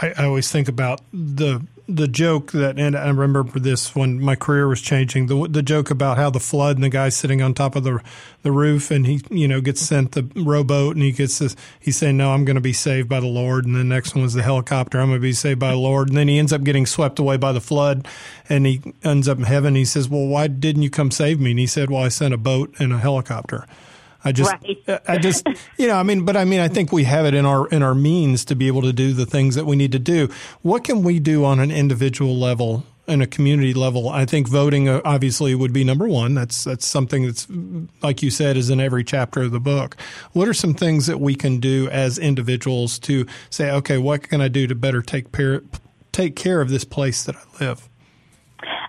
I, 0.00 0.14
I, 0.16 0.24
always 0.24 0.50
think 0.50 0.68
about 0.68 1.00
the 1.12 1.66
the 1.88 2.08
joke 2.08 2.52
that, 2.52 2.78
and 2.78 2.96
I 2.96 3.10
remember 3.10 3.58
this 3.58 3.94
when 3.94 4.20
my 4.20 4.36
career 4.36 4.66
was 4.66 4.80
changing. 4.80 5.26
The 5.26 5.48
the 5.48 5.62
joke 5.62 5.90
about 5.90 6.16
how 6.16 6.30
the 6.30 6.40
flood 6.40 6.76
and 6.76 6.84
the 6.84 6.88
guy 6.88 7.08
sitting 7.10 7.42
on 7.42 7.54
top 7.54 7.76
of 7.76 7.84
the 7.84 8.00
the 8.42 8.52
roof, 8.52 8.90
and 8.90 9.06
he 9.06 9.20
you 9.30 9.46
know 9.46 9.60
gets 9.60 9.80
sent 9.82 10.12
the 10.12 10.28
rowboat, 10.34 10.96
and 10.96 11.04
he 11.04 11.12
gets 11.12 11.38
this. 11.38 11.56
He's 11.78 11.96
saying, 11.96 12.16
"No, 12.16 12.32
I'm 12.32 12.44
going 12.44 12.54
to 12.56 12.62
be 12.62 12.72
saved 12.72 13.08
by 13.08 13.20
the 13.20 13.26
Lord." 13.26 13.66
And 13.66 13.74
the 13.74 13.84
next 13.84 14.14
one 14.14 14.22
was 14.22 14.34
the 14.34 14.42
helicopter. 14.42 14.98
I'm 14.98 15.08
going 15.08 15.20
to 15.20 15.22
be 15.22 15.32
saved 15.32 15.60
by 15.60 15.70
the 15.70 15.76
Lord. 15.76 16.08
And 16.08 16.16
then 16.16 16.28
he 16.28 16.38
ends 16.38 16.52
up 16.52 16.64
getting 16.64 16.86
swept 16.86 17.18
away 17.18 17.36
by 17.36 17.52
the 17.52 17.60
flood, 17.60 18.08
and 18.48 18.66
he 18.66 18.80
ends 19.04 19.28
up 19.28 19.38
in 19.38 19.44
heaven. 19.44 19.74
He 19.74 19.84
says, 19.84 20.08
"Well, 20.08 20.26
why 20.26 20.46
didn't 20.46 20.82
you 20.82 20.90
come 20.90 21.10
save 21.10 21.40
me?" 21.40 21.50
And 21.50 21.60
he 21.60 21.66
said, 21.66 21.90
"Well, 21.90 22.02
I 22.02 22.08
sent 22.08 22.32
a 22.32 22.38
boat 22.38 22.74
and 22.78 22.92
a 22.92 22.98
helicopter." 22.98 23.66
I 24.24 24.32
just, 24.32 24.52
right. 24.52 25.00
I 25.08 25.18
just, 25.18 25.46
you 25.76 25.86
know, 25.86 25.96
I 25.96 26.02
mean, 26.02 26.24
but 26.24 26.36
I 26.36 26.44
mean, 26.44 26.60
I 26.60 26.68
think 26.68 26.92
we 26.92 27.04
have 27.04 27.26
it 27.26 27.34
in 27.34 27.44
our 27.44 27.68
in 27.68 27.82
our 27.82 27.94
means 27.94 28.44
to 28.46 28.54
be 28.54 28.66
able 28.66 28.82
to 28.82 28.92
do 28.92 29.12
the 29.12 29.26
things 29.26 29.54
that 29.54 29.66
we 29.66 29.76
need 29.76 29.92
to 29.92 29.98
do. 29.98 30.28
What 30.62 30.84
can 30.84 31.02
we 31.02 31.18
do 31.18 31.44
on 31.44 31.60
an 31.60 31.70
individual 31.70 32.36
level 32.38 32.84
and 33.06 33.22
a 33.22 33.26
community 33.26 33.74
level? 33.74 34.08
I 34.08 34.24
think 34.24 34.48
voting 34.48 34.88
uh, 34.88 35.00
obviously 35.04 35.54
would 35.54 35.72
be 35.72 35.84
number 35.84 36.06
one. 36.06 36.34
That's 36.34 36.64
that's 36.64 36.86
something 36.86 37.26
that's 37.26 37.48
like 38.02 38.22
you 38.22 38.30
said 38.30 38.56
is 38.56 38.70
in 38.70 38.80
every 38.80 39.04
chapter 39.04 39.42
of 39.42 39.50
the 39.50 39.60
book. 39.60 39.96
What 40.32 40.48
are 40.48 40.54
some 40.54 40.74
things 40.74 41.06
that 41.06 41.20
we 41.20 41.34
can 41.34 41.58
do 41.58 41.88
as 41.90 42.18
individuals 42.18 42.98
to 43.00 43.26
say, 43.50 43.70
okay, 43.70 43.98
what 43.98 44.28
can 44.28 44.40
I 44.40 44.48
do 44.48 44.66
to 44.66 44.74
better 44.74 45.02
take 45.02 45.32
care 45.32 45.62
take 46.12 46.36
care 46.36 46.60
of 46.60 46.70
this 46.70 46.84
place 46.84 47.24
that 47.24 47.36
I 47.36 47.64
live? 47.64 47.88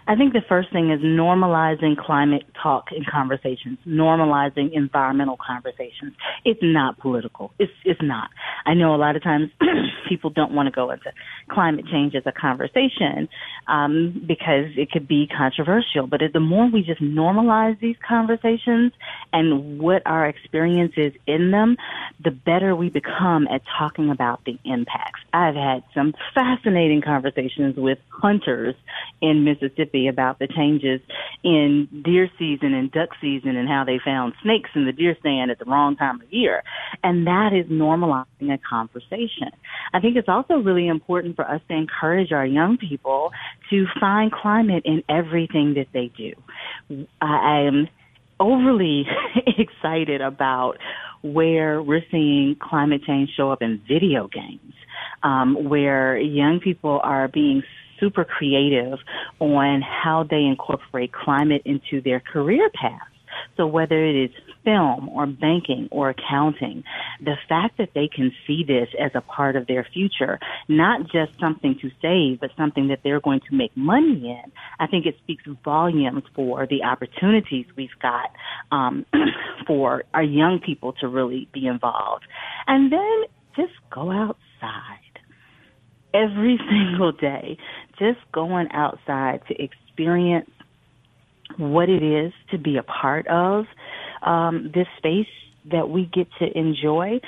I 0.08 0.16
think 0.16 0.34
the 0.34 0.42
first 0.48 0.72
thing 0.72 0.92
is 0.92 1.00
normalizing 1.00 1.96
climate 1.98 2.44
talk 2.62 2.88
and 2.92 3.06
conversations, 3.06 3.78
normalizing 3.88 4.72
environmental 4.74 5.38
conversations. 5.38 6.14
It's 6.44 6.60
not 6.62 7.00
political. 7.00 7.54
It's 7.60 7.72
it's 7.86 8.02
not. 8.02 8.30
I 8.66 8.74
know 8.74 8.94
a 8.96 8.98
lot 8.98 9.16
of 9.16 9.24
times 9.24 9.50
people 10.10 10.30
don't 10.30 10.54
want 10.54 10.68
to 10.68 10.72
go 10.72 10.92
into 10.92 11.12
climate 11.50 11.86
change 11.92 12.16
as 12.16 12.24
a 12.26 12.32
conversation 12.32 13.30
um, 13.68 14.24
because 14.28 14.72
it 14.76 14.92
could 14.92 15.08
be 15.08 15.28
controversial. 15.28 16.08
But 16.08 16.22
the 16.34 16.40
more 16.40 16.70
we 16.70 16.84
just 16.84 17.02
normalize 17.02 17.80
these 17.80 17.96
conversations 18.06 18.92
and 19.32 19.80
what 19.80 20.02
our 20.06 20.28
experience 20.28 20.94
is 20.98 21.14
in 21.28 21.52
them, 21.52 21.78
the 22.24 22.32
better 22.32 22.76
we 22.76 22.90
become 22.90 23.48
at 23.48 23.62
talking 23.78 24.10
about 24.10 24.44
the 24.46 24.58
impacts. 24.66 25.22
I've 25.32 25.56
had 25.56 25.84
some 25.94 26.14
fascinating 26.34 27.02
conversations 27.02 27.76
with 27.78 28.00
hunters 28.10 28.76
in 29.22 29.44
Mississippi 29.44 29.93
Mississippi 29.94 30.08
about 30.08 30.40
the 30.40 30.48
changes 30.48 31.02
in 31.44 31.88
deer 32.04 32.30
season 32.38 32.74
and 32.74 32.92
duck 32.92 33.10
season 33.22 33.56
and 33.56 33.68
how 33.68 33.84
they 33.86 34.00
found 34.04 34.34
snakes 34.42 34.70
in 34.76 34.86
the 34.86 34.92
deer 34.92 35.16
stand 35.20 35.52
at 35.52 35.60
the 35.60 35.66
wrong 35.66 35.96
time 35.96 36.22
of 36.22 36.32
year. 36.32 36.64
And 37.04 37.28
that 37.28 37.52
is 37.54 37.70
normalizing 37.72 38.54
a 38.54 38.58
conversation. 38.58 39.52
I 39.94 40.00
think 40.00 40.16
it's 40.16 40.30
also 40.30 40.56
really 40.56 40.88
important 40.88 41.36
for 41.36 41.50
us 41.50 41.62
to 41.70 41.76
encourage 41.76 42.32
our 42.32 42.46
young 42.46 42.78
people 42.78 43.32
to 43.70 43.86
find 44.00 44.32
climate 44.32 44.84
in 44.86 45.04
everything 45.10 45.76
that 45.76 45.88
they 45.94 46.12
do. 46.16 47.06
I 47.22 47.62
am 47.68 47.88
overly 48.40 49.06
excited 49.58 50.22
about 50.22 50.78
where 51.22 51.82
we're 51.82 52.04
seeing 52.12 52.58
climate 52.62 53.02
change 53.06 53.30
show 53.38 53.50
up 53.52 53.62
in 53.62 53.82
video 53.88 54.28
games, 54.28 54.74
um, 55.24 55.70
where 55.70 56.18
young 56.18 56.60
people 56.60 57.00
are 57.02 57.30
being 57.30 57.64
super 58.04 58.26
creative 58.26 59.00
on 59.40 59.82
how 59.82 60.26
they 60.30 60.42
incorporate 60.42 61.12
climate 61.14 61.62
into 61.66 62.02
their 62.02 62.20
career 62.20 62.70
paths. 62.74 63.10
So 63.58 63.66
whether 63.66 64.04
it 64.04 64.16
is 64.16 64.32
film 64.64 65.10
or 65.10 65.26
banking 65.26 65.88
or 65.92 66.10
accounting, 66.10 66.84
the 67.20 67.36
fact 67.50 67.78
that 67.78 67.90
they 67.96 68.08
can 68.08 68.32
see 68.46 68.64
this 68.68 68.90
as 69.00 69.12
a 69.16 69.22
part 69.22 69.56
of 69.56 69.68
their 69.68 69.88
future, 69.92 70.40
not 70.68 71.02
just 71.12 71.32
something 71.40 71.78
to 71.82 71.90
save, 72.02 72.40
but 72.40 72.52
something 72.58 72.90
that 72.90 73.00
they're 73.04 73.20
going 73.20 73.42
to 73.50 73.56
make 73.56 73.76
money 73.76 74.30
in, 74.30 74.52
I 74.80 74.88
think 74.88 75.06
it 75.06 75.16
speaks 75.24 75.44
volumes 75.64 76.24
for 76.36 76.68
the 76.68 76.84
opportunities 76.84 77.66
we've 77.76 77.90
got 78.02 78.32
um, 78.72 79.06
for 79.68 80.04
our 80.14 80.24
young 80.24 80.60
people 80.60 80.94
to 81.02 81.08
really 81.08 81.48
be 81.54 81.66
involved. 81.66 82.26
And 82.68 82.92
then 82.92 83.24
just 83.56 83.74
go 83.92 84.12
outside 84.12 85.04
every 86.14 86.60
single 86.70 87.12
day, 87.12 87.58
just 88.00 88.20
going 88.32 88.70
outside 88.72 89.42
to 89.48 89.62
experience 89.62 90.50
what 91.58 91.90
it 91.90 92.04
is 92.04 92.34
to 92.52 92.58
be 92.58 92.78
a 92.78 92.84
part 92.84 93.28
of 93.28 93.66
um, 94.22 94.72
this 94.74 94.88
space 94.98 95.28
that 95.72 95.90
we 95.90 96.06
get 96.06 96.28
to 96.40 96.58
enjoy. 96.58 97.20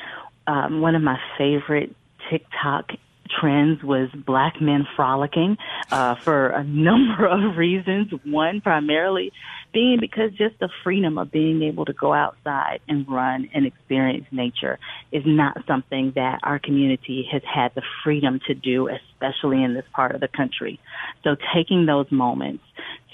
Um, 0.47 0.81
one 0.81 0.95
of 0.95 1.01
my 1.01 1.19
favorite 1.37 1.95
TikTok 2.29 2.91
trends 3.39 3.83
was 3.83 4.09
black 4.13 4.61
men 4.61 4.87
frolicking 4.95 5.57
uh, 5.91 6.15
for 6.15 6.49
a 6.49 6.63
number 6.87 7.25
of 7.25 7.57
reasons. 7.57 8.11
One, 8.23 8.61
primarily 8.61 9.31
being 9.75 9.99
because 9.99 10.31
just 10.31 10.57
the 10.59 10.69
freedom 10.85 11.17
of 11.17 11.29
being 11.29 11.61
able 11.61 11.83
to 11.83 11.91
go 11.91 12.13
outside 12.13 12.79
and 12.87 13.05
run 13.09 13.49
and 13.53 13.65
experience 13.65 14.25
nature 14.31 14.79
is 15.11 15.23
not 15.25 15.57
something 15.67 16.13
that 16.15 16.39
our 16.43 16.59
community 16.59 17.27
has 17.29 17.41
had 17.43 17.75
the 17.75 17.81
freedom 18.01 18.39
to 18.47 18.53
do, 18.53 18.87
especially 18.87 19.61
in 19.61 19.73
this 19.73 19.83
part 19.93 20.15
of 20.15 20.21
the 20.21 20.29
country. 20.29 20.79
So 21.25 21.35
taking 21.53 21.85
those 21.85 22.09
moments 22.09 22.63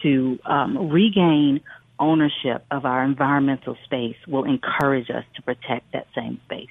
to 0.04 0.38
um, 0.46 0.92
regain 0.92 1.62
ownership 2.00 2.64
of 2.70 2.86
our 2.86 3.04
environmental 3.04 3.76
space 3.84 4.18
will 4.28 4.44
encourage 4.44 5.10
us 5.10 5.26
to 5.36 5.42
protect 5.42 5.92
that 5.94 6.06
same 6.16 6.40
space. 6.46 6.70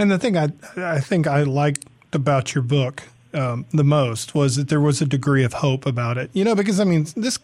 And 0.00 0.10
the 0.10 0.18
thing 0.18 0.36
I 0.36 0.48
I 0.76 0.98
think 0.98 1.28
I 1.28 1.44
liked 1.44 1.84
about 2.12 2.56
your 2.56 2.62
book 2.62 3.04
um, 3.34 3.66
the 3.72 3.84
most 3.84 4.34
was 4.34 4.56
that 4.56 4.68
there 4.68 4.80
was 4.80 5.00
a 5.00 5.06
degree 5.06 5.44
of 5.44 5.54
hope 5.54 5.86
about 5.86 6.16
it. 6.18 6.30
You 6.32 6.44
know, 6.44 6.54
because 6.54 6.80
I 6.80 6.84
mean, 6.84 7.06
this, 7.16 7.38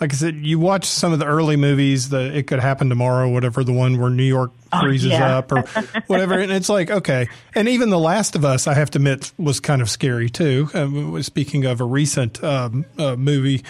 like 0.00 0.12
I 0.12 0.16
said, 0.16 0.36
you 0.36 0.58
watch 0.58 0.84
some 0.84 1.12
of 1.12 1.18
the 1.18 1.24
early 1.26 1.56
movies, 1.56 2.10
the 2.10 2.36
It 2.36 2.46
Could 2.46 2.60
Happen 2.60 2.88
Tomorrow, 2.88 3.30
whatever, 3.30 3.64
the 3.64 3.72
one 3.72 3.98
where 4.00 4.10
New 4.10 4.22
York 4.24 4.52
Oh, 4.72 4.80
freezes 4.82 5.12
yeah. 5.12 5.38
up 5.38 5.52
or 5.52 5.62
whatever. 6.08 6.38
And 6.38 6.50
it's 6.52 6.68
like, 6.68 6.90
okay. 6.90 7.28
And 7.54 7.68
even 7.68 7.88
The 7.90 7.98
Last 7.98 8.34
of 8.34 8.44
Us, 8.44 8.66
I 8.66 8.74
have 8.74 8.90
to 8.90 8.98
admit, 8.98 9.32
was 9.38 9.60
kind 9.60 9.80
of 9.80 9.88
scary 9.88 10.28
too. 10.28 10.68
Um, 10.74 11.22
speaking 11.22 11.64
of 11.64 11.80
a 11.80 11.84
recent 11.84 12.42
um, 12.44 12.84
uh, 12.98 13.16
movie 13.16 13.62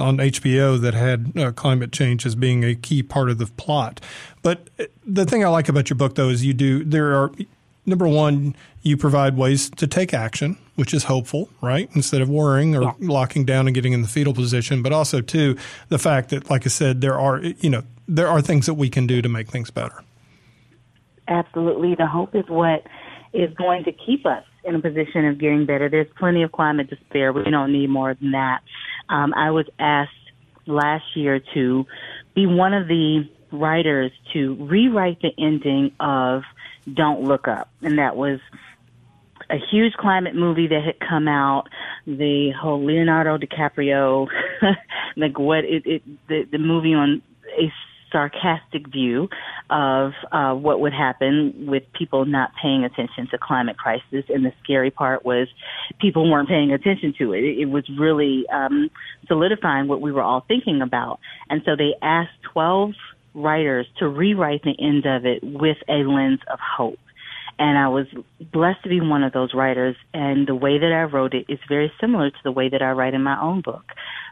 on 0.00 0.18
HBO 0.18 0.80
that 0.80 0.94
had 0.94 1.32
uh, 1.36 1.52
climate 1.52 1.92
change 1.92 2.24
as 2.24 2.34
being 2.34 2.64
a 2.64 2.74
key 2.74 3.02
part 3.02 3.30
of 3.30 3.38
the 3.38 3.46
plot. 3.46 4.00
But 4.42 4.68
uh, 4.78 4.84
the 5.06 5.24
thing 5.26 5.44
I 5.44 5.48
like 5.48 5.68
about 5.68 5.90
your 5.90 5.96
book, 5.96 6.14
though, 6.14 6.28
is 6.30 6.44
you 6.44 6.54
do, 6.54 6.82
there 6.84 7.14
are, 7.16 7.32
number 7.84 8.08
one, 8.08 8.56
you 8.82 8.96
provide 8.96 9.36
ways 9.36 9.70
to 9.70 9.86
take 9.86 10.14
action, 10.14 10.56
which 10.76 10.92
is 10.92 11.04
hopeful, 11.04 11.48
right? 11.60 11.88
Instead 11.94 12.20
of 12.20 12.28
worrying 12.28 12.74
or 12.76 12.94
locking 12.98 13.44
down 13.44 13.66
and 13.66 13.74
getting 13.74 13.92
in 13.92 14.02
the 14.02 14.08
fetal 14.08 14.34
position. 14.34 14.82
But 14.82 14.92
also, 14.92 15.20
too, 15.20 15.56
the 15.88 15.98
fact 15.98 16.30
that, 16.30 16.50
like 16.50 16.66
I 16.66 16.68
said, 16.68 17.00
there 17.00 17.18
are, 17.18 17.40
you 17.40 17.70
know, 17.70 17.82
there 18.08 18.28
are 18.28 18.40
things 18.40 18.66
that 18.66 18.74
we 18.74 18.90
can 18.90 19.06
do 19.06 19.22
to 19.22 19.28
make 19.28 19.48
things 19.48 19.70
better. 19.70 20.02
Absolutely. 21.28 21.94
The 21.94 22.06
hope 22.06 22.34
is 22.34 22.44
what 22.48 22.86
is 23.32 23.52
going 23.54 23.84
to 23.84 23.92
keep 23.92 24.26
us 24.26 24.44
in 24.64 24.74
a 24.74 24.80
position 24.80 25.26
of 25.26 25.38
getting 25.38 25.66
better. 25.66 25.88
There's 25.88 26.08
plenty 26.18 26.42
of 26.42 26.52
climate 26.52 26.90
despair. 26.90 27.32
We 27.32 27.50
don't 27.50 27.72
need 27.72 27.90
more 27.90 28.14
than 28.14 28.32
that. 28.32 28.60
Um, 29.08 29.34
I 29.34 29.50
was 29.50 29.66
asked 29.78 30.12
last 30.66 31.04
year 31.14 31.40
to 31.54 31.86
be 32.34 32.46
one 32.46 32.74
of 32.74 32.88
the 32.88 33.28
writers 33.52 34.10
to 34.32 34.54
rewrite 34.54 35.20
the 35.20 35.30
ending 35.38 35.92
of 36.00 36.42
Don't 36.92 37.22
Look 37.22 37.48
Up. 37.48 37.70
And 37.82 37.98
that 37.98 38.16
was 38.16 38.40
a 39.54 39.58
huge 39.70 39.92
climate 39.94 40.34
movie 40.34 40.66
that 40.68 40.82
had 40.84 40.98
come 41.00 41.28
out. 41.28 41.64
The 42.06 42.52
whole 42.60 42.84
Leonardo 42.84 43.38
DiCaprio, 43.38 44.26
like 45.16 45.38
what 45.38 45.64
it, 45.64 45.86
it 45.86 46.02
the, 46.28 46.42
the 46.50 46.58
movie 46.58 46.94
on 46.94 47.22
a 47.58 47.72
sarcastic 48.10 48.86
view 48.88 49.28
of 49.70 50.12
uh, 50.30 50.54
what 50.54 50.80
would 50.80 50.92
happen 50.92 51.66
with 51.66 51.82
people 51.92 52.24
not 52.24 52.50
paying 52.60 52.84
attention 52.84 53.26
to 53.30 53.38
climate 53.38 53.76
crisis. 53.76 54.24
And 54.28 54.44
the 54.44 54.52
scary 54.62 54.90
part 54.90 55.24
was 55.24 55.48
people 56.00 56.30
weren't 56.30 56.48
paying 56.48 56.72
attention 56.72 57.14
to 57.18 57.32
it. 57.32 57.40
It, 57.40 57.66
was 57.66 57.84
really 57.98 58.44
um, 58.52 58.88
solidifying 59.26 59.88
what 59.88 60.00
we 60.00 60.12
were 60.12 60.22
all 60.22 60.44
thinking 60.46 60.80
about. 60.80 61.18
And 61.50 61.62
so 61.64 61.74
they 61.74 61.94
asked 62.02 62.40
12 62.52 62.92
writers 63.34 63.86
to 63.98 64.06
rewrite 64.08 64.62
the 64.62 64.76
end 64.78 65.06
of 65.06 65.26
it 65.26 65.42
with 65.42 65.78
a 65.88 66.04
lens 66.04 66.38
of 66.52 66.60
hope 66.60 66.98
and 67.58 67.78
I 67.78 67.88
was 67.88 68.06
blessed 68.52 68.82
to 68.82 68.88
be 68.88 69.00
one 69.00 69.22
of 69.22 69.32
those 69.32 69.54
writers. 69.54 69.96
And 70.12 70.46
the 70.46 70.54
way 70.54 70.78
that 70.78 70.92
I 70.92 71.02
wrote 71.02 71.34
it 71.34 71.46
is 71.48 71.58
very 71.68 71.92
similar 72.00 72.30
to 72.30 72.36
the 72.42 72.52
way 72.52 72.68
that 72.68 72.82
I 72.82 72.90
write 72.92 73.14
in 73.14 73.22
my 73.22 73.40
own 73.40 73.60
book. 73.60 73.84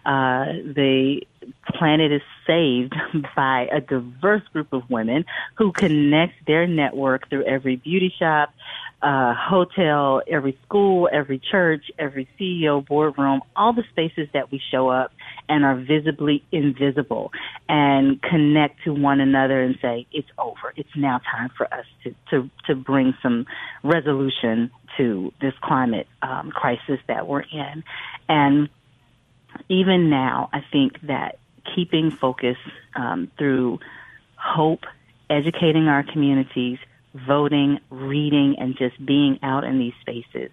Uh, 0.04 0.46
the 0.74 1.20
planet 1.66 2.10
is 2.12 2.22
saved 2.46 2.94
by 3.36 3.68
a 3.72 3.80
diverse 3.80 4.42
group 4.52 4.72
of 4.72 4.88
women 4.90 5.24
who 5.56 5.72
connect 5.72 6.46
their 6.46 6.66
network 6.66 7.28
through 7.28 7.44
every 7.44 7.76
beauty 7.76 8.12
shop, 8.18 8.52
uh, 9.02 9.34
hotel, 9.34 10.22
every 10.28 10.56
school, 10.64 11.08
every 11.12 11.40
church, 11.50 11.90
every 11.98 12.28
CEO 12.38 12.86
boardroom, 12.86 13.40
all 13.56 13.72
the 13.72 13.82
spaces 13.90 14.28
that 14.32 14.52
we 14.52 14.60
show 14.70 14.88
up 14.88 15.12
and 15.48 15.64
are 15.64 15.74
visibly 15.74 16.44
invisible 16.52 17.32
and 17.68 18.22
connect 18.22 18.84
to 18.84 18.94
one 18.94 19.20
another 19.20 19.60
and 19.60 19.76
say, 19.82 20.06
it's 20.12 20.28
over. 20.38 20.72
It's 20.76 20.96
now 20.96 21.20
time 21.30 21.50
for 21.56 21.66
us 21.74 21.84
to, 22.04 22.14
to, 22.30 22.50
to 22.68 22.76
bring 22.76 23.14
some 23.22 23.46
resolution 23.82 24.70
to 24.96 25.32
this 25.40 25.54
climate 25.62 26.06
um, 26.22 26.52
crisis 26.52 27.00
that 27.08 27.26
we're 27.26 27.42
in. 27.42 27.82
And 28.28 28.68
even 29.68 30.10
now, 30.10 30.48
I 30.52 30.60
think 30.70 31.00
that 31.02 31.38
keeping 31.74 32.10
focus 32.10 32.56
um, 32.94 33.30
through 33.36 33.80
hope, 34.36 34.84
educating 35.28 35.88
our 35.88 36.04
communities, 36.04 36.78
voting, 37.14 37.78
reading, 37.90 38.56
and 38.58 38.76
just 38.76 39.04
being 39.04 39.38
out 39.42 39.64
in 39.64 39.78
these 39.78 39.94
spaces 40.00 40.50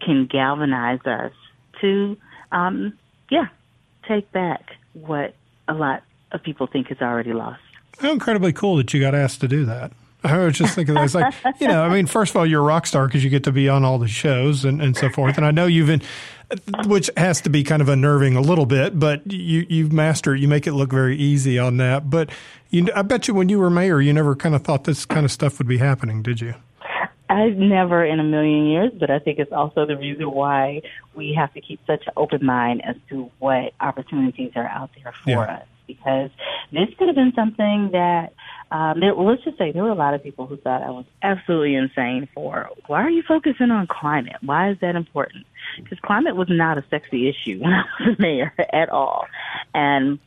can 0.00 0.26
galvanize 0.26 1.00
us 1.06 1.32
to, 1.80 2.16
um, 2.52 2.96
yeah, 3.30 3.46
take 4.08 4.30
back 4.32 4.70
what 4.94 5.34
a 5.68 5.74
lot 5.74 6.02
of 6.32 6.42
people 6.42 6.66
think 6.66 6.90
is 6.90 7.00
already 7.00 7.32
lost. 7.32 7.60
How 8.00 8.12
incredibly 8.12 8.52
cool 8.52 8.76
that 8.76 8.92
you 8.92 9.00
got 9.00 9.14
asked 9.14 9.40
to 9.40 9.48
do 9.48 9.64
that. 9.66 9.92
I 10.32 10.38
was 10.44 10.56
just 10.56 10.74
thinking 10.74 10.94
that 10.94 11.04
it's 11.04 11.14
like, 11.14 11.34
you 11.60 11.68
know, 11.68 11.82
I 11.84 11.88
mean, 11.88 12.06
first 12.06 12.30
of 12.30 12.36
all, 12.36 12.46
you're 12.46 12.60
a 12.60 12.64
rock 12.64 12.86
star 12.86 13.06
because 13.06 13.22
you 13.22 13.30
get 13.30 13.44
to 13.44 13.52
be 13.52 13.68
on 13.68 13.84
all 13.84 13.98
the 13.98 14.08
shows 14.08 14.64
and, 14.64 14.80
and 14.80 14.96
so 14.96 15.08
forth. 15.10 15.36
And 15.36 15.44
I 15.46 15.50
know 15.50 15.66
you've 15.66 15.86
been, 15.88 16.02
which 16.86 17.10
has 17.16 17.40
to 17.42 17.50
be 17.50 17.62
kind 17.62 17.82
of 17.82 17.88
unnerving 17.88 18.36
a 18.36 18.40
little 18.40 18.66
bit, 18.66 18.98
but 18.98 19.30
you, 19.30 19.66
you've 19.68 19.92
mastered, 19.92 20.40
you 20.40 20.48
make 20.48 20.66
it 20.66 20.72
look 20.72 20.90
very 20.90 21.16
easy 21.16 21.58
on 21.58 21.76
that. 21.78 22.08
But 22.10 22.30
you, 22.70 22.88
I 22.96 23.02
bet 23.02 23.28
you 23.28 23.34
when 23.34 23.48
you 23.48 23.58
were 23.58 23.70
mayor, 23.70 24.00
you 24.00 24.12
never 24.12 24.34
kind 24.34 24.54
of 24.54 24.62
thought 24.62 24.84
this 24.84 25.04
kind 25.04 25.24
of 25.24 25.30
stuff 25.32 25.58
would 25.58 25.68
be 25.68 25.78
happening, 25.78 26.22
did 26.22 26.40
you? 26.40 26.54
I 27.30 27.48
never 27.48 28.04
in 28.04 28.20
a 28.20 28.24
million 28.24 28.66
years, 28.66 28.92
but 28.98 29.10
I 29.10 29.18
think 29.18 29.38
it's 29.38 29.50
also 29.52 29.86
the 29.86 29.96
reason 29.96 30.30
why 30.30 30.82
we 31.14 31.34
have 31.34 31.52
to 31.54 31.60
keep 31.60 31.80
such 31.86 32.06
an 32.06 32.12
open 32.16 32.44
mind 32.44 32.84
as 32.84 32.96
to 33.08 33.30
what 33.38 33.72
opportunities 33.80 34.52
are 34.56 34.66
out 34.68 34.90
there 35.02 35.12
for 35.12 35.30
Yeah. 35.30 35.40
us. 35.40 35.66
Because 35.86 36.30
this 36.72 36.88
could 36.98 37.08
have 37.08 37.14
been 37.16 37.32
something 37.34 37.90
that, 37.92 38.32
um, 38.70 39.00
there, 39.00 39.14
let's 39.14 39.44
just 39.44 39.58
say 39.58 39.72
there 39.72 39.82
were 39.82 39.90
a 39.90 39.94
lot 39.94 40.14
of 40.14 40.22
people 40.22 40.46
who 40.46 40.56
thought 40.56 40.82
I 40.82 40.90
was 40.90 41.04
absolutely 41.22 41.74
insane 41.74 42.28
for, 42.34 42.68
why 42.86 43.02
are 43.02 43.10
you 43.10 43.22
focusing 43.22 43.70
on 43.70 43.86
climate? 43.86 44.36
Why 44.40 44.70
is 44.70 44.78
that 44.80 44.96
important? 44.96 45.46
Because 45.82 45.98
climate 46.00 46.36
was 46.36 46.48
not 46.50 46.78
a 46.78 46.84
sexy 46.90 47.28
issue 47.28 47.58
when 47.62 47.72
I 47.72 47.84
was 48.00 48.18
mayor 48.18 48.52
at 48.72 48.88
all. 48.88 49.26
And 49.74 50.18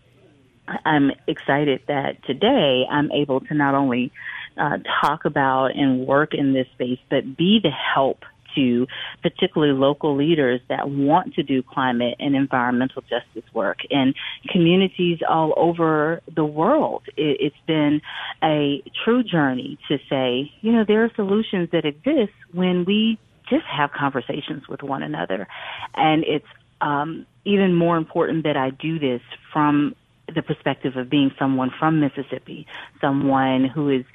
I'm 0.85 1.11
excited 1.27 1.81
that 1.87 2.23
today 2.25 2.85
I'm 2.89 3.11
able 3.11 3.41
to 3.41 3.53
not 3.53 3.75
only 3.75 4.11
uh, 4.57 4.77
talk 5.01 5.25
about 5.25 5.75
and 5.75 6.05
work 6.05 6.33
in 6.33 6.53
this 6.53 6.67
space, 6.73 6.99
but 7.09 7.37
be 7.37 7.59
the 7.61 7.69
help 7.69 8.23
to 8.57 8.87
particularly 9.21 9.73
local 9.73 10.17
leaders 10.17 10.59
that 10.67 10.89
want 10.89 11.35
to 11.35 11.43
do 11.43 11.63
climate 11.63 12.15
and 12.19 12.35
environmental 12.35 13.01
justice 13.03 13.49
work 13.53 13.77
in 13.89 14.13
communities 14.49 15.19
all 15.27 15.53
over 15.55 16.21
the 16.35 16.43
world. 16.45 17.03
It, 17.15 17.37
it's 17.39 17.63
been 17.65 18.01
a 18.43 18.83
true 19.05 19.23
journey 19.23 19.77
to 19.87 19.97
say, 20.09 20.51
you 20.61 20.73
know, 20.73 20.83
there 20.85 21.05
are 21.05 21.11
solutions 21.15 21.69
that 21.71 21.85
exist 21.85 22.33
when 22.51 22.83
we 22.83 23.17
just 23.49 23.65
have 23.65 23.91
conversations 23.91 24.67
with 24.67 24.83
one 24.83 25.03
another. 25.03 25.47
And 25.95 26.23
it's 26.25 26.45
um, 26.81 27.25
even 27.45 27.73
more 27.73 27.97
important 27.97 28.43
that 28.43 28.57
I 28.57 28.71
do 28.71 28.99
this 28.99 29.21
from 29.53 29.95
the 30.33 30.41
perspective 30.41 30.97
of 30.97 31.09
being 31.09 31.31
someone 31.39 31.71
from 31.79 31.99
Mississippi, 31.99 32.67
someone 32.99 33.65
who 33.65 33.89
is 33.89 34.05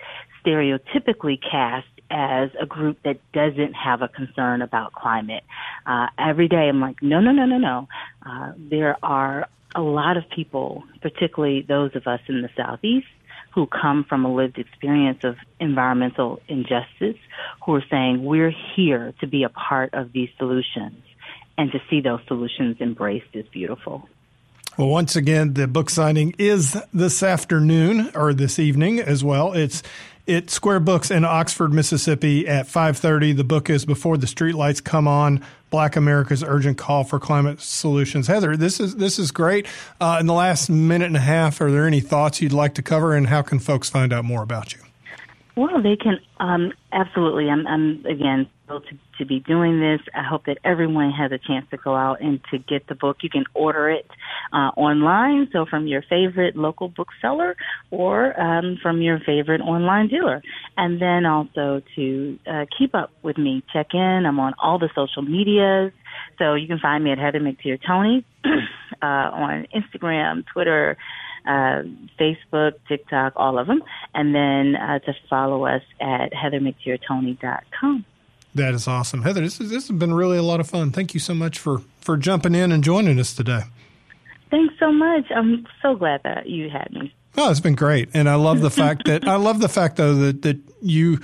stereotypically 0.45 1.39
cast 1.41 1.87
as 2.13 2.51
a 2.61 2.67
group 2.67 3.03
that 3.05 3.19
doesn't 3.33 3.73
have 3.73 4.03
a 4.03 4.09
concern 4.09 4.61
about 4.61 4.93
climate. 4.93 5.43
Uh, 5.87 6.09
every 6.19 6.47
day 6.47 6.69
I'm 6.69 6.81
like, 6.81 7.03
no, 7.03 7.21
no, 7.21 7.33
no, 7.33 7.47
no, 7.47 7.57
no. 7.57 7.89
Uh, 8.25 8.53
there 8.59 8.97
are 9.03 9.49
a 9.75 9.81
lot 9.81 10.19
of 10.19 10.29
people, 10.29 10.85
particularly 11.01 11.63
those 11.63 11.97
of 11.97 12.07
us 12.07 12.21
in 12.29 12.43
the 12.43 12.51
Southeast, 12.55 13.07
who 13.55 13.67
come 13.67 14.05
from 14.05 14.25
a 14.27 14.33
lived 14.33 14.59
experience 14.59 15.25
of 15.25 15.37
environmental 15.59 16.41
injustice, 16.49 17.17
who 17.65 17.75
are 17.75 17.85
saying 17.91 18.23
we're 18.25 18.55
here 18.77 19.15
to 19.21 19.27
be 19.27 19.43
a 19.43 19.49
part 19.49 19.95
of 19.95 20.13
these 20.13 20.29
solutions 20.39 21.03
and 21.57 21.73
to 21.73 21.81
see 21.89 22.01
those 22.01 22.21
solutions 22.27 22.77
embraced 22.81 23.27
is 23.35 23.47
beautiful. 23.49 24.09
Well, 24.79 24.89
once 24.89 25.17
again, 25.17 25.53
the 25.53 25.69
book 25.69 25.91
signing 25.91 26.35
is 26.39 26.81
this 26.95 27.23
afternoon 27.23 28.11
or 28.15 28.33
this 28.33 28.59
evening 28.59 29.01
as 29.01 29.23
well. 29.23 29.53
It's 29.53 29.83
at 30.29 30.51
Square 30.51 30.81
Books 30.81 31.11
in 31.11 31.25
Oxford, 31.25 31.73
Mississippi 31.73 32.47
at 32.47 32.67
5:30. 32.67 33.33
The 33.33 33.45
book 33.45 33.69
is 33.69 33.85
Before 33.85 34.17
the 34.17 34.27
Streetlights 34.27 34.83
Come 34.83 35.09
On: 35.09 35.43
Black 35.71 35.97
America's 35.97 36.45
Urgent 36.45 36.79
Call 36.79 37.05
for 37.05 37.19
Climate 37.19 37.61
Solutions. 37.61 38.27
Heather, 38.27 38.57
this 38.57 38.79
is 38.81 38.97
this 38.97 39.19
is 39.19 39.31
great. 39.31 39.67
Uh, 40.01 40.19
in 40.21 40.27
the 40.27 40.35
last 40.35 40.71
minute 40.71 41.07
and 41.07 41.17
a 41.17 41.21
half, 41.21 41.61
are 41.61 41.71
there 41.71 41.87
any 41.87 42.01
thoughts 42.01 42.41
you'd 42.41 42.53
like 42.53 42.75
to 42.75 42.83
cover, 42.83 43.15
and 43.15 43.27
how 43.27 43.43
can 43.43 43.59
folks 43.59 43.91
find 43.91 44.13
out 44.13 44.25
more 44.25 44.43
about 44.43 44.73
you? 44.75 44.81
Well, 45.55 45.83
they 45.83 45.97
can 45.97 46.19
um, 46.41 46.73
absolutely. 46.93 47.51
I'm, 47.51 47.67
I'm 47.67 48.05
again 48.07 48.49
thrilled 48.67 48.85
to, 48.89 48.99
to 49.19 49.27
be 49.27 49.41
doing 49.41 49.81
this. 49.81 50.01
I 50.15 50.23
hope 50.23 50.47
that 50.47 50.57
everyone 50.65 51.11
has 51.11 51.31
a 51.31 51.39
chance 51.39 51.67
to 51.71 51.77
go 51.77 51.95
out 51.95 52.23
and 52.23 52.41
to 52.51 52.59
get 52.59 52.87
the 52.89 52.95
book. 52.95 53.19
You 53.23 53.29
can 53.29 53.45
order 53.53 53.91
it 53.91 54.07
uh, 54.53 54.71
online, 54.77 55.49
so 55.53 55.67
from 55.69 55.87
your 55.87 56.03
favorite 56.09 56.57
local 56.57 56.89
bookseller 56.89 57.55
or 57.91 58.39
um, 58.41 58.79
from 58.83 59.03
your 59.03 59.19
favorite 59.21 59.61
online 59.61 60.09
dealer. 60.09 60.43
And 60.79 61.01
then 61.03 61.27
also 61.27 61.83
to 61.97 62.39
uh, 62.47 62.65
keep 62.79 62.95
up 62.95 63.11
with 63.23 63.37
me, 63.37 63.63
check 63.73 63.89
in. 63.93 64.25
I'm 64.27 64.41
on 64.41 64.55
all 64.59 64.79
the 64.79 64.89
social 64.95 65.23
medias, 65.23 65.93
so 66.39 66.55
you 66.55 66.67
can 66.67 66.79
find 66.79 67.05
me 67.05 67.13
at 67.13 67.19
Heather 67.19 67.41
McTeer 67.41 67.79
Toney 67.87 68.25
uh, 69.03 69.05
on 69.05 69.67
Instagram, 69.75 70.45
Twitter 70.51 70.97
uh, 71.47 71.83
Facebook, 72.19 72.73
TikTok, 72.89 73.35
all 73.37 73.59
of 73.59 73.67
them, 73.67 73.83
and 74.15 74.35
then 74.35 74.77
uh, 74.77 74.99
to 75.01 75.15
follow 75.29 75.67
us 75.67 75.83
at 76.01 76.33
heathermcteertoney.com. 76.33 78.05
That 78.55 78.75
is 78.75 78.87
awesome, 78.87 79.23
Heather. 79.23 79.41
This, 79.41 79.61
is, 79.61 79.71
this 79.71 79.89
has 79.89 79.97
been 79.97 80.13
really 80.13 80.37
a 80.37 80.43
lot 80.43 80.61
of 80.61 80.69
fun. 80.69 80.91
Thank 80.91 81.15
you 81.15 81.21
so 81.21 81.35
much 81.35 81.59
for 81.59 81.81
for 82.01 82.17
jumping 82.17 82.55
in 82.55 82.73
and 82.73 82.85
joining 82.85 83.19
us 83.19 83.33
today. 83.33 83.63
Thanks 84.51 84.75
so 84.79 84.93
much. 84.93 85.25
I'm 85.35 85.67
so 85.81 85.95
glad 85.95 86.21
that 86.25 86.49
you 86.49 86.69
had 86.69 86.93
me. 86.93 87.15
Oh, 87.39 87.51
it's 87.51 87.61
been 87.61 87.75
great, 87.75 88.11
and 88.13 88.29
I 88.29 88.35
love 88.35 88.61
the 88.61 88.71
fact 88.83 89.07
that 89.07 89.27
I 89.27 89.37
love 89.37 89.61
the 89.61 89.69
fact 89.69 89.97
though 89.97 90.15
that 90.17 90.43
that 90.43 90.61
you 90.83 91.21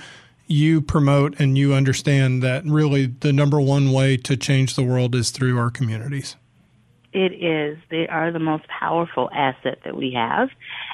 you 0.47 0.81
promote 0.81 1.39
and 1.39 1.55
you 1.55 1.75
understand 1.75 2.41
that 2.41 2.65
really 2.65 3.05
the 3.05 3.31
number 3.31 3.61
one 3.61 3.91
way 3.91 4.17
to 4.17 4.35
change 4.35 4.75
the 4.75 4.83
world 4.83 5.13
is 5.13 5.29
through 5.29 5.59
our 5.59 5.69
communities. 5.69 6.35
It 7.11 7.33
is. 7.33 7.77
They 7.89 8.07
are 8.07 8.31
the 8.31 8.39
most 8.39 8.65
powerful 8.67 9.29
asset 9.33 9.79
that 9.83 9.95
we 9.95 10.13
have, 10.13 10.49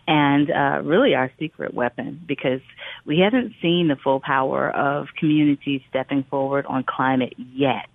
and 0.07 0.49
uh, 0.49 0.81
really 0.83 1.13
our 1.13 1.31
secret 1.37 1.73
weapon 1.73 2.21
because 2.25 2.61
we 3.05 3.19
haven't 3.19 3.53
seen 3.61 3.89
the 3.89 3.97
full 3.97 4.21
power 4.21 4.69
of 4.69 5.07
communities 5.17 5.81
stepping 5.89 6.23
forward 6.23 6.65
on 6.67 6.83
climate 6.83 7.33
yet 7.37 7.87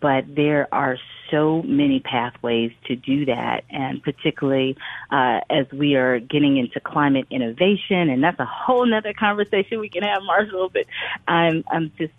but 0.00 0.24
there 0.34 0.68
are 0.72 0.98
so 1.30 1.62
many 1.62 2.00
pathways 2.00 2.72
to 2.86 2.94
do 2.94 3.24
that, 3.26 3.64
and 3.70 4.02
particularly 4.02 4.76
uh, 5.10 5.40
as 5.50 5.66
we 5.72 5.96
are 5.96 6.20
getting 6.20 6.56
into 6.58 6.80
climate 6.80 7.26
innovation, 7.30 8.10
and 8.10 8.22
that's 8.22 8.38
a 8.38 8.44
whole 8.44 8.86
nother 8.86 9.12
conversation 9.12 9.80
we 9.80 9.88
can 9.88 10.02
have, 10.02 10.22
Marshall. 10.22 10.70
But 10.72 10.86
I'm 11.26 11.64
I'm 11.70 11.90
just 11.98 12.12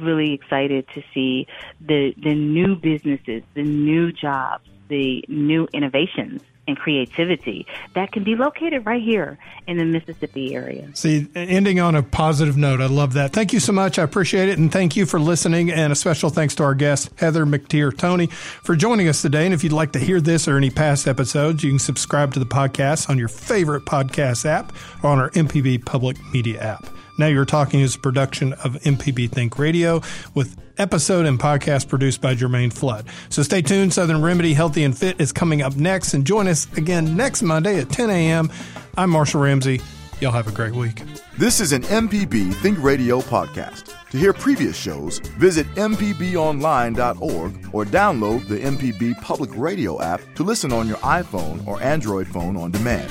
really 0.00 0.32
excited 0.32 0.86
to 0.94 1.02
see 1.12 1.46
the 1.80 2.14
the 2.16 2.34
new 2.34 2.76
businesses, 2.76 3.42
the 3.54 3.62
new 3.62 4.12
jobs, 4.12 4.68
the 4.88 5.24
new 5.28 5.68
innovations 5.72 6.42
and 6.66 6.76
creativity 6.78 7.66
that 7.94 8.12
can 8.12 8.24
be 8.24 8.36
located 8.36 8.86
right 8.86 9.02
here 9.02 9.38
in 9.66 9.76
the 9.76 9.84
Mississippi 9.84 10.54
area. 10.54 10.88
See, 10.94 11.26
ending 11.34 11.80
on 11.80 11.94
a 11.94 12.02
positive 12.02 12.56
note, 12.56 12.80
I 12.80 12.86
love 12.86 13.12
that. 13.14 13.32
Thank 13.32 13.52
you 13.52 13.60
so 13.60 13.72
much. 13.72 13.98
I 13.98 14.02
appreciate 14.02 14.48
it. 14.48 14.58
And 14.58 14.72
thank 14.72 14.96
you 14.96 15.06
for 15.06 15.20
listening. 15.20 15.70
And 15.70 15.92
a 15.92 15.96
special 15.96 16.30
thanks 16.30 16.54
to 16.56 16.62
our 16.62 16.74
guest, 16.74 17.10
Heather 17.16 17.44
McTeer 17.44 17.96
Toney, 17.96 18.28
for 18.28 18.76
joining 18.76 19.08
us 19.08 19.20
today. 19.20 19.44
And 19.44 19.54
if 19.54 19.62
you'd 19.62 19.72
like 19.72 19.92
to 19.92 19.98
hear 19.98 20.20
this 20.20 20.48
or 20.48 20.56
any 20.56 20.70
past 20.70 21.06
episodes, 21.06 21.62
you 21.62 21.70
can 21.70 21.78
subscribe 21.78 22.32
to 22.34 22.38
the 22.38 22.46
podcast 22.46 23.10
on 23.10 23.18
your 23.18 23.28
favorite 23.28 23.84
podcast 23.84 24.46
app 24.46 24.72
or 25.02 25.10
on 25.10 25.18
our 25.18 25.30
MPB 25.30 25.84
public 25.84 26.16
media 26.32 26.60
app. 26.60 26.93
Now 27.18 27.26
You're 27.26 27.44
Talking 27.44 27.80
is 27.80 27.94
a 27.94 27.98
production 27.98 28.52
of 28.54 28.74
MPB 28.82 29.30
Think 29.30 29.58
Radio 29.58 30.02
with 30.34 30.56
episode 30.78 31.26
and 31.26 31.38
podcast 31.38 31.88
produced 31.88 32.20
by 32.20 32.34
Jermaine 32.34 32.72
Flood. 32.72 33.06
So 33.28 33.42
stay 33.42 33.62
tuned. 33.62 33.92
Southern 33.92 34.20
Remedy 34.20 34.54
Healthy 34.54 34.84
and 34.84 34.96
Fit 34.96 35.20
is 35.20 35.32
coming 35.32 35.62
up 35.62 35.76
next. 35.76 36.14
And 36.14 36.26
join 36.26 36.48
us 36.48 36.66
again 36.76 37.16
next 37.16 37.42
Monday 37.42 37.80
at 37.80 37.88
10 37.88 38.10
a.m. 38.10 38.50
I'm 38.96 39.10
Marshall 39.10 39.42
Ramsey. 39.42 39.80
Y'all 40.20 40.32
have 40.32 40.48
a 40.48 40.52
great 40.52 40.74
week. 40.74 41.02
This 41.38 41.60
is 41.60 41.72
an 41.72 41.82
MPB 41.82 42.54
Think 42.56 42.82
Radio 42.82 43.20
podcast. 43.20 43.92
To 44.10 44.18
hear 44.18 44.32
previous 44.32 44.76
shows, 44.76 45.18
visit 45.18 45.66
MPBOnline.org 45.74 47.74
or 47.74 47.84
download 47.84 48.46
the 48.48 48.58
MPB 48.58 49.20
Public 49.20 49.50
Radio 49.56 50.00
app 50.00 50.20
to 50.36 50.44
listen 50.44 50.72
on 50.72 50.86
your 50.86 50.98
iPhone 50.98 51.66
or 51.66 51.82
Android 51.82 52.28
phone 52.28 52.56
on 52.56 52.70
demand. 52.70 53.10